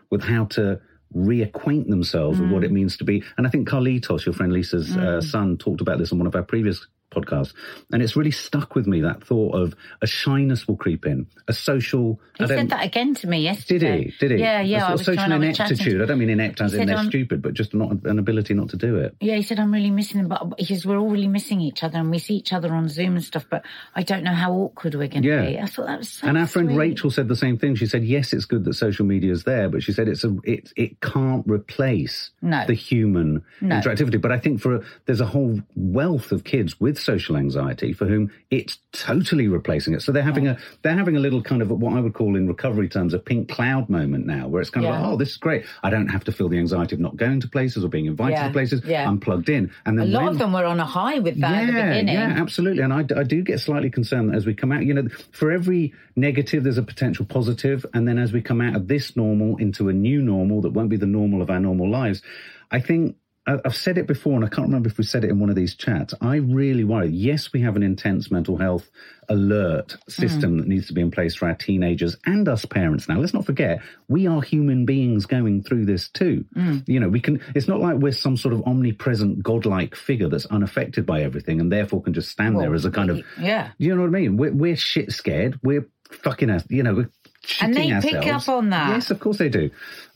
with 0.09 0.23
how 0.23 0.45
to 0.45 0.79
reacquaint 1.15 1.87
themselves 1.87 2.37
mm. 2.37 2.43
with 2.43 2.51
what 2.51 2.63
it 2.63 2.71
mm. 2.71 2.75
means 2.75 2.97
to 2.97 3.03
be. 3.03 3.23
And 3.37 3.47
I 3.47 3.49
think 3.49 3.67
Carlitos, 3.67 4.25
your 4.25 4.33
friend 4.33 4.51
Lisa's 4.51 4.95
uh, 4.95 4.99
mm. 4.99 5.17
uh, 5.17 5.21
son, 5.21 5.57
talked 5.57 5.81
about 5.81 5.99
this 5.99 6.11
on 6.11 6.17
one 6.17 6.27
of 6.27 6.35
our 6.35 6.43
previous 6.43 6.85
podcast. 7.17 7.53
And 7.91 8.01
it's 8.01 8.15
really 8.15 8.31
stuck 8.31 8.75
with 8.75 8.87
me 8.87 9.01
that 9.01 9.23
thought 9.23 9.55
of 9.55 9.75
a 10.01 10.07
shyness 10.07 10.67
will 10.67 10.77
creep 10.77 11.05
in, 11.05 11.27
a 11.47 11.53
social. 11.53 12.19
He 12.37 12.47
said 12.47 12.69
that 12.69 12.85
again 12.85 13.15
to 13.15 13.27
me 13.27 13.39
yesterday. 13.39 14.03
Did 14.03 14.05
he? 14.05 14.13
Did 14.19 14.31
he? 14.31 14.37
Yeah, 14.37 14.61
yeah. 14.61 14.93
A 14.93 14.97
social 14.97 15.31
ineptitude. 15.31 16.01
I 16.01 16.05
don't 16.05 16.19
mean 16.19 16.29
inept 16.29 16.61
as 16.61 16.73
in 16.73 16.87
they're 16.87 16.97
um, 16.97 17.07
stupid, 17.07 17.41
but 17.41 17.53
just 17.53 17.73
not 17.73 17.91
an 18.05 18.19
ability 18.19 18.53
not 18.53 18.69
to 18.69 18.77
do 18.77 18.97
it. 18.97 19.15
Yeah, 19.19 19.35
he 19.35 19.41
said, 19.41 19.59
I'm 19.59 19.73
really 19.73 19.91
missing 19.91 20.17
them, 20.17 20.27
but 20.27 20.57
because 20.57 20.85
we're 20.85 20.97
all 20.97 21.09
really 21.09 21.27
missing 21.27 21.61
each 21.61 21.83
other 21.83 21.97
and 21.97 22.11
we 22.11 22.19
see 22.19 22.35
each 22.35 22.53
other 22.53 22.73
on 22.73 22.89
Zoom 22.89 23.15
and 23.15 23.23
stuff, 23.23 23.45
but 23.49 23.63
I 23.95 24.03
don't 24.03 24.23
know 24.23 24.33
how 24.33 24.53
awkward 24.53 24.95
we're 24.95 25.07
going 25.07 25.23
to 25.23 25.29
yeah. 25.29 25.45
be. 25.45 25.59
I 25.59 25.65
thought 25.65 25.87
that 25.87 25.99
was 25.99 26.09
so 26.09 26.27
And 26.27 26.37
our 26.37 26.47
friend 26.47 26.69
sweet. 26.69 26.77
Rachel 26.77 27.11
said 27.11 27.27
the 27.27 27.35
same 27.35 27.57
thing. 27.57 27.75
She 27.75 27.85
said, 27.85 28.03
yes, 28.03 28.33
it's 28.33 28.45
good 28.45 28.65
that 28.65 28.73
social 28.73 29.05
media 29.05 29.31
is 29.31 29.43
there, 29.43 29.69
but 29.69 29.83
she 29.83 29.93
said 29.93 30.07
it's 30.07 30.23
a, 30.23 30.35
it, 30.43 30.71
it 30.75 31.01
can't 31.01 31.45
replace 31.47 32.31
no. 32.41 32.65
the 32.65 32.73
human 32.73 33.43
no. 33.61 33.75
interactivity. 33.75 34.21
But 34.21 34.31
I 34.31 34.39
think 34.39 34.61
for, 34.61 34.75
a, 34.75 34.81
there's 35.05 35.21
a 35.21 35.25
whole 35.25 35.59
wealth 35.75 36.31
of 36.31 36.43
kids 36.43 36.79
with 36.79 36.99
social 37.07 37.37
anxiety 37.37 37.93
for 37.93 38.05
whom 38.05 38.29
it's 38.51 38.77
totally 38.91 39.47
replacing 39.47 39.93
it. 39.93 40.01
So 40.01 40.11
they're 40.11 40.21
having 40.21 40.45
yeah. 40.45 40.57
a 40.57 40.77
they're 40.83 40.97
having 40.97 41.15
a 41.15 41.19
little 41.19 41.41
kind 41.41 41.61
of 41.61 41.71
what 41.71 41.93
I 41.93 42.01
would 42.01 42.13
call 42.13 42.35
in 42.35 42.47
recovery 42.47 42.89
terms 42.89 43.13
a 43.13 43.19
pink 43.19 43.47
cloud 43.49 43.89
moment 43.89 44.25
now, 44.25 44.47
where 44.49 44.61
it's 44.61 44.69
kind 44.69 44.83
yeah. 44.83 44.95
of 44.95 45.01
like, 45.01 45.13
oh, 45.13 45.15
this 45.15 45.29
is 45.29 45.37
great. 45.37 45.65
I 45.83 45.89
don't 45.89 46.09
have 46.09 46.25
to 46.25 46.31
feel 46.33 46.49
the 46.49 46.59
anxiety 46.59 46.95
of 46.95 47.01
not 47.01 47.15
going 47.15 47.39
to 47.39 47.47
places 47.47 47.85
or 47.85 47.87
being 47.87 48.07
invited 48.07 48.33
yeah. 48.33 48.47
to 48.47 48.53
places. 48.53 48.81
I'm 49.07 49.19
plugged 49.19 49.49
in. 49.49 49.71
And 49.85 49.97
then 49.97 50.09
a 50.09 50.11
lot 50.11 50.23
when, 50.23 50.33
of 50.33 50.37
them 50.37 50.51
were 50.53 50.65
on 50.65 50.79
a 50.79 50.85
high 50.85 51.19
with 51.19 51.39
that 51.39 51.51
yeah, 51.51 51.61
at 51.61 51.65
the 51.67 51.71
beginning. 51.71 52.15
Yeah, 52.15 52.41
absolutely. 52.41 52.83
And 52.83 52.93
I, 52.93 53.05
I 53.17 53.23
do 53.23 53.41
get 53.41 53.59
slightly 53.61 53.89
concerned 53.89 54.35
as 54.35 54.45
we 54.45 54.53
come 54.53 54.71
out. 54.71 54.83
You 54.83 54.93
know, 54.93 55.07
for 55.31 55.51
every 55.51 55.93
negative, 56.15 56.63
there's 56.63 56.77
a 56.77 56.83
potential 56.83 57.25
positive, 57.25 57.85
and 57.93 58.07
then 58.07 58.17
as 58.17 58.33
we 58.33 58.41
come 58.41 58.59
out 58.61 58.75
of 58.75 58.87
this 58.87 59.15
normal 59.15 59.55
into 59.57 59.87
a 59.87 59.93
new 59.93 60.21
normal 60.21 60.61
that 60.61 60.71
won't 60.71 60.89
be 60.89 60.97
the 60.97 61.07
normal 61.07 61.41
of 61.41 61.49
our 61.49 61.59
normal 61.59 61.89
lives, 61.89 62.21
I 62.69 62.81
think 62.81 63.15
I've 63.47 63.75
said 63.75 63.97
it 63.97 64.07
before, 64.07 64.33
and 64.33 64.43
I 64.43 64.49
can't 64.49 64.67
remember 64.67 64.89
if 64.89 64.97
we 64.97 65.05
said 65.05 65.23
it 65.23 65.29
in 65.29 65.39
one 65.39 65.49
of 65.49 65.55
these 65.55 65.73
chats. 65.73 66.13
I 66.19 66.35
really 66.35 66.83
worry. 66.83 67.07
Yes, 67.07 67.53
we 67.53 67.61
have 67.61 67.77
an 67.77 67.83
intense 67.83 68.29
mental 68.29 68.57
health 68.57 68.89
alert 69.29 69.95
system 70.09 70.57
that 70.57 70.67
needs 70.67 70.87
to 70.87 70.93
be 70.93 71.01
in 71.01 71.11
place 71.11 71.35
for 71.35 71.47
our 71.47 71.55
teenagers 71.55 72.17
and 72.25 72.47
us 72.47 72.65
parents 72.65 73.07
now. 73.07 73.19
Let's 73.19 73.33
not 73.33 73.45
forget, 73.45 73.81
we 74.07 74.27
are 74.27 74.41
human 74.41 74.85
beings 74.85 75.25
going 75.25 75.63
through 75.63 75.85
this 75.85 76.09
too. 76.09 76.45
You 76.85 76.99
know, 76.99 77.09
we 77.09 77.19
can, 77.19 77.41
it's 77.55 77.67
not 77.67 77.79
like 77.79 77.97
we're 77.97 78.11
some 78.11 78.37
sort 78.37 78.53
of 78.53 78.63
omnipresent 78.65 79.43
godlike 79.43 79.95
figure 79.95 80.29
that's 80.29 80.45
unaffected 80.47 81.05
by 81.05 81.21
everything 81.23 81.59
and 81.59 81.71
therefore 81.71 82.01
can 82.01 82.13
just 82.13 82.29
stand 82.29 82.59
there 82.59 82.73
as 82.73 82.85
a 82.85 82.91
kind 82.91 83.09
of, 83.09 83.21
yeah. 83.39 83.71
you 83.77 83.93
know 83.95 84.01
what 84.01 84.07
I 84.07 84.11
mean? 84.11 84.37
We're, 84.37 84.53
we're 84.53 84.75
shit 84.77 85.11
scared. 85.11 85.59
We're 85.61 85.87
fucking, 86.09 86.63
you 86.69 86.83
know, 86.83 86.93
we're 86.93 87.11
And 87.59 87.73
they 87.73 87.87
shitting 87.87 88.01
pick 88.01 88.27
up 88.27 88.47
on 88.47 88.69
that. 88.69 88.89
Yes, 88.89 89.11
of 89.11 89.19
course 89.19 89.37
they 89.39 89.49
do. 89.49 89.71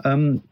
Um, 0.05 0.43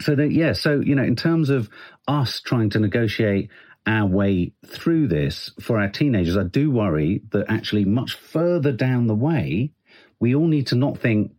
so 0.00 0.14
that 0.14 0.32
yeah, 0.32 0.52
so 0.52 0.80
you 0.80 0.94
know, 0.94 1.04
in 1.04 1.16
terms 1.16 1.50
of 1.50 1.68
us 2.08 2.40
trying 2.40 2.70
to 2.70 2.78
negotiate 2.80 3.50
our 3.86 4.06
way 4.06 4.52
through 4.66 5.08
this 5.08 5.50
for 5.60 5.78
our 5.80 5.88
teenagers, 5.88 6.36
I 6.36 6.44
do 6.44 6.70
worry 6.70 7.22
that 7.30 7.46
actually 7.48 7.84
much 7.84 8.14
further 8.14 8.72
down 8.72 9.06
the 9.06 9.14
way, 9.14 9.72
we 10.20 10.34
all 10.34 10.46
need 10.46 10.68
to 10.68 10.74
not 10.76 10.98
think. 10.98 11.32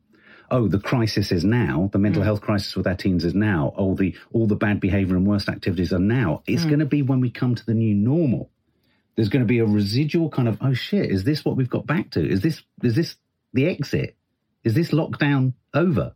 Oh, 0.53 0.67
the 0.67 0.79
crisis 0.79 1.31
is 1.31 1.45
now. 1.45 1.89
The 1.93 1.97
Mm. 1.97 2.01
mental 2.01 2.23
health 2.23 2.41
crisis 2.41 2.75
with 2.75 2.85
our 2.85 2.95
teens 2.95 3.23
is 3.23 3.33
now. 3.33 3.73
Oh, 3.77 3.95
the 3.95 4.13
all 4.33 4.47
the 4.47 4.55
bad 4.57 4.81
behaviour 4.81 5.15
and 5.15 5.25
worst 5.25 5.47
activities 5.47 5.93
are 5.93 5.99
now. 5.99 6.41
Mm. 6.47 6.53
It's 6.53 6.65
going 6.65 6.79
to 6.79 6.85
be 6.85 7.01
when 7.01 7.21
we 7.21 7.29
come 7.31 7.55
to 7.55 7.65
the 7.65 7.73
new 7.73 7.95
normal. 7.95 8.51
There's 9.15 9.29
going 9.29 9.43
to 9.43 9.47
be 9.47 9.59
a 9.59 9.65
residual 9.65 10.29
kind 10.29 10.47
of 10.49 10.57
oh 10.61 10.73
shit. 10.73 11.09
Is 11.09 11.23
this 11.23 11.45
what 11.45 11.55
we've 11.55 11.69
got 11.69 11.87
back 11.87 12.11
to? 12.11 12.27
Is 12.27 12.41
this 12.41 12.63
is 12.83 12.95
this 12.95 13.15
the 13.53 13.67
exit? 13.67 14.17
Is 14.65 14.73
this 14.73 14.91
lockdown 14.91 15.53
over? 15.73 16.13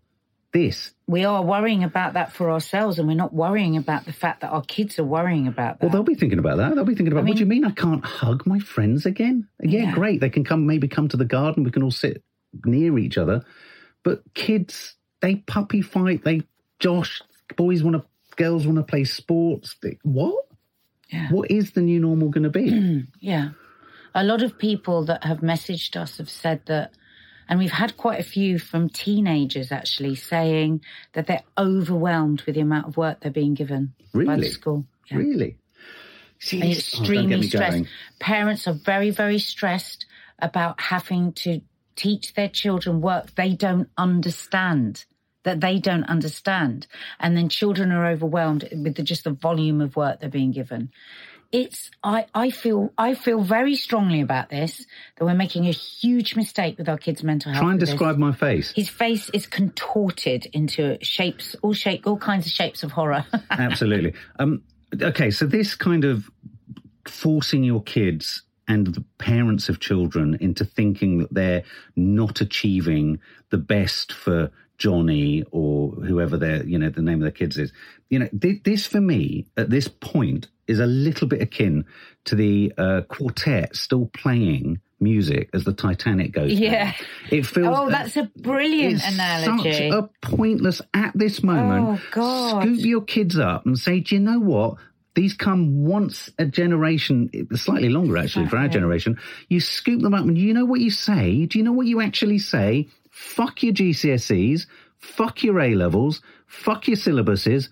This 0.55 0.93
We 1.05 1.25
are 1.25 1.43
worrying 1.43 1.83
about 1.83 2.13
that 2.13 2.31
for 2.31 2.49
ourselves, 2.49 2.97
and 2.97 3.09
we're 3.09 3.13
not 3.25 3.33
worrying 3.33 3.75
about 3.75 4.05
the 4.05 4.13
fact 4.13 4.39
that 4.39 4.51
our 4.51 4.61
kids 4.61 4.97
are 4.97 5.03
worrying 5.03 5.47
about 5.47 5.79
that. 5.79 5.85
Well, 5.85 5.91
they'll 5.91 6.03
be 6.03 6.15
thinking 6.15 6.39
about 6.39 6.55
that. 6.57 6.75
They'll 6.75 6.85
be 6.85 6.95
thinking 6.95 7.11
about, 7.11 7.25
what 7.25 7.33
do 7.35 7.41
you 7.41 7.45
mean 7.45 7.65
I 7.65 7.71
can't 7.71 8.05
hug 8.05 8.45
my 8.45 8.59
friends 8.59 9.05
again? 9.05 9.49
Yeah, 9.61 9.81
Yeah. 9.81 9.91
great. 9.93 10.21
They 10.21 10.29
can 10.29 10.45
come, 10.45 10.65
maybe 10.65 10.87
come 10.87 11.09
to 11.09 11.17
the 11.17 11.25
garden. 11.25 11.65
We 11.65 11.71
can 11.71 11.83
all 11.83 11.91
sit 11.91 12.23
near 12.63 12.97
each 12.97 13.17
other. 13.17 13.43
But 14.03 14.21
kids, 14.33 14.95
they 15.19 15.35
puppy 15.35 15.81
fight. 15.81 16.23
They 16.23 16.43
josh. 16.79 17.21
Boys 17.57 17.83
want 17.83 17.97
to, 17.97 18.05
girls 18.37 18.65
want 18.65 18.77
to 18.77 18.83
play 18.83 19.03
sports. 19.03 19.75
They, 19.81 19.97
what? 20.03 20.45
Yeah. 21.09 21.27
What 21.31 21.51
is 21.51 21.71
the 21.71 21.81
new 21.81 21.99
normal 21.99 22.29
going 22.29 22.43
to 22.43 22.49
be? 22.49 23.07
Yeah. 23.19 23.49
A 24.13 24.23
lot 24.23 24.41
of 24.41 24.57
people 24.57 25.03
that 25.07 25.25
have 25.25 25.39
messaged 25.39 25.97
us 25.97 26.17
have 26.17 26.29
said 26.29 26.61
that, 26.67 26.93
and 27.49 27.59
we've 27.59 27.71
had 27.71 27.97
quite 27.97 28.19
a 28.19 28.23
few 28.23 28.59
from 28.59 28.89
teenagers 28.89 29.71
actually 29.71 30.15
saying 30.15 30.81
that 31.13 31.27
they're 31.27 31.43
overwhelmed 31.57 32.41
with 32.43 32.55
the 32.55 32.61
amount 32.61 32.87
of 32.87 32.97
work 32.97 33.19
they're 33.21 33.31
being 33.31 33.53
given 33.53 33.93
by 34.13 34.35
the 34.37 34.49
school. 34.49 34.85
Yeah. 35.11 35.17
Really? 35.17 35.57
See, 36.39 36.61
And 36.61 36.71
this- 36.71 36.93
oh, 36.95 36.99
extremely 36.99 37.41
stressed. 37.43 37.71
going. 37.71 37.87
Parents 38.19 38.67
are 38.67 38.73
very, 38.73 39.09
very 39.09 39.39
stressed 39.39 40.05
about 40.39 40.79
having 40.81 41.31
to 41.33 41.61
teach 41.95 42.33
their 42.33 42.49
children 42.49 42.99
work 43.01 43.33
they 43.35 43.53
don't 43.53 43.89
understand. 43.97 45.05
That 45.43 45.61
they 45.61 45.77
don't 45.77 46.05
understand, 46.05 46.87
and 47.19 47.37
then 47.37 47.49
children 47.49 47.91
are 47.91 48.07
overwhelmed 48.07 48.67
with 48.71 48.95
the, 48.95 49.03
just 49.03 49.25
the 49.25 49.29
volume 49.29 49.79
of 49.79 49.95
work 49.95 50.19
they're 50.19 50.27
being 50.27 50.49
given. 50.49 50.89
It's 51.55 51.89
I, 52.03 52.25
I 52.35 52.49
feel 52.49 52.91
I 52.97 53.15
feel 53.15 53.41
very 53.41 53.77
strongly 53.77 54.19
about 54.19 54.49
this 54.49 54.85
that 55.15 55.23
we're 55.23 55.35
making 55.35 55.67
a 55.67 55.71
huge 55.71 56.35
mistake 56.35 56.77
with 56.77 56.89
our 56.89 56.97
kids' 56.97 57.23
mental 57.23 57.53
health. 57.53 57.61
Try 57.61 57.71
and 57.71 57.79
with 57.79 57.87
this. 57.87 57.91
describe 57.91 58.17
my 58.17 58.33
face. 58.33 58.73
His 58.75 58.89
face 58.89 59.29
is 59.29 59.47
contorted 59.47 60.47
into 60.51 60.97
shapes, 61.01 61.55
all 61.61 61.71
shape, 61.71 62.05
all 62.05 62.17
kinds 62.17 62.45
of 62.45 62.51
shapes 62.51 62.83
of 62.83 62.91
horror. 62.91 63.25
Absolutely. 63.49 64.15
Um, 64.37 64.63
okay, 65.01 65.31
so 65.31 65.45
this 65.45 65.75
kind 65.75 66.03
of 66.03 66.29
forcing 67.07 67.63
your 67.63 67.83
kids 67.83 68.43
and 68.67 68.87
the 68.87 69.05
parents 69.17 69.69
of 69.69 69.79
children 69.79 70.37
into 70.41 70.65
thinking 70.65 71.19
that 71.19 71.33
they're 71.33 71.63
not 71.95 72.41
achieving 72.41 73.19
the 73.51 73.57
best 73.57 74.11
for 74.11 74.51
Johnny 74.77 75.45
or 75.51 75.91
whoever 75.91 76.35
their, 76.35 76.65
you 76.65 76.77
know, 76.77 76.89
the 76.89 77.01
name 77.01 77.19
of 77.19 77.21
their 77.21 77.31
kids 77.31 77.57
is. 77.57 77.71
You 78.09 78.19
know, 78.19 78.29
th- 78.41 78.63
this 78.63 78.85
for 78.85 78.99
me 78.99 79.45
at 79.55 79.69
this 79.69 79.87
point 79.87 80.49
is 80.67 80.79
a 80.79 80.85
little 80.85 81.27
bit 81.27 81.41
akin 81.41 81.85
to 82.25 82.35
the 82.35 82.73
uh, 82.77 83.01
quartet 83.07 83.75
still 83.75 84.09
playing 84.13 84.79
music 84.99 85.49
as 85.53 85.63
the 85.63 85.73
Titanic 85.73 86.31
goes. 86.31 86.51
down. 86.51 86.61
Yeah. 86.61 86.93
It 87.29 87.45
feels. 87.45 87.75
oh, 87.77 87.89
that's 87.89 88.17
a 88.17 88.23
brilliant 88.37 88.95
It's 88.95 89.13
analogy. 89.13 89.89
Such 89.89 90.03
a 90.03 90.09
pointless 90.21 90.81
at 90.93 91.11
this 91.15 91.43
moment. 91.43 91.99
Oh, 91.99 92.07
God. 92.11 92.63
Scoop 92.63 92.79
your 92.79 93.01
kids 93.01 93.37
up 93.37 93.65
and 93.65 93.77
say, 93.77 93.99
do 93.99 94.15
you 94.15 94.21
know 94.21 94.39
what? 94.39 94.77
These 95.15 95.33
come 95.33 95.85
once 95.85 96.29
a 96.37 96.45
generation, 96.45 97.29
slightly 97.55 97.87
longer 97.87 98.17
actually 98.17 98.47
for 98.47 98.57
our 98.57 98.67
generation. 98.67 99.17
You 99.47 99.61
scoop 99.61 100.01
them 100.01 100.13
up 100.13 100.25
and 100.25 100.37
you 100.37 100.53
know 100.53 100.65
what 100.65 100.81
you 100.81 100.91
say? 100.91 101.45
Do 101.45 101.57
you 101.57 101.63
know 101.63 101.71
what 101.71 101.87
you 101.87 102.01
actually 102.01 102.39
say? 102.39 102.89
Fuck 103.11 103.63
your 103.63 103.73
GCSEs, 103.73 104.65
fuck 104.97 105.41
your 105.41 105.61
A 105.61 105.73
levels, 105.73 106.21
fuck 106.47 106.89
your 106.89 106.97
syllabuses, 106.97 107.69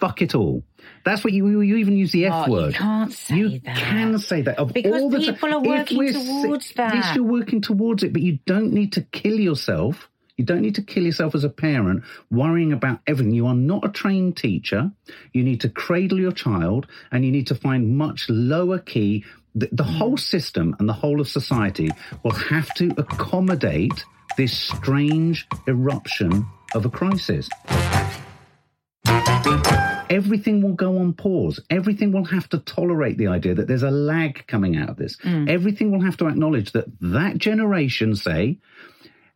fuck 0.00 0.20
it 0.20 0.34
all. 0.34 0.64
That's 1.04 1.24
what 1.24 1.32
you, 1.32 1.60
you 1.60 1.76
even 1.76 1.96
use 1.96 2.12
the 2.12 2.26
F 2.26 2.46
Oh, 2.48 2.66
you 2.66 2.72
can't 2.72 3.12
say 3.12 3.34
that. 3.34 3.50
you 3.50 3.60
that. 3.60 3.76
can 3.76 4.18
say 4.18 4.42
that. 4.42 4.58
Of 4.58 4.72
Because 4.72 5.00
all 5.00 5.10
the 5.10 5.18
people 5.18 5.54
are 5.54 5.60
working 5.60 6.12
towards 6.12 6.72
that. 6.74 6.94
Yes, 6.94 7.16
you're 7.16 7.24
working 7.24 7.60
towards 7.60 8.02
it, 8.02 8.12
but 8.12 8.22
you 8.22 8.38
don't 8.46 8.72
need 8.72 8.92
to 8.94 9.02
kill 9.02 9.38
yourself. 9.38 10.08
You 10.36 10.44
don't 10.44 10.62
need 10.62 10.76
to 10.76 10.82
kill 10.82 11.04
yourself 11.04 11.34
as 11.34 11.44
a 11.44 11.50
parent 11.50 12.02
worrying 12.30 12.72
about 12.72 13.00
everything. 13.06 13.34
You 13.34 13.46
are 13.46 13.54
not 13.54 13.84
a 13.84 13.90
trained 13.90 14.36
teacher. 14.36 14.90
You 15.32 15.42
need 15.42 15.60
to 15.62 15.68
cradle 15.68 16.18
your 16.18 16.32
child 16.32 16.86
and 17.12 17.24
you 17.24 17.30
need 17.30 17.48
to 17.48 17.54
find 17.54 17.96
much 17.96 18.26
lower 18.28 18.78
key. 18.78 19.24
The, 19.54 19.68
the 19.72 19.84
mm. 19.84 19.96
whole 19.98 20.16
system 20.16 20.76
and 20.78 20.88
the 20.88 20.94
whole 20.94 21.20
of 21.20 21.28
society 21.28 21.90
will 22.22 22.32
have 22.32 22.72
to 22.74 22.94
accommodate 22.96 24.04
this 24.36 24.56
strange 24.56 25.46
eruption 25.66 26.46
of 26.74 26.86
a 26.86 26.88
crisis 26.88 27.48
everything 30.10 30.60
will 30.60 30.74
go 30.74 30.98
on 30.98 31.14
pause. 31.14 31.60
Everything 31.70 32.12
will 32.12 32.24
have 32.24 32.48
to 32.50 32.58
tolerate 32.58 33.16
the 33.16 33.28
idea 33.28 33.54
that 33.54 33.68
there's 33.68 33.84
a 33.84 33.90
lag 33.90 34.46
coming 34.46 34.76
out 34.76 34.90
of 34.90 34.96
this. 34.96 35.16
Mm. 35.18 35.48
Everything 35.48 35.92
will 35.92 36.02
have 36.02 36.16
to 36.18 36.26
acknowledge 36.26 36.72
that 36.72 36.86
that 37.00 37.38
generation, 37.38 38.16
say, 38.16 38.58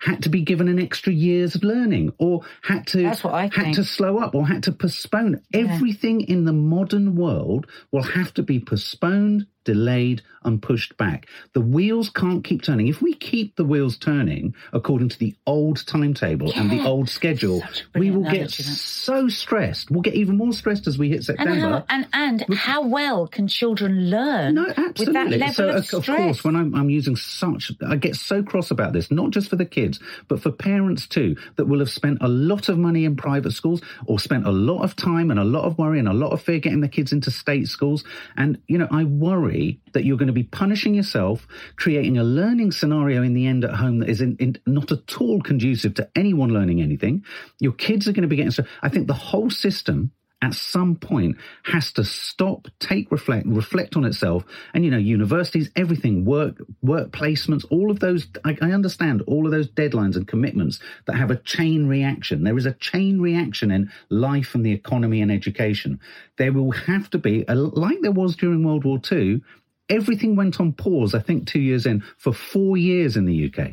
had 0.01 0.23
to 0.25 0.29
be 0.29 0.43
given 0.43 0.69
an 0.69 0.79
extra 0.79 1.13
years 1.13 1.55
of 1.55 1.63
learning 1.63 2.13
or 2.19 2.43
had 2.63 2.87
to 2.89 3.03
That's 3.03 3.25
what 3.25 3.33
I 3.33 3.43
had 3.43 3.53
think. 3.53 3.77
to 3.77 3.85
slow 3.85 4.19
up 4.19 4.35
or 4.35 4.47
had 4.47 4.65
to 4.65 4.73
postpone 4.73 5.41
everything 5.55 6.21
in 6.21 6.45
the 6.45 6.53
modern 6.53 7.15
world 7.15 7.67
will 7.91 8.03
have 8.03 8.35
to 8.35 8.43
be 8.43 8.61
postponed 8.61 9.47
delayed 9.65 10.23
and 10.43 10.61
pushed 10.61 10.97
back. 10.99 11.27
The 11.55 11.61
wheels 11.61 12.11
can't 12.11 12.45
keep 12.45 12.63
turning. 12.63 12.89
If 12.89 13.01
we 13.01 13.15
keep 13.15 13.57
the 13.57 13.65
wheels 13.65 13.97
turning 13.97 14.55
according 14.73 15.09
to 15.11 15.19
the 15.19 15.35
old 15.47 15.87
timetable 15.87 16.53
and 16.55 16.71
the 16.71 16.85
old 16.85 17.09
schedule 17.09 17.63
we 17.95 18.11
will 18.11 18.31
get 18.31 18.51
so 18.51 19.29
stressed. 19.29 19.91
We'll 19.91 20.03
get 20.03 20.15
even 20.15 20.37
more 20.37 20.53
stressed 20.53 20.87
as 20.87 20.99
we 20.99 21.09
hit 21.09 21.17
and 21.17 21.25
september. 21.25 21.55
how 21.55 21.85
and 21.89 22.07
and 22.13 22.55
how 22.55 22.87
well 22.87 23.27
can 23.27 23.49
children 23.49 24.11
learn 24.11 24.55
no, 24.55 24.65
with 24.67 24.79
absolutely. 24.79 25.39
that 25.39 25.39
level 25.39 25.55
so, 25.55 25.69
of 25.69 26.05
of, 26.09 26.17
course, 26.17 26.45
when 26.45 26.57
I'm, 26.57 26.75
I'm 26.75 26.91
using 26.91 27.17
such, 27.17 27.73
I 27.87 27.97
get 27.97 28.17
so 28.17 28.43
cross 28.43 28.71
about 28.71 28.93
this, 28.93 29.11
not 29.11 29.31
just 29.31 29.49
for 29.49 29.57
the 29.57 29.65
kids, 29.65 30.01
but 30.29 30.41
for 30.41 30.51
parents 30.51 31.07
too, 31.07 31.37
that 31.57 31.67
will 31.67 31.79
have 31.79 31.91
spent 31.91 32.19
a 32.21 32.29
lot 32.29 32.69
of 32.69 32.79
money 32.79 33.05
in 33.05 33.17
private 33.17 33.53
schools 33.53 33.81
or 34.07 34.19
spent 34.19 34.47
a 34.47 34.53
lot 34.53 34.83
of 34.83 34.97
time 34.97 35.31
and 35.31 35.41
a 35.41 35.45
lot 35.45 35.65
of 35.65 35.79
worry 35.79 35.99
and 35.99 36.09
a 36.09 36.13
lot 36.13 36.33
of 36.33 36.43
fear 36.43 36.59
getting 36.59 36.81
their 36.81 36.91
kids 36.91 37.13
into 37.13 37.31
state 37.31 37.69
schools. 37.69 38.05
And, 38.37 38.61
you 38.67 38.79
know, 38.79 38.89
I 38.91 39.05
worry 39.05 39.54
that 39.93 40.05
you're 40.05 40.17
going 40.17 40.29
to 40.29 40.33
be 40.33 40.43
punishing 40.43 40.95
yourself, 40.95 41.47
creating 41.77 42.19
a 42.19 42.25
learning 42.25 42.73
scenario 42.73 43.23
in 43.23 43.35
the 43.35 43.47
end 43.47 43.65
at 43.65 43.75
home 43.75 43.99
that 44.01 44.09
is 44.09 44.21
in, 44.21 44.37
in, 44.37 44.57
not 44.67 44.91
at 44.93 45.21
all 45.21 45.41
conducive 45.41 45.95
to 45.95 46.09
anyone 46.15 46.51
learning 46.51 46.81
anything. 46.81 47.25
Your 47.61 47.73
kids 47.73 48.09
are 48.09 48.13
going 48.13 48.23
to 48.23 48.29
be 48.29 48.37
getting, 48.37 48.51
so 48.51 48.65
I 48.83 48.89
think 48.89 49.07
the 49.07 49.15
whole 49.15 49.51
system 49.51 50.13
at 50.45 50.55
some 50.55 50.97
point 50.97 51.37
has 51.65 51.93
to 51.93 52.05
stop, 52.05 52.69
take 52.79 53.11
reflect, 53.11 53.47
reflect 53.47 53.97
on 53.97 54.05
itself. 54.05 54.45
And 54.75 54.85
you 54.85 54.91
know, 54.91 54.99
universities, 54.99 55.71
everything, 55.75 56.25
work, 56.25 56.57
work 56.83 57.11
placements, 57.11 57.65
all 57.71 57.91
of 57.91 58.01
those. 58.01 58.27
I, 58.45 58.57
I 58.61 58.73
understand 58.73 59.23
all 59.27 59.47
of 59.47 59.53
those 59.53 59.69
deadlines 59.69 60.17
and 60.17 60.29
commitments 60.29 60.81
that 61.07 61.17
have 61.17 61.31
a 61.31 61.37
chain 61.37 61.87
reaction. 61.87 62.45
There 62.45 62.59
is 62.59 62.67
a 62.67 62.75
chain 62.75 63.21
reaction 63.21 63.71
in 63.71 63.91
life 64.11 64.55
and 64.55 64.65
the 64.65 64.73
economy 64.73 65.23
and 65.23 65.33
education. 65.33 65.99
There 66.37 66.53
will 66.53 66.73
have 66.73 67.09
to 67.11 67.19
be, 67.19 67.45
a, 67.49 67.55
like 67.55 68.03
there 68.03 68.13
was 68.13 68.37
during 68.37 68.65
World 68.65 68.85
War 68.85 69.01
II. 69.11 69.41
Everything 69.89 70.37
went 70.37 70.61
on 70.61 70.73
pause. 70.73 71.15
I 71.15 71.21
think 71.21 71.47
two 71.47 71.61
years 71.61 71.87
in 71.87 72.03
for 72.19 72.33
four 72.33 72.77
years 72.77 73.17
in 73.17 73.25
the 73.25 73.51
UK. 73.51 73.73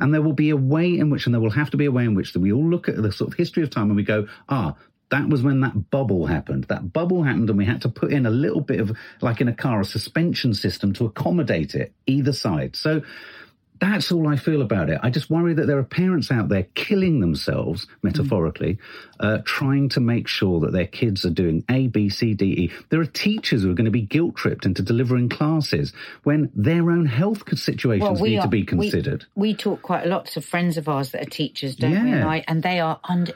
And 0.00 0.14
there 0.14 0.22
will 0.22 0.32
be 0.32 0.50
a 0.50 0.56
way 0.56 0.98
in 0.98 1.10
which, 1.10 1.26
and 1.26 1.34
there 1.34 1.40
will 1.40 1.50
have 1.50 1.70
to 1.70 1.76
be 1.76 1.86
a 1.86 1.90
way 1.90 2.04
in 2.04 2.14
which 2.14 2.32
that 2.32 2.40
we 2.40 2.52
all 2.52 2.68
look 2.68 2.88
at 2.88 3.00
the 3.02 3.10
sort 3.10 3.32
of 3.32 3.36
history 3.36 3.62
of 3.62 3.70
time 3.70 3.88
and 3.88 3.96
we 3.96 4.04
go, 4.04 4.28
ah, 4.48 4.76
that 5.10 5.28
was 5.28 5.42
when 5.42 5.60
that 5.60 5.90
bubble 5.90 6.26
happened. 6.26 6.64
That 6.64 6.92
bubble 6.92 7.22
happened, 7.22 7.48
and 7.48 7.58
we 7.58 7.64
had 7.64 7.82
to 7.82 7.88
put 7.88 8.12
in 8.12 8.26
a 8.26 8.30
little 8.30 8.60
bit 8.60 8.80
of, 8.80 8.96
like 9.20 9.40
in 9.40 9.48
a 9.48 9.54
car, 9.54 9.80
a 9.80 9.84
suspension 9.84 10.54
system 10.54 10.92
to 10.94 11.06
accommodate 11.06 11.74
it, 11.74 11.92
either 12.06 12.32
side. 12.32 12.76
So 12.76 13.02
That's 13.80 14.10
all 14.10 14.26
I 14.26 14.36
feel 14.36 14.62
about 14.62 14.90
it. 14.90 14.98
I 15.02 15.10
just 15.10 15.30
worry 15.30 15.54
that 15.54 15.66
there 15.66 15.78
are 15.78 15.84
parents 15.84 16.30
out 16.30 16.48
there 16.48 16.64
killing 16.74 17.20
themselves, 17.20 17.86
metaphorically, 18.02 18.74
mm. 18.74 18.80
uh, 19.20 19.42
trying 19.44 19.88
to 19.90 20.00
make 20.00 20.26
sure 20.26 20.60
that 20.60 20.72
their 20.72 20.86
kids 20.86 21.24
are 21.24 21.30
doing 21.30 21.64
A, 21.70 21.86
B, 21.86 22.08
C, 22.08 22.34
D, 22.34 22.44
E. 22.44 22.72
There 22.88 23.00
are 23.00 23.06
teachers 23.06 23.62
who 23.62 23.70
are 23.70 23.74
going 23.74 23.84
to 23.84 23.90
be 23.90 24.02
guilt 24.02 24.36
tripped 24.36 24.66
into 24.66 24.82
delivering 24.82 25.28
classes 25.28 25.92
when 26.24 26.50
their 26.54 26.90
own 26.90 27.06
health 27.06 27.42
situations 27.58 28.20
well, 28.20 28.30
need 28.30 28.38
are, 28.38 28.42
to 28.42 28.48
be 28.48 28.64
considered. 28.64 29.26
We, 29.34 29.48
we, 29.50 29.54
talk 29.54 29.82
quite 29.82 30.06
a 30.06 30.08
lot 30.08 30.26
to 30.26 30.40
friends 30.40 30.76
of 30.76 30.88
ours 30.88 31.12
that 31.12 31.22
are 31.22 31.30
teachers, 31.30 31.76
don't 31.76 31.92
yeah. 31.92 32.04
we? 32.04 32.12
And, 32.12 32.24
I, 32.24 32.44
and, 32.48 32.62
they 32.62 32.80
are 32.80 32.98
under 33.04 33.32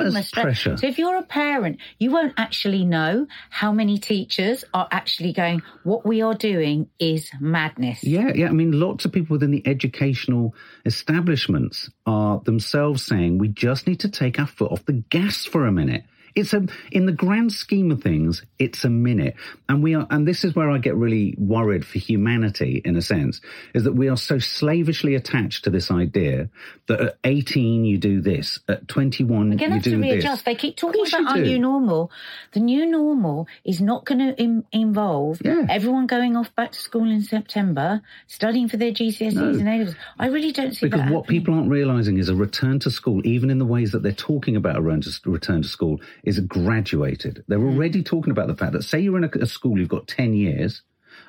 enormous 0.00 0.30
pressure. 0.30 0.76
So 0.76 0.86
if 0.86 0.98
you're 0.98 1.16
a 1.16 1.22
parent, 1.22 1.78
you 1.98 2.10
won't 2.10 2.34
actually 2.36 2.84
know 2.84 3.26
how 3.50 3.72
many 3.72 3.98
teachers 3.98 4.64
are 4.72 4.88
actually 4.90 5.32
going, 5.32 5.62
what 5.84 6.06
we 6.06 6.22
are 6.22 6.34
doing 6.34 6.88
is 6.98 7.30
madness. 7.40 8.02
Yeah, 8.02 8.32
yeah. 8.34 8.48
I 8.48 8.52
mean, 8.52 8.78
lots 8.78 9.04
of 9.04 9.12
people 9.12 9.34
within 9.34 9.50
the 9.50 9.66
educational 9.66 10.54
establishments 10.84 11.90
are 12.06 12.40
themselves 12.40 13.04
saying 13.04 13.38
we 13.38 13.48
just 13.48 13.86
need 13.86 14.00
to 14.00 14.08
take 14.08 14.38
our 14.38 14.46
foot 14.46 14.72
off 14.72 14.84
the 14.84 14.92
gas 14.92 15.44
for 15.44 15.66
a 15.66 15.72
minute. 15.72 16.04
It's 16.34 16.52
a, 16.52 16.66
in 16.90 17.06
the 17.06 17.12
grand 17.12 17.52
scheme 17.52 17.90
of 17.90 18.02
things, 18.02 18.42
it's 18.58 18.84
a 18.84 18.90
minute. 18.90 19.36
And 19.68 19.82
we 19.82 19.94
are, 19.94 20.06
and 20.10 20.26
this 20.26 20.44
is 20.44 20.54
where 20.54 20.70
I 20.70 20.78
get 20.78 20.96
really 20.96 21.34
worried 21.38 21.84
for 21.84 21.98
humanity 21.98 22.80
in 22.84 22.96
a 22.96 23.02
sense, 23.02 23.40
is 23.74 23.84
that 23.84 23.92
we 23.92 24.08
are 24.08 24.16
so 24.16 24.38
slavishly 24.38 25.14
attached 25.14 25.64
to 25.64 25.70
this 25.70 25.90
idea 25.90 26.48
that 26.88 27.00
at 27.00 27.18
18 27.24 27.84
you 27.84 27.98
do 27.98 28.20
this, 28.20 28.60
at 28.68 28.88
21 28.88 29.58
you 29.58 29.80
do 29.80 29.80
to 29.80 29.98
readjust. 29.98 30.44
They 30.44 30.54
keep 30.54 30.76
talking 30.76 31.04
about 31.06 31.36
our 31.36 31.38
new 31.38 31.58
normal. 31.58 32.10
The 32.52 32.60
new 32.60 32.86
normal 32.86 33.46
is 33.64 33.80
not 33.80 34.04
going 34.04 34.18
to 34.18 34.42
Im- 34.42 34.64
involve 34.72 35.40
yeah. 35.44 35.66
everyone 35.68 36.06
going 36.06 36.36
off 36.36 36.54
back 36.54 36.72
to 36.72 36.78
school 36.78 37.10
in 37.10 37.22
September, 37.22 38.02
studying 38.26 38.68
for 38.68 38.76
their 38.76 38.92
GCSEs 38.92 39.34
no. 39.34 39.48
and 39.48 39.68
A 39.68 39.78
levels. 39.78 39.96
I 40.18 40.26
really 40.26 40.52
don't 40.52 40.72
see 40.72 40.86
because 40.86 41.00
that. 41.00 41.08
Because 41.08 41.14
what 41.14 41.26
people 41.26 41.54
aren't 41.54 41.70
realizing 41.70 42.18
is 42.18 42.28
a 42.28 42.34
return 42.34 42.78
to 42.80 42.90
school, 42.90 43.24
even 43.26 43.50
in 43.50 43.58
the 43.58 43.66
ways 43.66 43.92
that 43.92 44.02
they're 44.02 44.12
talking 44.12 44.56
about 44.56 44.76
a 44.76 44.80
return 44.80 45.62
to 45.62 45.68
school, 45.68 46.00
is 46.22 46.40
graduated. 46.40 47.44
They're 47.48 47.58
hmm. 47.58 47.74
already 47.74 48.02
talking 48.02 48.30
about 48.30 48.46
the 48.46 48.56
fact 48.56 48.72
that, 48.72 48.82
say, 48.82 49.00
you're 49.00 49.16
in 49.16 49.24
a, 49.24 49.30
a 49.40 49.46
school, 49.46 49.78
you've 49.78 49.88
got 49.88 50.06
10 50.06 50.34
years, 50.34 50.82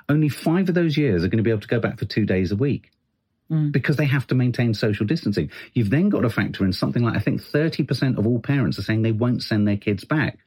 only 0.09 0.29
five 0.29 0.69
of 0.69 0.75
those 0.75 0.97
years 0.97 1.23
are 1.23 1.27
going 1.27 1.37
to 1.37 1.43
be 1.43 1.49
able 1.49 1.61
to 1.61 1.67
go 1.67 1.79
back 1.79 1.97
for 1.97 2.05
two 2.05 2.25
days 2.25 2.51
a 2.51 2.55
week 2.55 2.91
hmm. 3.49 3.71
because 3.71 3.97
they 3.97 4.05
have 4.05 4.27
to 4.27 4.35
maintain 4.35 4.73
social 4.73 5.05
distancing. 5.05 5.49
You've 5.73 5.89
then 5.89 6.09
got 6.09 6.21
to 6.21 6.29
factor 6.29 6.65
in 6.65 6.73
something 6.73 7.03
like 7.03 7.15
I 7.15 7.19
think 7.19 7.41
30% 7.41 8.17
of 8.17 8.27
all 8.27 8.39
parents 8.39 8.77
are 8.79 8.83
saying 8.83 9.01
they 9.01 9.11
won't 9.11 9.43
send 9.43 9.67
their 9.67 9.77
kids 9.77 10.03
back. 10.03 10.39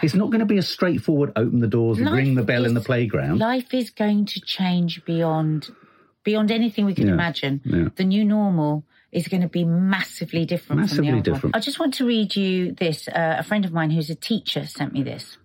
It's 0.00 0.14
not 0.14 0.26
going 0.26 0.40
to 0.40 0.46
be 0.46 0.58
a 0.58 0.62
straightforward 0.62 1.32
open 1.34 1.58
the 1.58 1.66
doors, 1.66 1.98
life 1.98 2.14
ring 2.14 2.34
the 2.36 2.42
bell 2.42 2.64
is, 2.64 2.68
in 2.68 2.74
the 2.74 2.80
playground. 2.80 3.38
Life 3.38 3.74
is 3.74 3.90
going 3.90 4.26
to 4.26 4.40
change 4.40 5.04
beyond 5.04 5.70
beyond 6.24 6.52
anything 6.52 6.84
we 6.84 6.94
can 6.94 7.08
yeah, 7.08 7.14
imagine. 7.14 7.60
Yeah. 7.64 7.88
The 7.96 8.04
new 8.04 8.24
normal 8.24 8.84
is 9.12 9.28
going 9.28 9.42
to 9.42 9.48
be 9.48 9.64
massively 9.64 10.44
different 10.46 10.80
massively 10.80 10.96
from 10.96 11.06
the 11.06 11.12
old 11.16 11.24
different. 11.24 11.54
One. 11.54 11.54
I 11.54 11.60
just 11.60 11.78
want 11.78 11.94
to 11.94 12.06
read 12.06 12.34
you 12.34 12.72
this. 12.72 13.08
Uh, 13.08 13.36
a 13.38 13.42
friend 13.42 13.64
of 13.64 13.72
mine 13.72 13.90
who's 13.90 14.10
a 14.10 14.14
teacher 14.14 14.66
sent 14.66 14.92
me 14.92 15.02
this. 15.02 15.36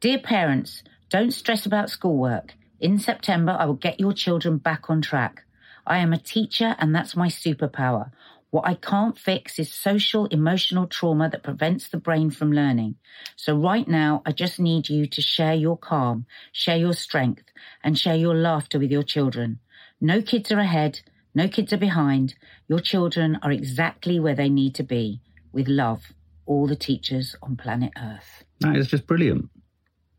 Dear 0.00 0.18
parents, 0.18 0.82
don't 1.08 1.32
stress 1.32 1.64
about 1.64 1.90
schoolwork. 1.90 2.52
In 2.78 2.98
September, 2.98 3.56
I 3.58 3.64
will 3.64 3.74
get 3.74 3.98
your 3.98 4.12
children 4.12 4.58
back 4.58 4.90
on 4.90 5.00
track. 5.00 5.44
I 5.86 5.98
am 5.98 6.12
a 6.12 6.18
teacher 6.18 6.76
and 6.78 6.94
that's 6.94 7.16
my 7.16 7.28
superpower. 7.28 8.10
What 8.50 8.66
I 8.66 8.74
can't 8.74 9.18
fix 9.18 9.58
is 9.58 9.72
social 9.72 10.26
emotional 10.26 10.86
trauma 10.86 11.28
that 11.30 11.42
prevents 11.42 11.88
the 11.88 11.96
brain 11.96 12.30
from 12.30 12.52
learning. 12.52 12.96
So 13.34 13.56
right 13.56 13.86
now, 13.86 14.22
I 14.24 14.32
just 14.32 14.60
need 14.60 14.88
you 14.88 15.06
to 15.06 15.20
share 15.20 15.54
your 15.54 15.76
calm, 15.76 16.26
share 16.52 16.76
your 16.76 16.92
strength, 16.92 17.44
and 17.82 17.98
share 17.98 18.14
your 18.14 18.34
laughter 18.34 18.78
with 18.78 18.90
your 18.90 19.02
children. 19.02 19.60
No 20.00 20.22
kids 20.22 20.52
are 20.52 20.58
ahead. 20.58 21.00
No 21.36 21.48
kids 21.48 21.70
are 21.74 21.76
behind. 21.76 22.34
Your 22.66 22.80
children 22.80 23.38
are 23.42 23.52
exactly 23.52 24.18
where 24.18 24.34
they 24.34 24.48
need 24.48 24.74
to 24.76 24.82
be. 24.82 25.20
With 25.52 25.68
love, 25.68 26.14
all 26.46 26.66
the 26.66 26.74
teachers 26.74 27.36
on 27.42 27.56
planet 27.56 27.92
Earth. 27.94 28.44
That 28.60 28.74
is 28.76 28.88
just 28.88 29.06
brilliant. 29.06 29.50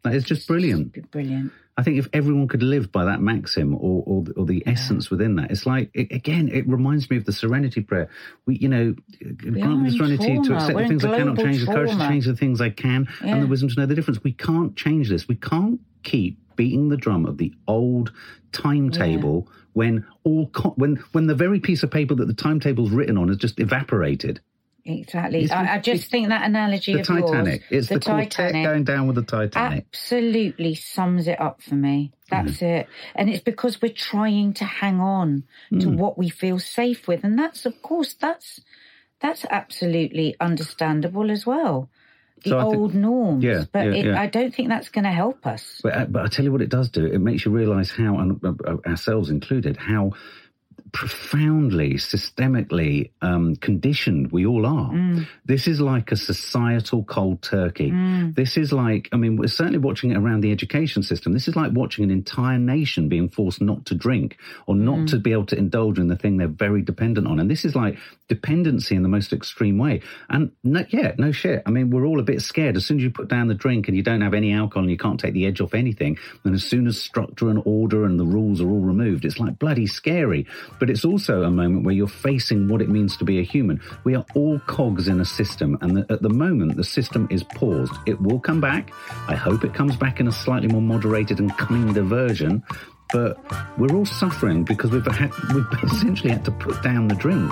That 0.03 0.13
is 0.13 0.23
just 0.23 0.47
brilliant. 0.47 0.93
Just 0.93 1.09
brilliant. 1.09 1.51
I 1.75 1.81
think 1.81 1.97
if 1.97 2.07
everyone 2.13 2.47
could 2.47 2.61
live 2.61 2.91
by 2.91 3.05
that 3.05 3.19
maxim 3.19 3.73
or 3.73 4.03
or, 4.05 4.25
or 4.35 4.45
the 4.45 4.61
yeah. 4.63 4.73
essence 4.73 5.09
within 5.09 5.35
that, 5.37 5.49
it's 5.49 5.65
like 5.65 5.89
it, 5.95 6.11
again, 6.11 6.49
it 6.49 6.67
reminds 6.67 7.09
me 7.09 7.17
of 7.17 7.25
the 7.25 7.33
Serenity 7.33 7.81
Prayer. 7.81 8.09
We, 8.45 8.57
you 8.59 8.69
know, 8.69 8.95
grant 9.37 9.81
me 9.81 9.89
the 9.89 9.97
serenity 9.97 10.35
trauma. 10.35 10.43
to 10.43 10.53
accept 10.55 10.75
We're 10.75 10.83
the 10.83 10.87
things 10.87 11.05
I 11.05 11.17
cannot 11.17 11.37
change, 11.37 11.63
trauma. 11.63 11.65
the 11.65 11.85
courage 11.87 11.99
to 11.99 12.07
change 12.07 12.25
the 12.27 12.35
things 12.35 12.61
I 12.61 12.69
can, 12.69 13.07
yeah. 13.23 13.33
and 13.33 13.43
the 13.43 13.47
wisdom 13.47 13.69
to 13.69 13.79
know 13.79 13.85
the 13.87 13.95
difference. 13.95 14.23
We 14.23 14.33
can't 14.33 14.75
change 14.75 15.09
this. 15.09 15.27
We 15.27 15.35
can't 15.35 15.79
keep 16.03 16.39
beating 16.57 16.89
the 16.89 16.97
drum 16.97 17.25
of 17.25 17.37
the 17.37 17.53
old 17.67 18.11
timetable 18.51 19.47
yeah. 19.47 19.53
when 19.73 20.05
all 20.23 20.47
co- 20.47 20.73
when 20.75 20.97
when 21.13 21.27
the 21.27 21.35
very 21.35 21.59
piece 21.59 21.83
of 21.83 21.91
paper 21.91 22.15
that 22.15 22.25
the 22.25 22.33
timetable's 22.33 22.91
written 22.91 23.17
on 23.17 23.29
has 23.29 23.37
just 23.37 23.59
evaporated. 23.59 24.41
Exactly. 24.83 25.51
I, 25.51 25.75
I, 25.75 25.79
just 25.79 26.09
think 26.09 26.29
that 26.29 26.45
analogy 26.45 26.93
the 26.93 27.01
of 27.01 27.07
Titanic. 27.07 27.63
Yours, 27.69 27.83
it's 27.83 27.87
the, 27.89 27.95
the 27.95 27.99
Titanic 27.99 28.65
going 28.65 28.85
down 28.85 29.07
with 29.07 29.17
the 29.17 29.23
Titanic. 29.23 29.85
Absolutely 29.93 30.75
sums 30.75 31.27
it 31.27 31.41
up 31.41 31.61
for 31.61 31.75
me. 31.75 32.13
That's 32.29 32.59
mm. 32.59 32.61
it. 32.61 32.87
And 33.13 33.29
it's 33.29 33.43
because 33.43 33.81
we're 33.81 33.91
trying 33.91 34.53
to 34.53 34.63
hang 34.63 35.01
on 35.01 35.43
mm. 35.69 35.81
to 35.81 35.89
what 35.89 36.17
we 36.17 36.29
feel 36.29 36.57
safe 36.57 37.05
with, 37.05 37.25
and 37.25 37.37
that's 37.37 37.65
of 37.65 37.81
course 37.81 38.13
that's 38.13 38.61
that's 39.19 39.45
absolutely 39.49 40.35
understandable 40.39 41.31
as 41.31 41.45
well 41.45 41.89
the 42.43 42.51
so 42.51 42.59
old 42.59 42.91
think, 42.91 43.03
norms. 43.03 43.43
Yeah, 43.43 43.63
but 43.71 43.85
yeah, 43.85 43.93
it, 43.93 44.05
yeah. 44.05 44.21
I 44.21 44.27
don't 44.27 44.53
think 44.53 44.69
that's 44.69 44.89
going 44.89 45.05
to 45.05 45.11
help 45.11 45.45
us. 45.45 45.79
But, 45.83 45.93
uh, 45.93 46.05
but 46.05 46.25
I 46.25 46.27
tell 46.27 46.45
you 46.45 46.51
what, 46.51 46.61
it 46.61 46.69
does 46.69 46.89
do. 46.89 47.05
It 47.05 47.19
makes 47.19 47.45
you 47.45 47.51
realise 47.51 47.91
how, 47.91 48.17
and 48.19 48.43
uh, 48.43 48.53
uh, 48.65 48.77
ourselves 48.85 49.29
included, 49.29 49.77
how 49.77 50.13
profoundly, 50.91 51.95
systemically 51.95 53.11
um, 53.21 53.55
conditioned 53.57 54.31
we 54.31 54.45
all 54.45 54.65
are. 54.65 54.91
Mm. 54.91 55.27
This 55.45 55.67
is 55.67 55.81
like 55.81 56.11
a 56.11 56.15
societal 56.15 57.03
cold 57.03 57.41
turkey. 57.41 57.91
Mm. 57.91 58.35
This 58.35 58.57
is 58.57 58.71
like, 58.71 59.09
I 59.11 59.17
mean, 59.17 59.37
we're 59.37 59.47
certainly 59.47 59.79
watching 59.79 60.11
it 60.11 60.17
around 60.17 60.41
the 60.41 60.51
education 60.51 61.03
system. 61.03 61.33
This 61.33 61.47
is 61.47 61.55
like 61.55 61.71
watching 61.73 62.03
an 62.03 62.11
entire 62.11 62.57
nation 62.57 63.09
being 63.09 63.29
forced 63.29 63.61
not 63.61 63.85
to 63.87 63.95
drink 63.95 64.37
or 64.65 64.75
not 64.75 64.99
mm. 64.99 65.09
to 65.11 65.17
be 65.17 65.31
able 65.31 65.45
to 65.47 65.57
indulge 65.57 65.99
in 65.99 66.07
the 66.07 66.15
thing 66.15 66.37
they're 66.37 66.47
very 66.47 66.81
dependent 66.81 67.27
on. 67.27 67.39
And 67.39 67.49
this 67.49 67.65
is 67.65 67.75
like 67.75 67.97
dependency 68.27 68.95
in 68.95 69.03
the 69.03 69.09
most 69.09 69.33
extreme 69.33 69.77
way. 69.77 70.01
And 70.29 70.51
no, 70.63 70.85
yeah, 70.89 71.13
no 71.17 71.31
shit. 71.31 71.63
I 71.65 71.69
mean, 71.69 71.89
we're 71.89 72.05
all 72.05 72.19
a 72.19 72.23
bit 72.23 72.41
scared. 72.41 72.77
As 72.77 72.85
soon 72.85 72.97
as 72.97 73.03
you 73.03 73.11
put 73.11 73.27
down 73.27 73.47
the 73.47 73.53
drink 73.53 73.87
and 73.87 73.95
you 73.95 74.03
don't 74.03 74.21
have 74.21 74.33
any 74.33 74.53
alcohol 74.53 74.83
and 74.83 74.91
you 74.91 74.97
can't 74.97 75.19
take 75.19 75.33
the 75.33 75.45
edge 75.45 75.61
off 75.61 75.73
anything, 75.73 76.17
and 76.43 76.55
as 76.55 76.63
soon 76.63 76.87
as 76.87 76.99
structure 76.99 77.49
and 77.49 77.61
order 77.65 78.05
and 78.05 78.19
the 78.19 78.25
rules 78.25 78.61
are 78.61 78.69
all 78.69 78.81
removed, 78.81 79.25
it's 79.25 79.39
like 79.39 79.59
bloody 79.59 79.87
scary. 79.87 80.45
But 80.79 80.89
it's 80.89 81.05
also 81.05 81.43
a 81.43 81.51
moment 81.51 81.85
where 81.85 81.95
you're 81.95 82.07
facing 82.07 82.67
what 82.67 82.81
it 82.81 82.89
means 82.89 83.17
to 83.17 83.25
be 83.25 83.39
a 83.39 83.43
human. 83.43 83.81
We 84.03 84.15
are 84.15 84.25
all 84.35 84.59
cogs 84.67 85.07
in 85.07 85.19
a 85.19 85.25
system, 85.25 85.77
and 85.81 86.09
at 86.11 86.21
the 86.21 86.29
moment, 86.29 86.75
the 86.75 86.83
system 86.83 87.27
is 87.29 87.43
paused. 87.43 87.93
It 88.05 88.21
will 88.21 88.39
come 88.39 88.61
back. 88.61 88.91
I 89.27 89.35
hope 89.35 89.63
it 89.63 89.73
comes 89.73 89.95
back 89.95 90.19
in 90.19 90.27
a 90.27 90.31
slightly 90.31 90.67
more 90.67 90.81
moderated 90.81 91.39
and 91.39 91.55
kinder 91.57 92.03
version. 92.03 92.63
But 93.13 93.39
we're 93.77 93.95
all 93.95 94.05
suffering 94.05 94.63
because 94.63 94.91
we've 94.91 95.05
had, 95.05 95.31
we've 95.53 95.65
essentially 95.83 96.29
had 96.29 96.43
to 96.45 96.51
put 96.51 96.81
down 96.83 97.07
the 97.07 97.15
drink. 97.15 97.51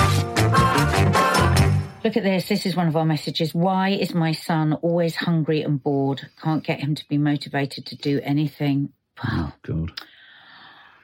A 2.03 2.09
D 2.09 2.19
D 2.19 2.19
R 2.19 2.25
L 2.25 2.33
Y. 2.33 2.41
Look 2.41 2.41
at 2.41 2.41
this. 2.41 2.49
This 2.49 2.65
is 2.65 2.75
one 2.75 2.87
of 2.87 2.95
our 2.95 3.05
messages. 3.05 3.53
Why 3.53 3.89
is 3.89 4.13
my 4.13 4.31
son 4.31 4.73
always 4.81 5.15
hungry 5.15 5.61
and 5.61 5.81
bored? 5.81 6.29
Can't 6.41 6.63
get 6.63 6.79
him 6.79 6.95
to 6.95 7.07
be 7.07 7.17
motivated 7.17 7.85
to 7.87 7.95
do 7.95 8.19
anything. 8.23 8.93
Oh, 9.23 9.53
God. 9.61 9.91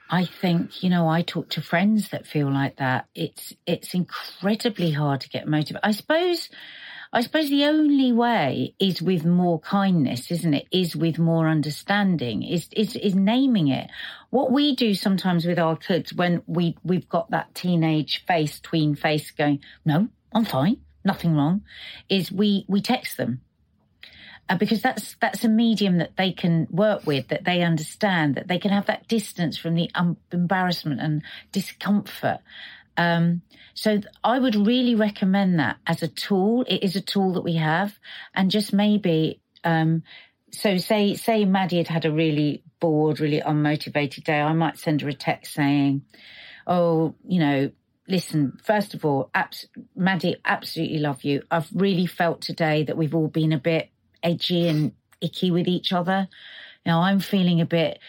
I 0.10 0.26
think, 0.26 0.82
you 0.82 0.90
know, 0.90 1.08
I 1.08 1.22
talk 1.22 1.50
to 1.50 1.62
friends 1.62 2.10
that 2.10 2.26
feel 2.26 2.52
like 2.52 2.78
that. 2.78 3.06
It's, 3.14 3.54
it's 3.66 3.94
incredibly 3.94 4.92
hard 4.92 5.22
to 5.22 5.30
get 5.30 5.48
motivated. 5.48 5.82
I 5.84 5.92
suppose, 5.92 6.50
I 7.14 7.22
suppose 7.22 7.50
the 7.50 7.66
only 7.66 8.14
way 8.14 8.74
is 8.80 9.02
with 9.02 9.26
more 9.26 9.60
kindness, 9.60 10.32
isn't 10.32 10.54
it? 10.54 10.66
Is 10.72 10.96
with 10.96 11.20
more 11.20 11.48
understanding, 11.48 12.42
is, 12.42 12.70
is, 12.72 12.96
is 12.96 13.14
naming 13.14 13.68
it. 13.68 13.92
What 14.32 14.52
we 14.52 14.76
do 14.76 14.96
sometimes 14.96 15.46
with 15.46 15.60
our 15.60 15.76
kids 15.76 16.14
when 16.14 16.42
we, 16.48 16.78
we've 16.84 17.10
got 17.10 17.30
that 17.32 17.54
teenage 17.54 18.26
face, 18.26 18.60
tween 18.60 18.96
face 18.96 19.30
going, 19.32 19.60
no, 19.86 20.08
I'm 20.34 20.46
fine 20.46 20.78
nothing 21.08 21.34
wrong, 21.36 21.64
is 22.10 22.32
we, 22.32 22.66
we 22.68 22.82
text 22.82 23.18
them. 23.18 23.42
uh, 24.50 24.58
because 24.58 24.82
that's 24.82 25.16
that's 25.20 25.44
a 25.44 25.50
medium 25.50 25.98
that 25.98 26.16
they 26.18 26.32
can 26.32 26.68
work 26.70 27.06
with, 27.06 27.28
that 27.28 27.44
they 27.44 27.62
understand, 27.62 28.36
that 28.36 28.48
they 28.48 28.60
can 28.60 28.72
have 28.72 28.86
that 28.86 29.08
distance 29.08 29.58
from 29.58 29.76
the 29.76 29.90
um, 29.96 30.18
embarrassment 30.32 31.02
and 31.02 31.22
discomfort. 31.52 32.40
Um, 32.96 33.42
so 33.74 34.02
I 34.24 34.40
would 34.40 34.56
really 34.56 34.96
recommend 34.96 35.60
that 35.60 35.78
as 35.86 36.02
a 36.02 36.08
tool. 36.08 36.64
It 36.68 36.84
is 36.84 36.96
a 36.96 37.02
tool 37.02 37.34
that 37.34 37.44
we 37.44 37.56
have, 37.56 37.98
and 38.34 38.52
just 38.52 38.74
maybe. 38.74 39.42
Um, 39.64 40.04
so 40.52 40.78
say 40.78 41.16
say 41.16 41.46
Maddie 41.46 41.78
had 41.78 41.90
had 41.90 42.06
a 42.06 42.12
really 42.12 42.64
bored, 42.80 43.20
really 43.20 43.42
unmotivated 43.42 44.24
day. 44.24 44.40
I 44.40 44.54
might 44.54 44.80
send 44.80 45.02
her 45.02 45.10
a 45.10 45.14
text 45.14 45.54
saying, 45.54 46.04
"Oh, 46.66 47.16
you 47.28 47.40
know, 47.40 47.72
listen, 48.08 48.60
first 48.64 48.94
of 48.94 49.06
all, 49.06 49.30
abs- 49.34 49.68
Maddie, 49.96 50.38
absolutely 50.46 51.00
love 51.00 51.24
you. 51.24 51.44
I've 51.52 51.70
really 51.74 52.06
felt 52.06 52.42
today 52.42 52.84
that 52.84 52.98
we've 52.98 53.16
all 53.16 53.28
been 53.28 53.52
a 53.52 53.58
bit 53.60 53.90
edgy 54.24 54.68
and 54.68 54.94
icky 55.22 55.52
with 55.52 55.68
each 55.68 55.94
other. 55.94 56.28
Now 56.86 57.02
I'm 57.02 57.20
feeling 57.20 57.62
a 57.62 57.66
bit 57.66 58.00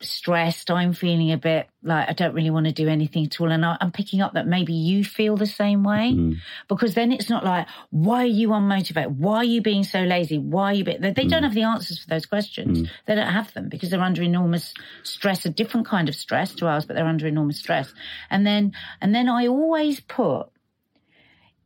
stressed. 0.00 0.70
I'm 0.70 0.92
feeling 0.92 1.32
a 1.32 1.36
bit 1.36 1.68
like 1.82 2.08
I 2.08 2.12
don't 2.12 2.34
really 2.34 2.50
want 2.50 2.66
to 2.66 2.72
do 2.72 2.88
anything 2.88 3.26
at 3.26 3.40
all. 3.40 3.50
And 3.50 3.64
I, 3.64 3.76
am 3.80 3.92
picking 3.92 4.20
up 4.20 4.34
that 4.34 4.46
maybe 4.46 4.72
you 4.72 5.04
feel 5.04 5.36
the 5.36 5.46
same 5.46 5.82
way 5.82 6.12
mm. 6.14 6.36
because 6.68 6.94
then 6.94 7.12
it's 7.12 7.30
not 7.30 7.44
like, 7.44 7.66
why 7.90 8.22
are 8.22 8.26
you 8.26 8.48
unmotivated? 8.48 9.16
Why 9.16 9.36
are 9.36 9.44
you 9.44 9.62
being 9.62 9.84
so 9.84 10.00
lazy? 10.00 10.38
Why 10.38 10.70
are 10.70 10.74
you, 10.74 10.84
be-? 10.84 10.98
they, 10.98 11.12
they 11.12 11.24
mm. 11.24 11.30
don't 11.30 11.42
have 11.42 11.54
the 11.54 11.62
answers 11.62 11.98
for 11.98 12.08
those 12.08 12.26
questions. 12.26 12.82
Mm. 12.82 12.90
They 13.06 13.14
don't 13.14 13.32
have 13.32 13.52
them 13.54 13.68
because 13.68 13.90
they're 13.90 14.00
under 14.00 14.22
enormous 14.22 14.74
stress, 15.02 15.44
a 15.44 15.50
different 15.50 15.86
kind 15.86 16.08
of 16.08 16.14
stress 16.14 16.54
to 16.56 16.66
ours, 16.66 16.84
but 16.84 16.96
they're 16.96 17.06
under 17.06 17.26
enormous 17.26 17.58
stress. 17.58 17.92
And 18.30 18.46
then, 18.46 18.72
and 19.00 19.14
then 19.14 19.28
I 19.28 19.46
always 19.46 20.00
put, 20.00 20.48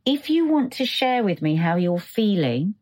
if 0.05 0.29
you 0.29 0.47
want 0.47 0.73
to 0.73 0.85
share 0.85 1.23
with 1.23 1.41
me 1.41 1.55
how 1.55 1.75
you're 1.75 1.99
feeling, 1.99 2.75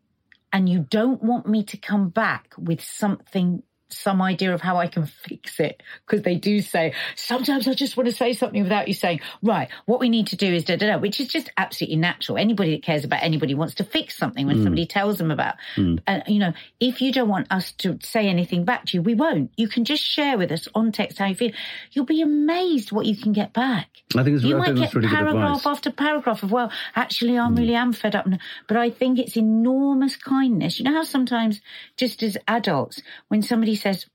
and 0.54 0.70
you 0.70 0.80
don't 0.90 1.22
want 1.22 1.48
me 1.48 1.64
to 1.64 1.78
come 1.78 2.10
back 2.10 2.54
with 2.58 2.82
something 2.82 3.64
some 3.90 4.22
idea 4.22 4.54
of 4.54 4.62
how 4.62 4.78
I 4.78 4.88
can 4.88 5.06
fix 5.06 5.60
it 5.60 5.82
because 6.06 6.24
they 6.24 6.36
do 6.36 6.62
say 6.62 6.94
sometimes 7.16 7.68
I 7.68 7.74
just 7.74 7.96
want 7.96 8.10
to 8.10 8.16
say 8.16 8.34
something 8.34 8.64
without 8.64 8.88
you 8.88 8.94
saying 8.94 9.22
right 9.42 9.70
what 9.86 10.00
we 10.00 10.10
need 10.10 10.28
to 10.28 10.36
do 10.36 10.48
is 10.48 10.66
da 10.66 10.76
da 10.76 10.88
da 10.88 10.98
which 10.98 11.20
is 11.20 11.28
just 11.28 11.50
absolutely 11.58 11.96
natural. 11.98 12.38
Anybody 12.38 12.72
that 12.72 12.84
cares 12.84 13.04
about 13.04 13.24
anybody 13.24 13.54
wants 13.54 13.76
to 13.76 13.84
fix 13.84 14.18
something 14.18 14.46
when 14.46 14.58
mm. 14.58 14.64
somebody 14.64 14.86
tells 14.86 15.18
them 15.18 15.32
about. 15.32 15.56
Mm. 15.76 16.00
and 16.06 16.24
you 16.28 16.40
know 16.40 16.54
if 16.80 17.02
you 17.02 17.12
don't 17.12 17.30
want 17.30 17.52
us 17.52 17.72
to 17.74 17.98
say 18.02 18.28
anything 18.28 18.66
back 18.66 18.86
to 18.86 18.98
you 18.98 19.02
we 19.02 19.16
won't. 19.16 19.52
You 19.56 19.68
can 19.68 19.86
just 19.86 20.04
share 20.04 20.38
with 20.38 20.52
us 20.52 20.68
on 20.76 20.92
text 20.92 21.20
how 21.20 21.28
you 21.28 21.36
feel. 21.36 21.52
You'll 21.92 22.06
be 22.06 22.22
amazed 22.22 22.92
what 22.92 23.06
you 23.06 23.16
can 23.16 23.34
get 23.34 23.54
back. 23.54 23.88
I 24.16 24.24
think 24.24 24.36
it's, 24.36 24.44
you 24.44 24.56
I 24.58 24.60
might 24.60 24.76
get 24.76 24.94
really 24.94 25.08
paragraph 25.08 25.66
after 25.66 25.92
paragraph 25.92 26.44
of 26.44 26.52
well 26.52 26.72
actually 26.96 27.38
I 27.38 27.48
mm. 27.48 27.58
really 27.58 27.76
am 27.76 27.94
fed 27.94 28.16
up 28.16 28.28
but 28.68 28.78
I 28.78 28.90
think 28.90 29.20
it's 29.20 29.38
enormous 29.38 30.18
kindness. 30.18 30.80
You 30.80 30.86
know 30.86 30.94
how 30.94 31.04
sometimes 31.04 31.62
just 31.96 32.24
as 32.24 32.38
adults 32.48 33.02
when 33.30 33.42
somebody 33.42 33.76
says, 33.78 34.06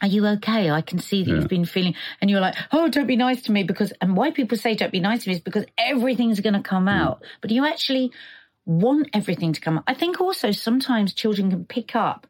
are 0.00 0.08
you 0.08 0.26
okay? 0.26 0.70
I 0.70 0.80
can 0.80 0.98
see 1.00 1.24
that 1.24 1.30
yeah. 1.30 1.36
you've 1.36 1.48
been 1.48 1.64
feeling, 1.64 1.94
and 2.20 2.30
you're 2.30 2.40
like, 2.40 2.54
oh, 2.72 2.88
don't 2.88 3.06
be 3.06 3.16
nice 3.16 3.42
to 3.42 3.52
me 3.52 3.64
because, 3.64 3.92
and 4.00 4.16
why 4.16 4.30
people 4.30 4.56
say 4.56 4.74
don't 4.74 4.92
be 4.92 5.00
nice 5.00 5.24
to 5.24 5.30
me 5.30 5.36
is 5.36 5.40
because 5.40 5.64
everything's 5.76 6.40
going 6.40 6.54
to 6.54 6.62
come 6.62 6.86
mm. 6.86 6.96
out. 6.96 7.22
But 7.40 7.50
you 7.50 7.66
actually 7.66 8.12
want 8.64 9.08
everything 9.12 9.52
to 9.54 9.60
come 9.60 9.78
out. 9.78 9.84
I 9.86 9.94
think 9.94 10.20
also 10.20 10.52
sometimes 10.52 11.14
children 11.14 11.50
can 11.50 11.64
pick 11.64 11.96
up, 11.96 12.26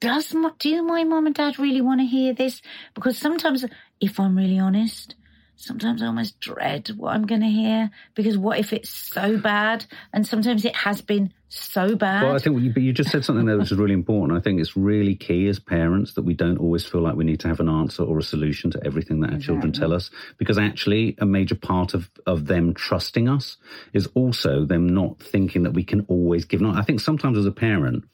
does, 0.00 0.34
my, 0.34 0.50
do 0.58 0.82
my 0.82 1.04
mom 1.04 1.26
and 1.26 1.34
dad 1.34 1.58
really 1.58 1.82
want 1.82 2.00
to 2.00 2.06
hear 2.06 2.32
this? 2.32 2.62
Because 2.94 3.18
sometimes, 3.18 3.64
if 4.00 4.18
I'm 4.18 4.36
really 4.36 4.58
honest, 4.58 5.14
sometimes 5.56 6.02
I 6.02 6.06
almost 6.06 6.40
dread 6.40 6.88
what 6.96 7.14
I'm 7.14 7.26
going 7.26 7.42
to 7.42 7.46
hear 7.46 7.90
because 8.14 8.38
what 8.38 8.58
if 8.58 8.72
it's 8.72 8.88
so 8.88 9.36
bad? 9.36 9.84
And 10.12 10.26
sometimes 10.26 10.64
it 10.64 10.74
has 10.74 11.02
been 11.02 11.34
so 11.50 11.96
bad. 11.96 12.22
Well, 12.22 12.34
I 12.34 12.38
think 12.38 12.60
you, 12.60 12.72
but 12.72 12.82
you 12.82 12.92
just 12.92 13.10
said 13.10 13.24
something 13.24 13.44
there 13.44 13.58
which 13.58 13.72
is 13.72 13.78
really 13.78 13.92
important. 13.92 14.38
I 14.38 14.40
think 14.40 14.60
it's 14.60 14.76
really 14.76 15.16
key 15.16 15.48
as 15.48 15.58
parents 15.58 16.14
that 16.14 16.22
we 16.22 16.32
don't 16.32 16.58
always 16.58 16.86
feel 16.86 17.00
like 17.00 17.16
we 17.16 17.24
need 17.24 17.40
to 17.40 17.48
have 17.48 17.60
an 17.60 17.68
answer 17.68 18.04
or 18.04 18.18
a 18.18 18.22
solution 18.22 18.70
to 18.70 18.80
everything 18.86 19.20
that 19.20 19.30
our 19.30 19.36
exactly. 19.36 19.54
children 19.54 19.72
tell 19.72 19.92
us, 19.92 20.10
because 20.38 20.58
actually 20.58 21.16
a 21.18 21.26
major 21.26 21.56
part 21.56 21.92
of, 21.92 22.08
of 22.24 22.46
them 22.46 22.72
trusting 22.72 23.28
us 23.28 23.56
is 23.92 24.08
also 24.14 24.64
them 24.64 24.88
not 24.88 25.18
thinking 25.20 25.64
that 25.64 25.72
we 25.72 25.84
can 25.84 26.06
always 26.08 26.44
give. 26.44 26.62
I 26.62 26.82
think 26.82 27.00
sometimes 27.00 27.36
as 27.36 27.46
a 27.46 27.52
parent, 27.52 28.04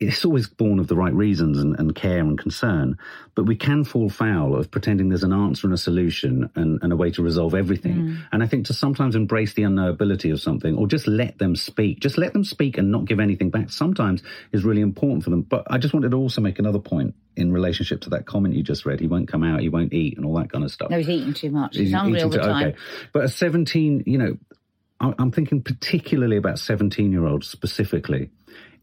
it's 0.00 0.24
always 0.24 0.48
born 0.48 0.78
of 0.78 0.86
the 0.86 0.94
right 0.94 1.12
reasons 1.12 1.58
and, 1.58 1.76
and, 1.78 1.92
care 1.94 2.20
and 2.20 2.38
concern, 2.38 2.96
but 3.34 3.46
we 3.46 3.56
can 3.56 3.82
fall 3.82 4.08
foul 4.08 4.54
of 4.54 4.70
pretending 4.70 5.08
there's 5.08 5.24
an 5.24 5.32
answer 5.32 5.66
and 5.66 5.74
a 5.74 5.78
solution 5.78 6.48
and, 6.54 6.78
and 6.82 6.92
a 6.92 6.96
way 6.96 7.10
to 7.10 7.22
resolve 7.22 7.52
everything. 7.54 7.96
Mm. 7.96 8.18
And 8.30 8.42
I 8.42 8.46
think 8.46 8.66
to 8.66 8.74
sometimes 8.74 9.16
embrace 9.16 9.54
the 9.54 9.62
unknowability 9.62 10.32
of 10.32 10.40
something 10.40 10.76
or 10.76 10.86
just 10.86 11.08
let 11.08 11.38
them 11.38 11.56
speak, 11.56 11.98
just 11.98 12.16
let 12.16 12.32
them 12.32 12.44
speak 12.44 12.78
and 12.78 12.92
not 12.92 13.06
give 13.06 13.18
anything 13.18 13.50
back 13.50 13.70
sometimes 13.70 14.22
is 14.52 14.64
really 14.64 14.82
important 14.82 15.24
for 15.24 15.30
them. 15.30 15.42
But 15.42 15.64
I 15.68 15.78
just 15.78 15.92
wanted 15.92 16.12
to 16.12 16.16
also 16.16 16.40
make 16.40 16.60
another 16.60 16.78
point 16.78 17.16
in 17.36 17.52
relationship 17.52 18.00
to 18.02 18.10
that 18.10 18.24
comment 18.24 18.54
you 18.54 18.62
just 18.62 18.86
read. 18.86 19.00
He 19.00 19.08
won't 19.08 19.26
come 19.26 19.42
out, 19.42 19.60
he 19.60 19.68
won't 19.68 19.92
eat 19.92 20.16
and 20.16 20.24
all 20.24 20.34
that 20.34 20.52
kind 20.52 20.62
of 20.62 20.70
stuff. 20.70 20.90
No, 20.90 20.98
he's 20.98 21.08
eating 21.08 21.34
too 21.34 21.50
much. 21.50 21.74
He's, 21.74 21.88
he's 21.88 21.94
hungry 21.94 22.22
all 22.22 22.28
the 22.28 22.38
time. 22.38 22.68
Okay. 22.68 22.78
But 23.12 23.24
at 23.24 23.30
17, 23.30 24.04
you 24.06 24.18
know, 24.18 24.36
I'm 25.00 25.30
thinking 25.30 25.62
particularly 25.62 26.36
about 26.36 26.58
17 26.58 27.12
year 27.12 27.24
olds 27.24 27.48
specifically 27.48 28.30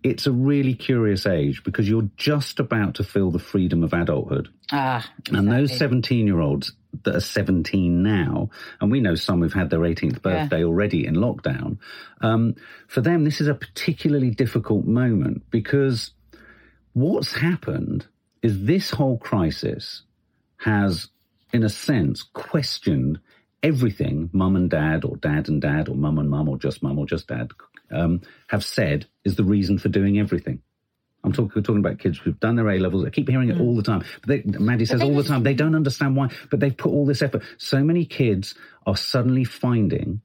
it's 0.04 0.28
a 0.28 0.32
really 0.32 0.74
curious 0.74 1.26
age 1.26 1.64
because 1.64 1.89
you're 1.89 2.10
just 2.18 2.60
about 2.60 2.96
to 2.96 3.04
feel 3.04 3.32
the 3.32 3.39
freedom 3.39 3.84
of 3.84 3.93
adulthood. 3.93 4.50
Ah, 4.72 4.98
exactly. 5.20 5.38
and 5.38 5.52
those 5.52 5.78
17 5.78 6.28
year 6.28 6.39
olds 6.39 6.74
that 7.04 7.16
are 7.16 7.22
17 7.22 8.04
now, 8.04 8.50
and 8.80 8.91
we 8.91 9.00
know 9.00 9.16
some 9.16 9.41
who've 9.41 9.54
had 9.54 9.70
their 9.70 9.80
18th 9.80 10.22
birthday 10.22 10.60
yeah. 10.60 10.66
already 10.66 11.06
in 11.06 11.16
lockdown. 11.16 11.78
Um, 12.22 12.56
for 12.88 13.02
them, 13.02 13.26
this 13.26 13.41
is 13.41 13.48
a 13.48 13.54
particularly 13.54 14.32
difficult 14.32 14.86
moment 14.86 15.43
because 15.50 16.12
what's 16.93 17.34
happened 17.34 18.08
is 18.41 18.66
this 18.66 18.91
whole 18.91 19.18
crisis 19.18 20.04
has, 20.58 21.10
in 21.52 21.64
a 21.64 21.70
sense, 21.70 22.24
questioned 22.24 23.20
everything 23.64 24.30
mum 24.32 24.56
and 24.56 24.70
dad, 24.70 25.04
or 25.04 25.18
dad 25.18 25.50
and 25.50 25.62
dad, 25.62 25.89
or 25.89 25.96
mum 25.96 26.20
and 26.20 26.30
mum, 26.30 26.48
or 26.48 26.58
just 26.58 26.84
mum, 26.84 27.00
or 27.00 27.06
just 27.06 27.28
dad 27.28 27.50
um, 27.91 28.21
have 28.47 28.63
said 28.63 29.07
is 29.23 29.36
the 29.36 29.43
reason 29.43 29.77
for 29.77 29.89
doing 29.89 30.19
everything. 30.19 30.61
I'm 31.23 31.33
talking, 31.33 31.63
talking 31.63 31.79
about 31.79 31.97
kids 31.97 32.19
who've 32.19 32.39
done 32.39 32.55
their 32.55 32.69
A 32.69 32.77
levels. 32.77 33.03
I 33.03 33.09
keep 33.09 33.27
hearing 33.27 33.49
it 33.49 33.59
all 33.59 33.75
the 33.75 33.81
time. 33.81 34.03
But 34.21 34.27
they, 34.27 34.59
Maddie 34.59 34.86
says 34.86 35.01
all 35.01 35.15
the 35.15 35.23
time, 35.23 35.41
they 35.41 35.55
don't 35.55 35.73
understand 35.73 36.15
why, 36.15 36.29
but 36.51 36.59
they've 36.59 36.75
put 36.75 36.91
all 36.91 37.05
this 37.05 37.23
effort. 37.23 37.41
So 37.57 37.83
many 37.83 38.05
kids 38.05 38.53
are 38.86 38.95
suddenly 38.95 39.43
finding, 39.43 40.21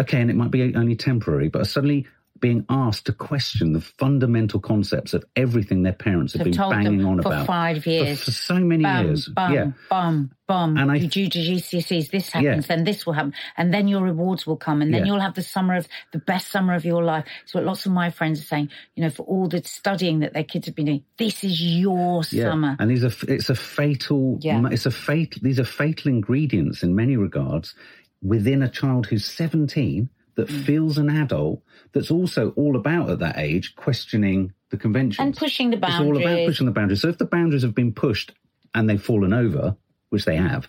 okay, 0.00 0.20
and 0.20 0.30
it 0.30 0.36
might 0.36 0.52
be 0.52 0.74
only 0.76 0.94
temporary, 0.94 1.48
but 1.48 1.62
are 1.62 1.66
suddenly 1.66 2.06
being 2.46 2.64
asked 2.68 3.06
to 3.06 3.12
question 3.12 3.72
the 3.72 3.80
fundamental 3.80 4.60
concepts 4.60 5.12
of 5.14 5.24
everything 5.34 5.82
their 5.82 5.92
parents 5.92 6.32
have, 6.32 6.46
have 6.46 6.52
been 6.52 6.70
banging 6.70 7.04
on 7.04 7.20
for 7.20 7.26
about 7.26 7.44
five 7.44 7.84
years, 7.84 8.20
for, 8.20 8.26
for 8.26 8.30
so 8.30 8.54
many 8.60 8.84
bum, 8.84 9.04
years. 9.04 9.26
Bum, 9.26 9.52
yeah, 9.52 9.72
bum, 9.90 10.30
bum. 10.46 10.76
And 10.76 10.92
I, 10.92 10.94
you 10.94 11.08
do 11.08 11.26
GCSEs, 11.26 12.08
this 12.12 12.30
happens, 12.30 12.68
yeah. 12.68 12.76
then 12.76 12.84
this 12.84 13.04
will 13.04 13.14
happen, 13.14 13.34
and 13.56 13.74
then 13.74 13.88
your 13.88 14.00
rewards 14.00 14.46
will 14.46 14.56
come, 14.56 14.80
and 14.80 14.94
then 14.94 15.00
yeah. 15.00 15.06
you'll 15.06 15.20
have 15.20 15.34
the 15.34 15.42
summer 15.42 15.74
of 15.74 15.88
the 16.12 16.20
best 16.20 16.52
summer 16.52 16.74
of 16.76 16.84
your 16.84 17.02
life. 17.02 17.24
So 17.46 17.58
what 17.58 17.66
lots 17.66 17.84
of 17.84 17.90
my 17.90 18.10
friends 18.10 18.38
are 18.38 18.44
saying, 18.44 18.70
you 18.94 19.02
know, 19.02 19.10
for 19.10 19.24
all 19.24 19.48
the 19.48 19.60
studying 19.64 20.20
that 20.20 20.32
their 20.32 20.44
kids 20.44 20.66
have 20.66 20.76
been 20.76 20.86
doing, 20.86 21.04
this 21.18 21.42
is 21.42 21.60
your 21.60 22.22
yeah. 22.30 22.44
summer. 22.44 22.76
And 22.78 22.88
these 22.88 23.02
are 23.02 23.12
it's 23.26 23.50
a 23.50 23.56
fatal, 23.56 24.38
yeah. 24.40 24.62
it's 24.70 24.86
a 24.86 24.92
fatal. 24.92 25.40
These 25.42 25.58
are 25.58 25.64
fatal 25.64 26.12
ingredients 26.12 26.84
in 26.84 26.94
many 26.94 27.16
regards 27.16 27.74
within 28.22 28.62
a 28.62 28.68
child 28.68 29.06
who's 29.06 29.24
seventeen 29.24 30.10
that 30.36 30.48
mm. 30.48 30.64
feels 30.64 30.98
an 30.98 31.10
adult 31.10 31.62
that's 31.92 32.10
also 32.10 32.50
all 32.50 32.76
about 32.76 33.10
at 33.10 33.18
that 33.18 33.38
age 33.38 33.74
questioning 33.74 34.52
the 34.70 34.76
conventions 34.76 35.24
and 35.24 35.36
pushing 35.36 35.70
the 35.70 35.76
boundaries. 35.76 36.18
It's 36.18 36.26
all 36.26 36.32
about 36.32 36.46
pushing 36.46 36.66
the 36.66 36.72
boundaries. 36.72 37.02
So 37.02 37.08
if 37.08 37.18
the 37.18 37.26
boundaries 37.26 37.62
have 37.62 37.74
been 37.74 37.92
pushed 37.92 38.32
and 38.74 38.88
they've 38.88 39.02
fallen 39.02 39.32
over, 39.32 39.76
which 40.10 40.24
they 40.24 40.36
have, 40.36 40.68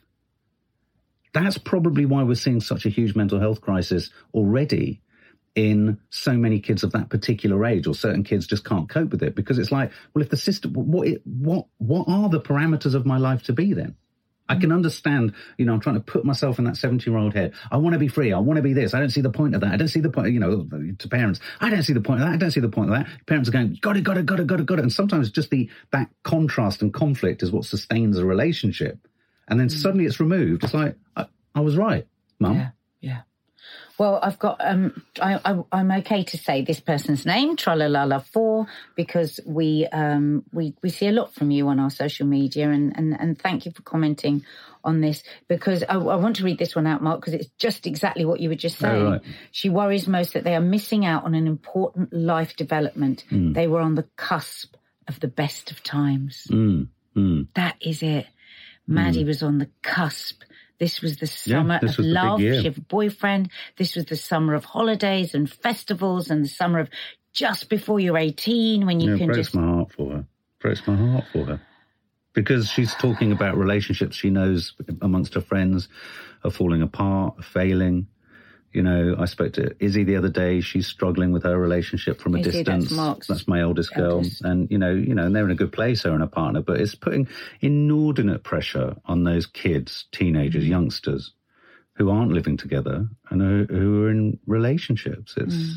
that's 1.33 1.57
probably 1.57 2.05
why 2.05 2.23
we're 2.23 2.35
seeing 2.35 2.61
such 2.61 2.85
a 2.85 2.89
huge 2.89 3.15
mental 3.15 3.39
health 3.39 3.61
crisis 3.61 4.09
already 4.33 5.01
in 5.55 5.99
so 6.11 6.33
many 6.33 6.59
kids 6.59 6.83
of 6.83 6.91
that 6.91 7.09
particular 7.09 7.65
age, 7.65 7.87
or 7.87 7.95
certain 7.95 8.23
kids 8.23 8.45
just 8.45 8.63
can't 8.63 8.87
cope 8.87 9.09
with 9.09 9.23
it 9.23 9.35
because 9.35 9.57
it's 9.57 9.71
like, 9.71 9.91
well, 10.13 10.23
if 10.23 10.29
the 10.29 10.37
system, 10.37 10.71
what, 10.73 11.07
what, 11.25 11.65
what 11.79 12.05
are 12.07 12.29
the 12.29 12.39
parameters 12.39 12.93
of 12.93 13.07
my 13.07 13.17
life 13.17 13.43
to 13.43 13.53
be 13.53 13.73
then? 13.73 13.95
I 14.49 14.55
can 14.55 14.71
understand, 14.71 15.33
you 15.57 15.65
know, 15.65 15.73
I'm 15.73 15.79
trying 15.79 15.95
to 15.95 16.01
put 16.01 16.25
myself 16.25 16.59
in 16.59 16.65
that 16.65 16.77
70 16.77 17.09
year 17.09 17.17
old 17.17 17.33
head. 17.33 17.53
I 17.71 17.77
want 17.77 17.93
to 17.93 17.99
be 17.99 18.07
free. 18.07 18.33
I 18.33 18.39
want 18.39 18.57
to 18.57 18.63
be 18.63 18.73
this. 18.73 18.93
I 18.93 18.99
don't 18.99 19.09
see 19.09 19.21
the 19.21 19.29
point 19.29 19.55
of 19.55 19.61
that. 19.61 19.73
I 19.73 19.77
don't 19.77 19.87
see 19.87 19.99
the 19.99 20.09
point, 20.09 20.31
you 20.31 20.39
know, 20.39 20.67
to 20.99 21.07
parents. 21.07 21.39
I 21.59 21.69
don't 21.69 21.83
see 21.83 21.93
the 21.93 22.01
point 22.01 22.21
of 22.21 22.27
that. 22.27 22.33
I 22.33 22.37
don't 22.37 22.51
see 22.51 22.59
the 22.59 22.69
point 22.69 22.91
of 22.91 22.97
that. 22.97 23.07
Parents 23.25 23.49
are 23.49 23.51
going, 23.51 23.77
got 23.81 23.97
it, 23.97 24.03
got 24.03 24.17
it, 24.17 24.25
got 24.25 24.39
it, 24.39 24.47
got 24.47 24.59
it, 24.59 24.65
got 24.65 24.79
it. 24.79 24.83
And 24.83 24.93
sometimes 24.93 25.31
just 25.31 25.49
the, 25.49 25.69
that 25.91 26.09
contrast 26.23 26.81
and 26.81 26.93
conflict 26.93 27.43
is 27.43 27.51
what 27.51 27.65
sustains 27.65 28.17
a 28.17 28.25
relationship. 28.25 29.07
And 29.47 29.59
then 29.59 29.67
mm. 29.67 29.71
suddenly 29.71 30.05
it's 30.05 30.19
removed. 30.19 30.63
It's 30.63 30.73
like, 30.73 30.95
I, 31.15 31.25
I 31.55 31.61
was 31.61 31.77
right, 31.77 32.07
mum. 32.39 32.55
Yeah. 32.55 32.69
Well, 33.97 34.19
I've 34.21 34.37
got. 34.37 34.57
Um, 34.59 35.01
I, 35.19 35.39
I, 35.71 35.79
am 35.79 35.91
okay 35.91 36.23
to 36.23 36.37
say 36.37 36.61
this 36.61 36.79
person's 36.79 37.25
name, 37.25 37.55
Tralalala 37.55 38.23
Four, 38.23 38.67
because 38.95 39.39
we 39.45 39.87
um, 39.87 40.43
we 40.53 40.75
we 40.83 40.89
see 40.89 41.07
a 41.07 41.11
lot 41.11 41.33
from 41.33 41.49
you 41.49 41.67
on 41.69 41.79
our 41.79 41.89
social 41.89 42.27
media, 42.27 42.69
and 42.69 42.95
and 42.95 43.19
and 43.19 43.41
thank 43.41 43.65
you 43.65 43.71
for 43.71 43.81
commenting 43.81 44.45
on 44.83 45.01
this 45.01 45.23
because 45.47 45.83
I, 45.83 45.95
I 45.95 46.15
want 46.15 46.37
to 46.37 46.43
read 46.43 46.59
this 46.59 46.75
one 46.75 46.85
out, 46.85 47.01
Mark, 47.01 47.21
because 47.21 47.33
it's 47.33 47.49
just 47.57 47.87
exactly 47.87 48.23
what 48.23 48.39
you 48.39 48.49
were 48.49 48.55
just 48.55 48.77
saying. 48.77 49.01
Oh, 49.01 49.11
right. 49.13 49.21
She 49.51 49.69
worries 49.69 50.07
most 50.07 50.33
that 50.33 50.43
they 50.43 50.55
are 50.55 50.61
missing 50.61 51.05
out 51.05 51.25
on 51.25 51.33
an 51.33 51.47
important 51.47 52.13
life 52.13 52.55
development. 52.55 53.25
Mm. 53.31 53.53
They 53.53 53.67
were 53.67 53.81
on 53.81 53.95
the 53.95 54.07
cusp 54.15 54.75
of 55.07 55.19
the 55.19 55.27
best 55.27 55.71
of 55.71 55.83
times. 55.83 56.47
Mm. 56.49 56.87
Mm. 57.15 57.47
That 57.55 57.75
is 57.81 58.03
it. 58.03 58.27
Maddie 58.87 59.23
mm. 59.23 59.27
was 59.27 59.43
on 59.43 59.57
the 59.57 59.69
cusp 59.81 60.43
this 60.79 61.01
was 61.01 61.17
the 61.17 61.27
summer 61.27 61.79
yeah, 61.81 61.89
of 61.89 61.99
love. 61.99 62.39
She 62.39 62.63
had 62.63 62.77
a 62.77 62.81
boyfriend. 62.81 63.49
This 63.77 63.95
was 63.95 64.05
the 64.05 64.15
summer 64.15 64.53
of 64.53 64.65
holidays 64.65 65.33
and 65.33 65.51
festivals 65.51 66.29
and 66.29 66.43
the 66.43 66.49
summer 66.49 66.79
of 66.79 66.89
just 67.33 67.69
before 67.69 67.99
you're 67.99 68.17
18 68.17 68.85
when 68.85 68.99
you 68.99 69.11
yeah, 69.11 69.17
can 69.17 69.27
breaks 69.27 69.47
just. 69.49 69.55
my 69.55 69.61
heart 69.61 69.91
for 69.91 70.11
her. 70.11 70.25
Breaks 70.59 70.87
my 70.87 70.95
heart 70.95 71.25
for 71.31 71.45
her. 71.45 71.61
Because 72.33 72.69
she's 72.69 72.93
talking 72.95 73.31
about 73.31 73.57
relationships 73.57 74.15
she 74.15 74.29
knows 74.29 74.73
amongst 75.01 75.33
her 75.33 75.41
friends 75.41 75.87
are 76.43 76.51
falling 76.51 76.81
apart, 76.81 77.43
failing. 77.43 78.07
You 78.73 78.83
know, 78.83 79.15
I 79.17 79.25
spoke 79.25 79.53
to 79.53 79.75
Izzy 79.83 80.03
the 80.03 80.17
other 80.17 80.29
day. 80.29 80.61
She's 80.61 80.87
struggling 80.87 81.31
with 81.31 81.43
her 81.43 81.57
relationship 81.57 82.19
from 82.19 82.35
a 82.35 82.39
Izzy, 82.39 82.51
distance. 82.51 82.89
That's, 82.89 83.27
that's, 83.27 83.47
my 83.47 83.61
oldest 83.61 83.93
girl, 83.93 84.17
eldest. 84.17 84.41
and 84.43 84.69
you 84.69 84.77
know, 84.77 84.91
you 84.91 85.15
know, 85.15 85.25
and 85.25 85.35
they're 85.35 85.45
in 85.45 85.51
a 85.51 85.55
good 85.55 85.71
place, 85.71 86.03
her 86.03 86.11
and 86.11 86.21
her 86.21 86.27
partner. 86.27 86.61
But 86.61 86.81
it's 86.81 86.95
putting 86.95 87.27
inordinate 87.61 88.43
pressure 88.43 88.95
on 89.05 89.23
those 89.23 89.45
kids, 89.45 90.05
teenagers, 90.11 90.65
mm. 90.65 90.69
youngsters, 90.69 91.33
who 91.93 92.09
aren't 92.09 92.33
living 92.33 92.57
together 92.57 93.07
and 93.29 93.41
who, 93.41 93.65
who 93.73 94.03
are 94.03 94.11
in 94.11 94.39
relationships. 94.45 95.33
It's 95.37 95.55
mm. 95.55 95.73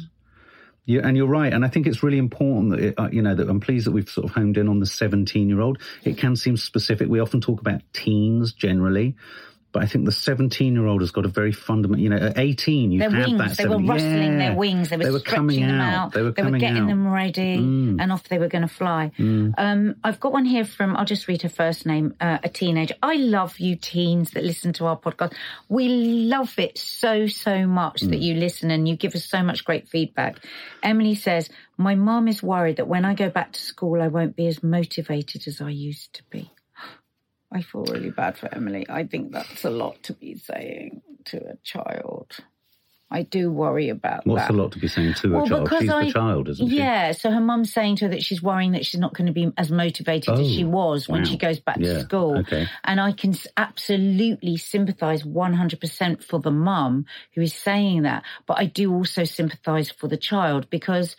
Yeah, 0.86 1.02
and 1.04 1.16
you're 1.16 1.28
right, 1.28 1.52
and 1.52 1.64
I 1.64 1.68
think 1.68 1.86
it's 1.86 2.02
really 2.02 2.18
important 2.18 2.70
that 2.70 2.80
it, 2.80 2.94
uh, 2.98 3.08
you 3.12 3.22
know 3.22 3.34
that 3.34 3.48
I'm 3.48 3.60
pleased 3.60 3.86
that 3.86 3.92
we've 3.92 4.08
sort 4.08 4.24
of 4.24 4.34
honed 4.34 4.56
in 4.56 4.68
on 4.68 4.80
the 4.80 4.86
17 4.86 5.48
year 5.48 5.60
old. 5.60 5.78
It 6.02 6.18
can 6.18 6.34
seem 6.34 6.56
specific. 6.56 7.08
We 7.08 7.20
often 7.20 7.40
talk 7.40 7.60
about 7.60 7.82
teens 7.92 8.52
generally, 8.52 9.14
but 9.72 9.82
I 9.82 9.86
think 9.86 10.04
the 10.04 10.12
17 10.12 10.74
year 10.74 10.86
old 10.86 11.00
has 11.00 11.12
got 11.12 11.24
a 11.24 11.28
very 11.28 11.52
fundamental, 11.52 12.02
you 12.02 12.08
know, 12.08 12.16
at 12.16 12.38
18, 12.38 12.90
you've 12.90 13.00
their 13.00 13.10
had 13.10 13.28
wings, 13.28 13.56
that. 13.56 13.56
They 13.56 13.68
were 13.68 13.78
rustling 13.78 14.32
yeah. 14.32 14.38
their 14.38 14.56
wings. 14.56 14.88
They 14.88 14.96
were, 14.96 15.04
they 15.04 15.10
were 15.10 15.20
coming 15.20 15.60
them 15.60 15.80
out. 15.80 16.06
out. 16.06 16.12
They 16.12 16.22
were, 16.22 16.32
they 16.32 16.42
were 16.42 16.58
getting 16.58 16.82
out. 16.82 16.88
them 16.88 17.06
ready 17.06 17.58
mm. 17.58 18.00
and 18.00 18.12
off 18.12 18.24
they 18.24 18.38
were 18.38 18.48
going 18.48 18.66
to 18.66 18.74
fly. 18.74 19.12
Mm. 19.16 19.54
Um, 19.56 19.96
I've 20.02 20.18
got 20.18 20.32
one 20.32 20.44
here 20.44 20.64
from, 20.64 20.96
I'll 20.96 21.04
just 21.04 21.28
read 21.28 21.42
her 21.42 21.48
first 21.48 21.86
name, 21.86 22.14
uh, 22.20 22.38
a 22.42 22.48
teenager. 22.48 22.94
I 23.02 23.14
love 23.14 23.60
you 23.60 23.76
teens 23.76 24.32
that 24.32 24.42
listen 24.42 24.72
to 24.74 24.86
our 24.86 24.98
podcast. 24.98 25.34
We 25.68 25.88
love 25.88 26.58
it 26.58 26.76
so, 26.76 27.28
so 27.28 27.66
much 27.66 28.02
mm. 28.02 28.10
that 28.10 28.18
you 28.18 28.34
listen 28.34 28.70
and 28.72 28.88
you 28.88 28.96
give 28.96 29.14
us 29.14 29.24
so 29.24 29.42
much 29.42 29.64
great 29.64 29.88
feedback. 29.88 30.38
Emily 30.82 31.14
says, 31.14 31.48
my 31.76 31.94
mom 31.94 32.26
is 32.26 32.42
worried 32.42 32.76
that 32.76 32.88
when 32.88 33.04
I 33.04 33.14
go 33.14 33.30
back 33.30 33.52
to 33.52 33.60
school, 33.60 34.02
I 34.02 34.08
won't 34.08 34.34
be 34.34 34.48
as 34.48 34.62
motivated 34.62 35.46
as 35.46 35.60
I 35.60 35.70
used 35.70 36.14
to 36.14 36.22
be. 36.30 36.50
I 37.52 37.62
feel 37.62 37.84
really 37.84 38.10
bad 38.10 38.38
for 38.38 38.52
Emily. 38.54 38.86
I 38.88 39.04
think 39.04 39.32
that's 39.32 39.64
a 39.64 39.70
lot 39.70 40.02
to 40.04 40.12
be 40.12 40.36
saying 40.36 41.02
to 41.26 41.38
a 41.38 41.56
child. 41.64 42.36
I 43.12 43.22
do 43.22 43.50
worry 43.50 43.88
about 43.88 44.24
that. 44.24 44.30
What's 44.30 44.46
that. 44.46 44.52
a 44.52 44.56
lot 44.56 44.70
to 44.72 44.78
be 44.78 44.86
saying 44.86 45.14
to 45.14 45.32
well, 45.32 45.44
a 45.44 45.48
child? 45.48 45.68
She's 45.80 45.90
I, 45.90 46.04
the 46.04 46.12
child, 46.12 46.48
isn't 46.48 46.68
she? 46.68 46.76
Yeah, 46.76 47.10
so 47.10 47.32
her 47.32 47.40
mum's 47.40 47.72
saying 47.72 47.96
to 47.96 48.04
her 48.04 48.10
that 48.12 48.22
she's 48.22 48.40
worrying 48.40 48.72
that 48.72 48.86
she's 48.86 49.00
not 49.00 49.14
going 49.14 49.26
to 49.26 49.32
be 49.32 49.50
as 49.56 49.72
motivated 49.72 50.28
oh, 50.28 50.40
as 50.40 50.48
she 50.48 50.64
oh, 50.64 50.68
was 50.68 51.08
when 51.08 51.22
wow. 51.22 51.26
she 51.28 51.36
goes 51.36 51.58
back 51.58 51.78
yeah, 51.80 51.94
to 51.94 52.00
school. 52.02 52.38
Okay. 52.38 52.68
And 52.84 53.00
I 53.00 53.10
can 53.10 53.34
absolutely 53.56 54.56
sympathise 54.56 55.24
100% 55.24 56.22
for 56.22 56.38
the 56.38 56.52
mum 56.52 57.06
who 57.34 57.40
is 57.40 57.52
saying 57.52 58.02
that. 58.02 58.22
But 58.46 58.58
I 58.58 58.66
do 58.66 58.94
also 58.94 59.24
sympathise 59.24 59.90
for 59.90 60.06
the 60.06 60.16
child 60.16 60.70
because 60.70 61.16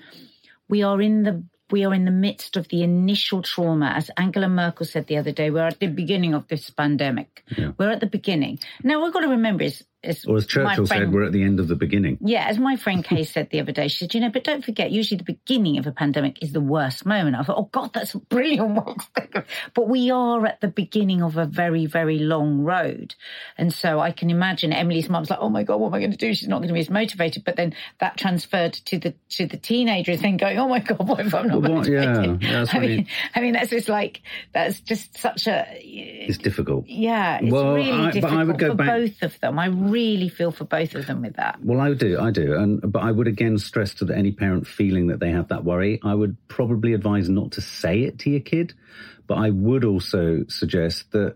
we 0.69 0.83
are 0.83 1.01
in 1.01 1.23
the 1.23 1.43
we 1.71 1.85
are 1.85 1.93
in 1.93 2.05
the 2.05 2.11
midst 2.11 2.57
of 2.57 2.67
the 2.69 2.83
initial 2.83 3.41
trauma. 3.41 3.93
As 3.95 4.09
Angela 4.17 4.49
Merkel 4.49 4.85
said 4.85 5.07
the 5.07 5.17
other 5.17 5.31
day, 5.31 5.49
we're 5.49 5.67
at 5.67 5.79
the 5.79 5.87
beginning 5.87 6.33
of 6.33 6.47
this 6.47 6.69
pandemic. 6.69 7.43
Yeah. 7.57 7.71
We're 7.77 7.91
at 7.91 7.99
the 7.99 8.07
beginning. 8.07 8.59
Now, 8.83 9.03
we've 9.03 9.13
got 9.13 9.21
to 9.21 9.27
remember 9.27 9.63
is 9.63 9.83
as 10.03 10.25
or 10.25 10.37
as 10.37 10.47
Churchill 10.47 10.87
friend, 10.87 11.03
said, 11.03 11.13
we're 11.13 11.23
at 11.23 11.31
the 11.31 11.43
end 11.43 11.59
of 11.59 11.67
the 11.67 11.75
beginning. 11.75 12.17
Yeah, 12.21 12.45
as 12.45 12.57
my 12.57 12.75
friend 12.75 13.03
Kay 13.03 13.23
said 13.25 13.49
the 13.51 13.59
other 13.59 13.71
day, 13.71 13.87
she 13.87 13.99
said, 13.99 14.13
you 14.13 14.21
know, 14.21 14.29
but 14.29 14.43
don't 14.43 14.65
forget, 14.65 14.91
usually 14.91 15.17
the 15.17 15.23
beginning 15.23 15.77
of 15.77 15.85
a 15.85 15.91
pandemic 15.91 16.41
is 16.41 16.53
the 16.53 16.61
worst 16.61 17.05
moment. 17.05 17.35
I 17.35 17.43
thought, 17.43 17.57
oh 17.57 17.69
God, 17.71 17.91
that's 17.93 18.15
a 18.15 18.19
brilliant 18.19 18.75
way 18.75 18.93
to 18.93 19.05
think 19.15 19.35
of 19.35 19.45
But 19.73 19.87
we 19.87 20.09
are 20.09 20.45
at 20.45 20.59
the 20.61 20.67
beginning 20.67 21.21
of 21.21 21.37
a 21.37 21.45
very, 21.45 21.85
very 21.85 22.17
long 22.17 22.61
road. 22.61 23.13
And 23.57 23.71
so 23.71 23.99
I 23.99 24.11
can 24.11 24.29
imagine 24.29 24.73
Emily's 24.73 25.09
mum's 25.09 25.29
like, 25.29 25.39
oh 25.39 25.49
my 25.49 25.63
God, 25.63 25.77
what 25.77 25.87
am 25.87 25.93
I 25.93 25.99
going 25.99 26.11
to 26.11 26.17
do? 26.17 26.33
She's 26.33 26.47
not 26.47 26.57
going 26.57 26.69
to 26.69 26.73
be 26.73 26.79
as 26.79 26.89
motivated. 26.89 27.43
But 27.43 27.55
then 27.55 27.75
that 27.99 28.17
transferred 28.17 28.73
to 28.73 28.97
the 28.97 29.13
to 29.29 29.45
the 29.45 29.57
teenagers 29.57 30.21
then 30.21 30.37
going, 30.37 30.57
oh 30.57 30.67
my 30.67 30.79
God, 30.79 31.07
what 31.07 31.19
if 31.19 31.33
I'm 31.33 31.47
not 31.47 31.61
well, 31.61 31.75
motivated? 31.75 32.41
Yeah, 32.41 32.65
I 32.71 32.79
mean, 32.79 33.07
I 33.35 33.41
mean, 33.41 33.53
that's 33.53 33.69
just 33.69 33.89
like, 33.89 34.21
that's 34.53 34.79
just 34.79 35.17
such 35.17 35.47
a... 35.47 35.65
It's 35.79 36.37
difficult. 36.37 36.87
Yeah, 36.87 37.39
it's 37.41 37.51
well, 37.51 37.75
really 37.75 37.91
I, 37.91 38.11
difficult 38.11 38.39
I 38.39 38.43
would 38.43 38.57
go 38.57 38.69
for 38.69 38.75
back... 38.75 38.87
both 38.87 39.21
of 39.21 39.39
them. 39.39 39.59
I 39.59 39.67
really 39.67 39.90
feel 40.29 40.51
for 40.51 40.65
both 40.65 40.95
of 40.95 41.07
them 41.07 41.21
with 41.21 41.35
that. 41.35 41.63
Well, 41.63 41.79
I 41.79 41.93
do, 41.93 42.19
I 42.19 42.31
do, 42.31 42.55
and 42.55 42.91
but 42.91 43.03
I 43.03 43.11
would 43.11 43.27
again 43.27 43.57
stress 43.57 43.93
to 43.95 44.11
any 44.13 44.31
parent 44.31 44.67
feeling 44.67 45.07
that 45.07 45.19
they 45.19 45.31
have 45.31 45.49
that 45.49 45.63
worry. 45.63 45.99
I 46.03 46.15
would 46.15 46.35
probably 46.47 46.93
advise 46.93 47.29
not 47.29 47.51
to 47.53 47.61
say 47.61 48.01
it 48.01 48.19
to 48.19 48.29
your 48.29 48.39
kid, 48.39 48.73
but 49.27 49.35
I 49.35 49.49
would 49.49 49.85
also 49.85 50.45
suggest 50.47 51.11
that 51.11 51.35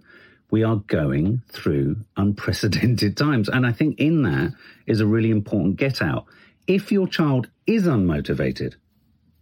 we 0.52 0.64
are 0.64 0.78
going 0.78 1.42
through 1.50 1.98
unprecedented 2.18 3.18
times, 3.26 3.50
and 3.50 3.66
I 3.66 3.72
think 3.72 4.00
in 4.00 4.24
that 4.24 4.54
is 4.86 5.02
a 5.02 5.06
really 5.06 5.32
important 5.32 5.78
get 5.78 6.02
out. 6.02 6.26
If 6.68 6.92
your 6.92 7.08
child 7.08 7.50
is 7.68 7.84
unmotivated, 7.84 8.76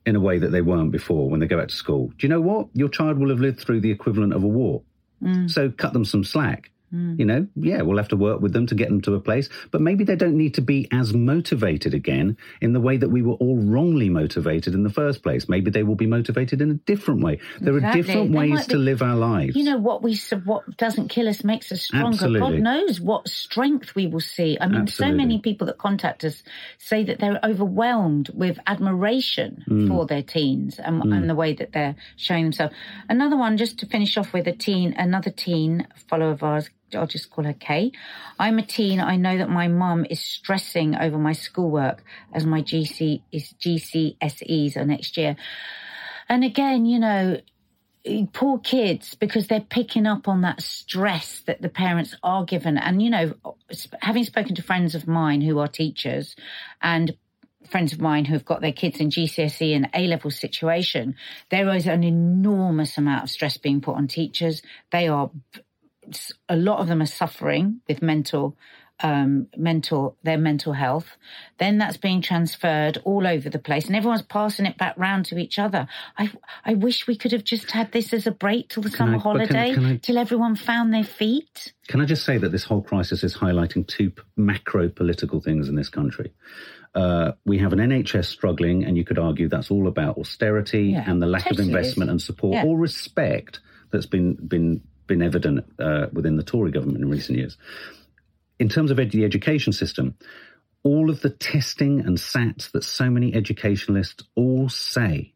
in 0.05 0.15
a 0.15 0.19
way 0.19 0.37
that 0.37 0.51
they 0.51 0.61
weren't 0.61 0.91
before 0.91 1.29
when 1.29 1.39
they 1.39 1.47
go 1.47 1.57
back 1.57 1.69
to 1.69 1.75
school. 1.75 2.07
Do 2.07 2.27
you 2.27 2.29
know 2.29 2.41
what? 2.41 2.67
Your 2.73 2.89
child 2.89 3.17
will 3.17 3.29
have 3.29 3.39
lived 3.39 3.59
through 3.61 3.79
the 3.81 3.91
equivalent 3.91 4.33
of 4.33 4.43
a 4.43 4.47
war. 4.47 4.81
Mm. 5.21 5.49
So 5.49 5.69
cut 5.69 5.93
them 5.93 6.05
some 6.05 6.23
slack. 6.23 6.71
Mm. 6.93 7.19
You 7.19 7.25
know, 7.25 7.47
yeah, 7.55 7.81
we'll 7.81 7.97
have 7.97 8.09
to 8.09 8.15
work 8.15 8.41
with 8.41 8.53
them 8.53 8.67
to 8.67 8.75
get 8.75 8.89
them 8.89 9.01
to 9.01 9.15
a 9.15 9.19
place, 9.19 9.49
but 9.71 9.81
maybe 9.81 10.03
they 10.03 10.15
don't 10.15 10.37
need 10.37 10.53
to 10.55 10.61
be 10.61 10.87
as 10.91 11.13
motivated 11.13 11.93
again 11.93 12.37
in 12.61 12.73
the 12.73 12.79
way 12.79 12.97
that 12.97 13.09
we 13.09 13.21
were 13.21 13.33
all 13.33 13.57
wrongly 13.57 14.09
motivated 14.09 14.73
in 14.73 14.83
the 14.83 14.89
first 14.89 15.23
place. 15.23 15.49
Maybe 15.49 15.71
they 15.71 15.83
will 15.83 15.95
be 15.95 16.07
motivated 16.07 16.61
in 16.61 16.71
a 16.71 16.75
different 16.75 17.23
way. 17.23 17.39
There 17.59 17.75
exactly. 17.75 18.01
are 18.01 18.03
different 18.03 18.31
there 18.31 18.39
ways 18.39 18.67
be, 18.67 18.73
to 18.73 18.77
live 18.77 19.01
our 19.01 19.15
lives. 19.15 19.55
You 19.55 19.63
know, 19.63 19.77
what 19.77 20.03
we 20.03 20.19
what 20.43 20.77
doesn't 20.77 21.07
kill 21.09 21.27
us 21.27 21.43
makes 21.43 21.71
us 21.71 21.81
stronger. 21.81 22.15
Absolutely. 22.15 22.39
God 22.39 22.59
knows 22.59 23.01
what 23.01 23.27
strength 23.27 23.95
we 23.95 24.07
will 24.07 24.19
see. 24.19 24.57
I 24.59 24.67
mean, 24.67 24.81
Absolutely. 24.81 25.13
so 25.13 25.17
many 25.17 25.39
people 25.39 25.67
that 25.67 25.77
contact 25.77 26.23
us 26.23 26.43
say 26.77 27.03
that 27.05 27.19
they're 27.19 27.39
overwhelmed 27.43 28.29
with 28.33 28.59
admiration 28.67 29.63
mm. 29.67 29.87
for 29.87 30.05
their 30.05 30.21
teens 30.21 30.79
and, 30.79 31.01
mm. 31.03 31.15
and 31.15 31.29
the 31.29 31.35
way 31.35 31.53
that 31.53 31.71
they're 31.73 31.95
showing 32.17 32.45
themselves. 32.45 32.75
Another 33.09 33.37
one, 33.37 33.57
just 33.57 33.79
to 33.79 33.85
finish 33.85 34.17
off 34.17 34.33
with 34.33 34.47
a 34.47 34.53
teen, 34.53 34.93
another 34.97 35.31
teen 35.31 35.87
follower 36.09 36.31
of 36.31 36.43
ours, 36.43 36.69
I'll 36.95 37.07
just 37.07 37.29
call 37.29 37.45
her 37.45 37.53
Kay. 37.53 37.91
I'm 38.39 38.59
a 38.59 38.65
teen. 38.65 38.99
I 38.99 39.15
know 39.15 39.37
that 39.37 39.49
my 39.49 39.67
mum 39.67 40.05
is 40.09 40.19
stressing 40.19 40.95
over 40.95 41.17
my 41.17 41.33
schoolwork 41.33 42.03
as 42.33 42.45
my 42.45 42.61
GC 42.61 43.21
is 43.31 43.53
GCSEs 43.59 44.77
are 44.77 44.85
next 44.85 45.17
year. 45.17 45.35
And 46.29 46.43
again, 46.43 46.85
you 46.85 46.99
know, 46.99 47.37
poor 48.33 48.59
kids 48.59 49.15
because 49.15 49.47
they're 49.47 49.61
picking 49.61 50.05
up 50.05 50.27
on 50.27 50.41
that 50.41 50.61
stress 50.61 51.41
that 51.47 51.61
the 51.61 51.69
parents 51.69 52.15
are 52.23 52.43
given. 52.43 52.77
And, 52.77 53.01
you 53.01 53.09
know, 53.09 53.33
having 54.01 54.23
spoken 54.23 54.55
to 54.55 54.61
friends 54.61 54.95
of 54.95 55.07
mine 55.07 55.41
who 55.41 55.59
are 55.59 55.67
teachers 55.67 56.35
and 56.81 57.15
friends 57.69 57.93
of 57.93 58.01
mine 58.01 58.25
who 58.25 58.33
have 58.33 58.45
got 58.45 58.61
their 58.61 58.73
kids 58.73 58.99
in 58.99 59.09
GCSE 59.09 59.75
and 59.75 59.89
A 59.93 60.07
level 60.07 60.31
situation, 60.31 61.15
there 61.49 61.73
is 61.73 61.87
an 61.87 62.03
enormous 62.03 62.97
amount 62.97 63.23
of 63.23 63.29
stress 63.29 63.57
being 63.57 63.81
put 63.81 63.95
on 63.95 64.07
teachers. 64.07 64.61
They 64.91 65.07
are 65.07 65.31
a 66.49 66.55
lot 66.55 66.79
of 66.79 66.87
them 66.87 67.01
are 67.01 67.07
suffering 67.07 67.81
with 67.87 68.01
mental 68.01 68.57
um, 68.99 69.47
mental 69.57 70.17
their 70.23 70.37
mental 70.37 70.73
health. 70.73 71.17
Then 71.57 71.77
that's 71.77 71.97
being 71.97 72.21
transferred 72.21 72.99
all 73.03 73.27
over 73.27 73.49
the 73.49 73.59
place, 73.59 73.87
and 73.87 73.95
everyone's 73.95 74.21
passing 74.21 74.65
it 74.65 74.77
back 74.77 74.97
round 74.97 75.25
to 75.25 75.37
each 75.37 75.59
other. 75.59 75.87
I 76.17 76.31
I 76.63 76.75
wish 76.75 77.07
we 77.07 77.17
could 77.17 77.31
have 77.31 77.43
just 77.43 77.71
had 77.71 77.91
this 77.91 78.13
as 78.13 78.27
a 78.27 78.31
break 78.31 78.69
till 78.69 78.83
the 78.83 78.89
can 78.89 78.97
summer 78.97 79.15
I, 79.15 79.19
holiday, 79.19 79.73
can, 79.73 79.75
can 79.75 79.85
I, 79.85 79.97
till 79.97 80.17
everyone 80.17 80.55
found 80.55 80.93
their 80.93 81.03
feet. 81.03 81.73
Can 81.87 82.01
I 82.01 82.05
just 82.05 82.23
say 82.23 82.37
that 82.37 82.51
this 82.51 82.63
whole 82.63 82.81
crisis 82.81 83.23
is 83.23 83.35
highlighting 83.35 83.85
two 83.87 84.11
macro 84.37 84.87
political 84.89 85.41
things 85.41 85.67
in 85.67 85.75
this 85.75 85.89
country? 85.89 86.33
Uh, 86.95 87.31
we 87.43 87.57
have 87.57 87.73
an 87.73 87.79
NHS 87.79 88.25
struggling, 88.25 88.85
and 88.85 88.95
you 88.95 89.03
could 89.03 89.17
argue 89.17 89.49
that's 89.49 89.71
all 89.71 89.87
about 89.87 90.17
austerity 90.17 90.89
yeah, 90.89 91.09
and 91.09 91.21
the 91.21 91.25
lack 91.25 91.49
of 91.49 91.59
investment 91.59 92.09
is. 92.09 92.11
and 92.11 92.21
support 92.21 92.53
yeah. 92.53 92.65
or 92.65 92.77
respect 92.77 93.59
that's 93.91 94.05
been 94.05 94.35
been 94.35 94.81
been 95.13 95.21
evident 95.21 95.65
uh, 95.79 96.07
within 96.11 96.37
the 96.37 96.43
Tory 96.43 96.71
government 96.71 97.03
in 97.03 97.09
recent 97.09 97.37
years. 97.37 97.57
In 98.59 98.69
terms 98.69 98.91
of 98.91 98.99
ed- 98.99 99.11
the 99.11 99.25
education 99.25 99.73
system, 99.73 100.15
all 100.83 101.09
of 101.09 101.21
the 101.21 101.29
testing 101.29 101.99
and 102.01 102.17
SATs 102.17 102.71
that 102.71 102.83
so 102.83 103.09
many 103.09 103.33
educationalists 103.33 104.23
all 104.35 104.69
say 104.69 105.33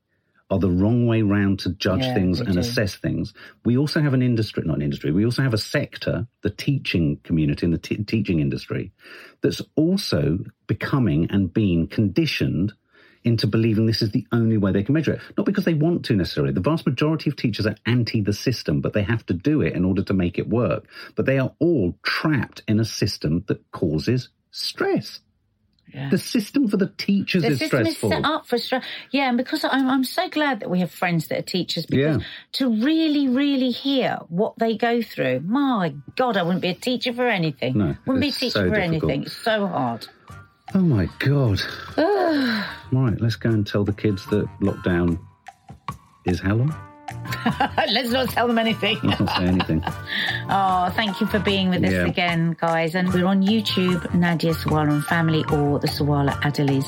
are 0.49 0.59
the 0.59 0.71
wrong 0.71 1.05
way 1.07 1.21
round 1.21 1.59
to 1.59 1.69
judge 1.73 2.01
Yeah, 2.07 2.13
things 2.13 2.39
and 2.39 2.53
do. 2.53 2.59
assess 2.59 2.95
things. 2.95 3.34
We 3.65 3.78
also 3.78 4.01
have 4.01 4.13
an 4.13 4.21
industry, 4.21 4.63
not 4.65 4.78
an 4.78 4.82
industry, 4.82 5.11
we 5.11 5.25
also 5.25 5.43
have 5.43 5.53
a 5.53 5.57
sector, 5.59 6.28
the 6.41 6.49
teaching 6.49 7.19
community 7.23 7.65
and 7.65 7.73
the 7.73 7.78
t- 7.78 8.03
teaching 8.03 8.39
industry, 8.39 8.91
that's 9.43 9.61
also 9.75 10.39
becoming 10.67 11.28
and 11.30 11.53
being 11.53 11.88
conditioned 11.88 12.73
into 13.24 13.47
believing 13.47 13.86
this 13.86 14.01
is 14.01 14.11
the 14.11 14.26
only 14.32 14.57
way 14.57 14.72
they 14.72 14.84
can 14.84 14.93
measure 14.93 15.13
it. 15.13 15.22
Not 15.38 15.45
because 15.45 15.65
they 15.65 15.74
want 15.74 16.05
to 16.05 16.15
necessarily. 16.15 16.53
The 16.53 16.59
vast 16.61 16.86
majority 16.86 17.30
of 17.30 17.36
teachers 17.36 17.65
are 17.68 17.76
anti 17.86 18.22
the 18.22 18.34
system, 18.34 18.82
but 18.82 18.93
they 18.93 19.03
have 19.03 19.26
to 19.28 19.34
do 19.34 19.61
it 19.61 19.74
in 19.74 19.86
order 19.86 20.03
to 20.03 20.13
make 20.13 20.38
it 20.38 20.47
work. 20.49 20.86
But 21.15 21.26
they 21.26 21.39
are 21.39 21.51
all 21.59 21.95
trapped 22.03 22.63
in 22.68 22.80
a 22.80 22.86
system 22.86 23.43
that 23.47 23.59
causes 23.72 24.30
stress. 24.51 25.20
Yeah. 25.93 26.09
The 26.09 26.18
system 26.18 26.68
for 26.68 26.76
the 26.76 26.91
teachers 26.97 27.43
The 27.43 27.49
is 27.51 27.59
system 27.59 27.86
stressful. 27.86 28.11
is 28.11 28.18
set 28.18 28.26
up 28.26 28.45
for 28.45 28.57
stress. 28.57 28.84
Yeah, 29.11 29.30
and 29.30 29.38
because 29.38 29.63
I'm, 29.63 29.88
I'm 29.89 30.03
so 30.03 30.28
glad 30.28 30.59
that 30.59 30.70
we 30.70 30.82
have 30.82 30.91
friends 30.91 31.30
that 31.30 31.39
are 31.39 31.43
teachers 31.43 31.86
because 31.86 32.18
Yeah. 32.18 32.28
to 32.53 32.70
really, 32.84 33.30
really 33.30 33.72
hear 33.72 34.20
what 34.28 34.59
they 34.59 34.76
go 34.76 35.01
through, 35.01 35.39
my 35.45 35.93
God, 36.18 36.36
I 36.36 36.43
wouldn't 36.43 36.61
be 36.61 36.68
a 36.68 36.74
teacher 36.74 37.13
for 37.13 37.26
anything. 37.28 37.78
No, 37.78 37.95
wouldn't 38.05 38.22
be 38.22 38.28
a 38.30 38.32
teacher 38.34 38.51
so 38.51 38.70
for 38.70 38.76
difficult. 38.76 39.03
anything. 39.11 39.24
It's 39.24 39.38
so 39.38 39.65
hard. 39.65 40.07
Oh 40.74 40.80
my 40.80 41.07
God. 41.20 41.61
right, 41.97 43.20
let's 43.22 43.36
go 43.36 43.49
and 43.49 43.65
tell 43.65 43.84
the 43.84 43.93
kids 43.93 44.26
that 44.28 44.47
lockdown 44.61 45.20
is 46.26 46.39
how 46.39 46.55
long? 46.55 46.76
Let's 47.89 48.09
not 48.09 48.30
tell 48.30 48.47
them 48.47 48.57
anything. 48.57 48.99
Let's 49.01 49.20
not 49.20 49.38
say 49.38 49.45
anything. 49.45 49.84
Oh, 50.49 50.89
thank 50.95 51.20
you 51.20 51.28
for 51.28 51.39
being 51.39 51.70
with 51.70 51.84
us 51.84 52.07
again, 52.07 52.55
guys. 52.57 52.95
And 52.95 53.13
we're 53.13 53.26
on 53.26 53.43
YouTube, 53.43 54.13
Nadia 54.13 54.53
Sawalha 54.53 54.93
and 54.93 55.03
Family, 55.05 55.43
or 55.51 55.78
the 55.80 55.88
Sawalha 55.88 56.39
Adderleys. 56.41 56.88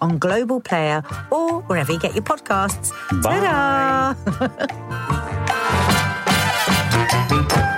on 0.00 0.18
Global 0.18 0.60
Player 0.60 1.02
or 1.30 1.60
wherever 1.62 1.92
you 1.92 1.98
get 1.98 2.14
your 2.14 2.24
podcasts. 2.24 2.90
Bye. 3.22 3.40
Ta-da! 3.40 4.14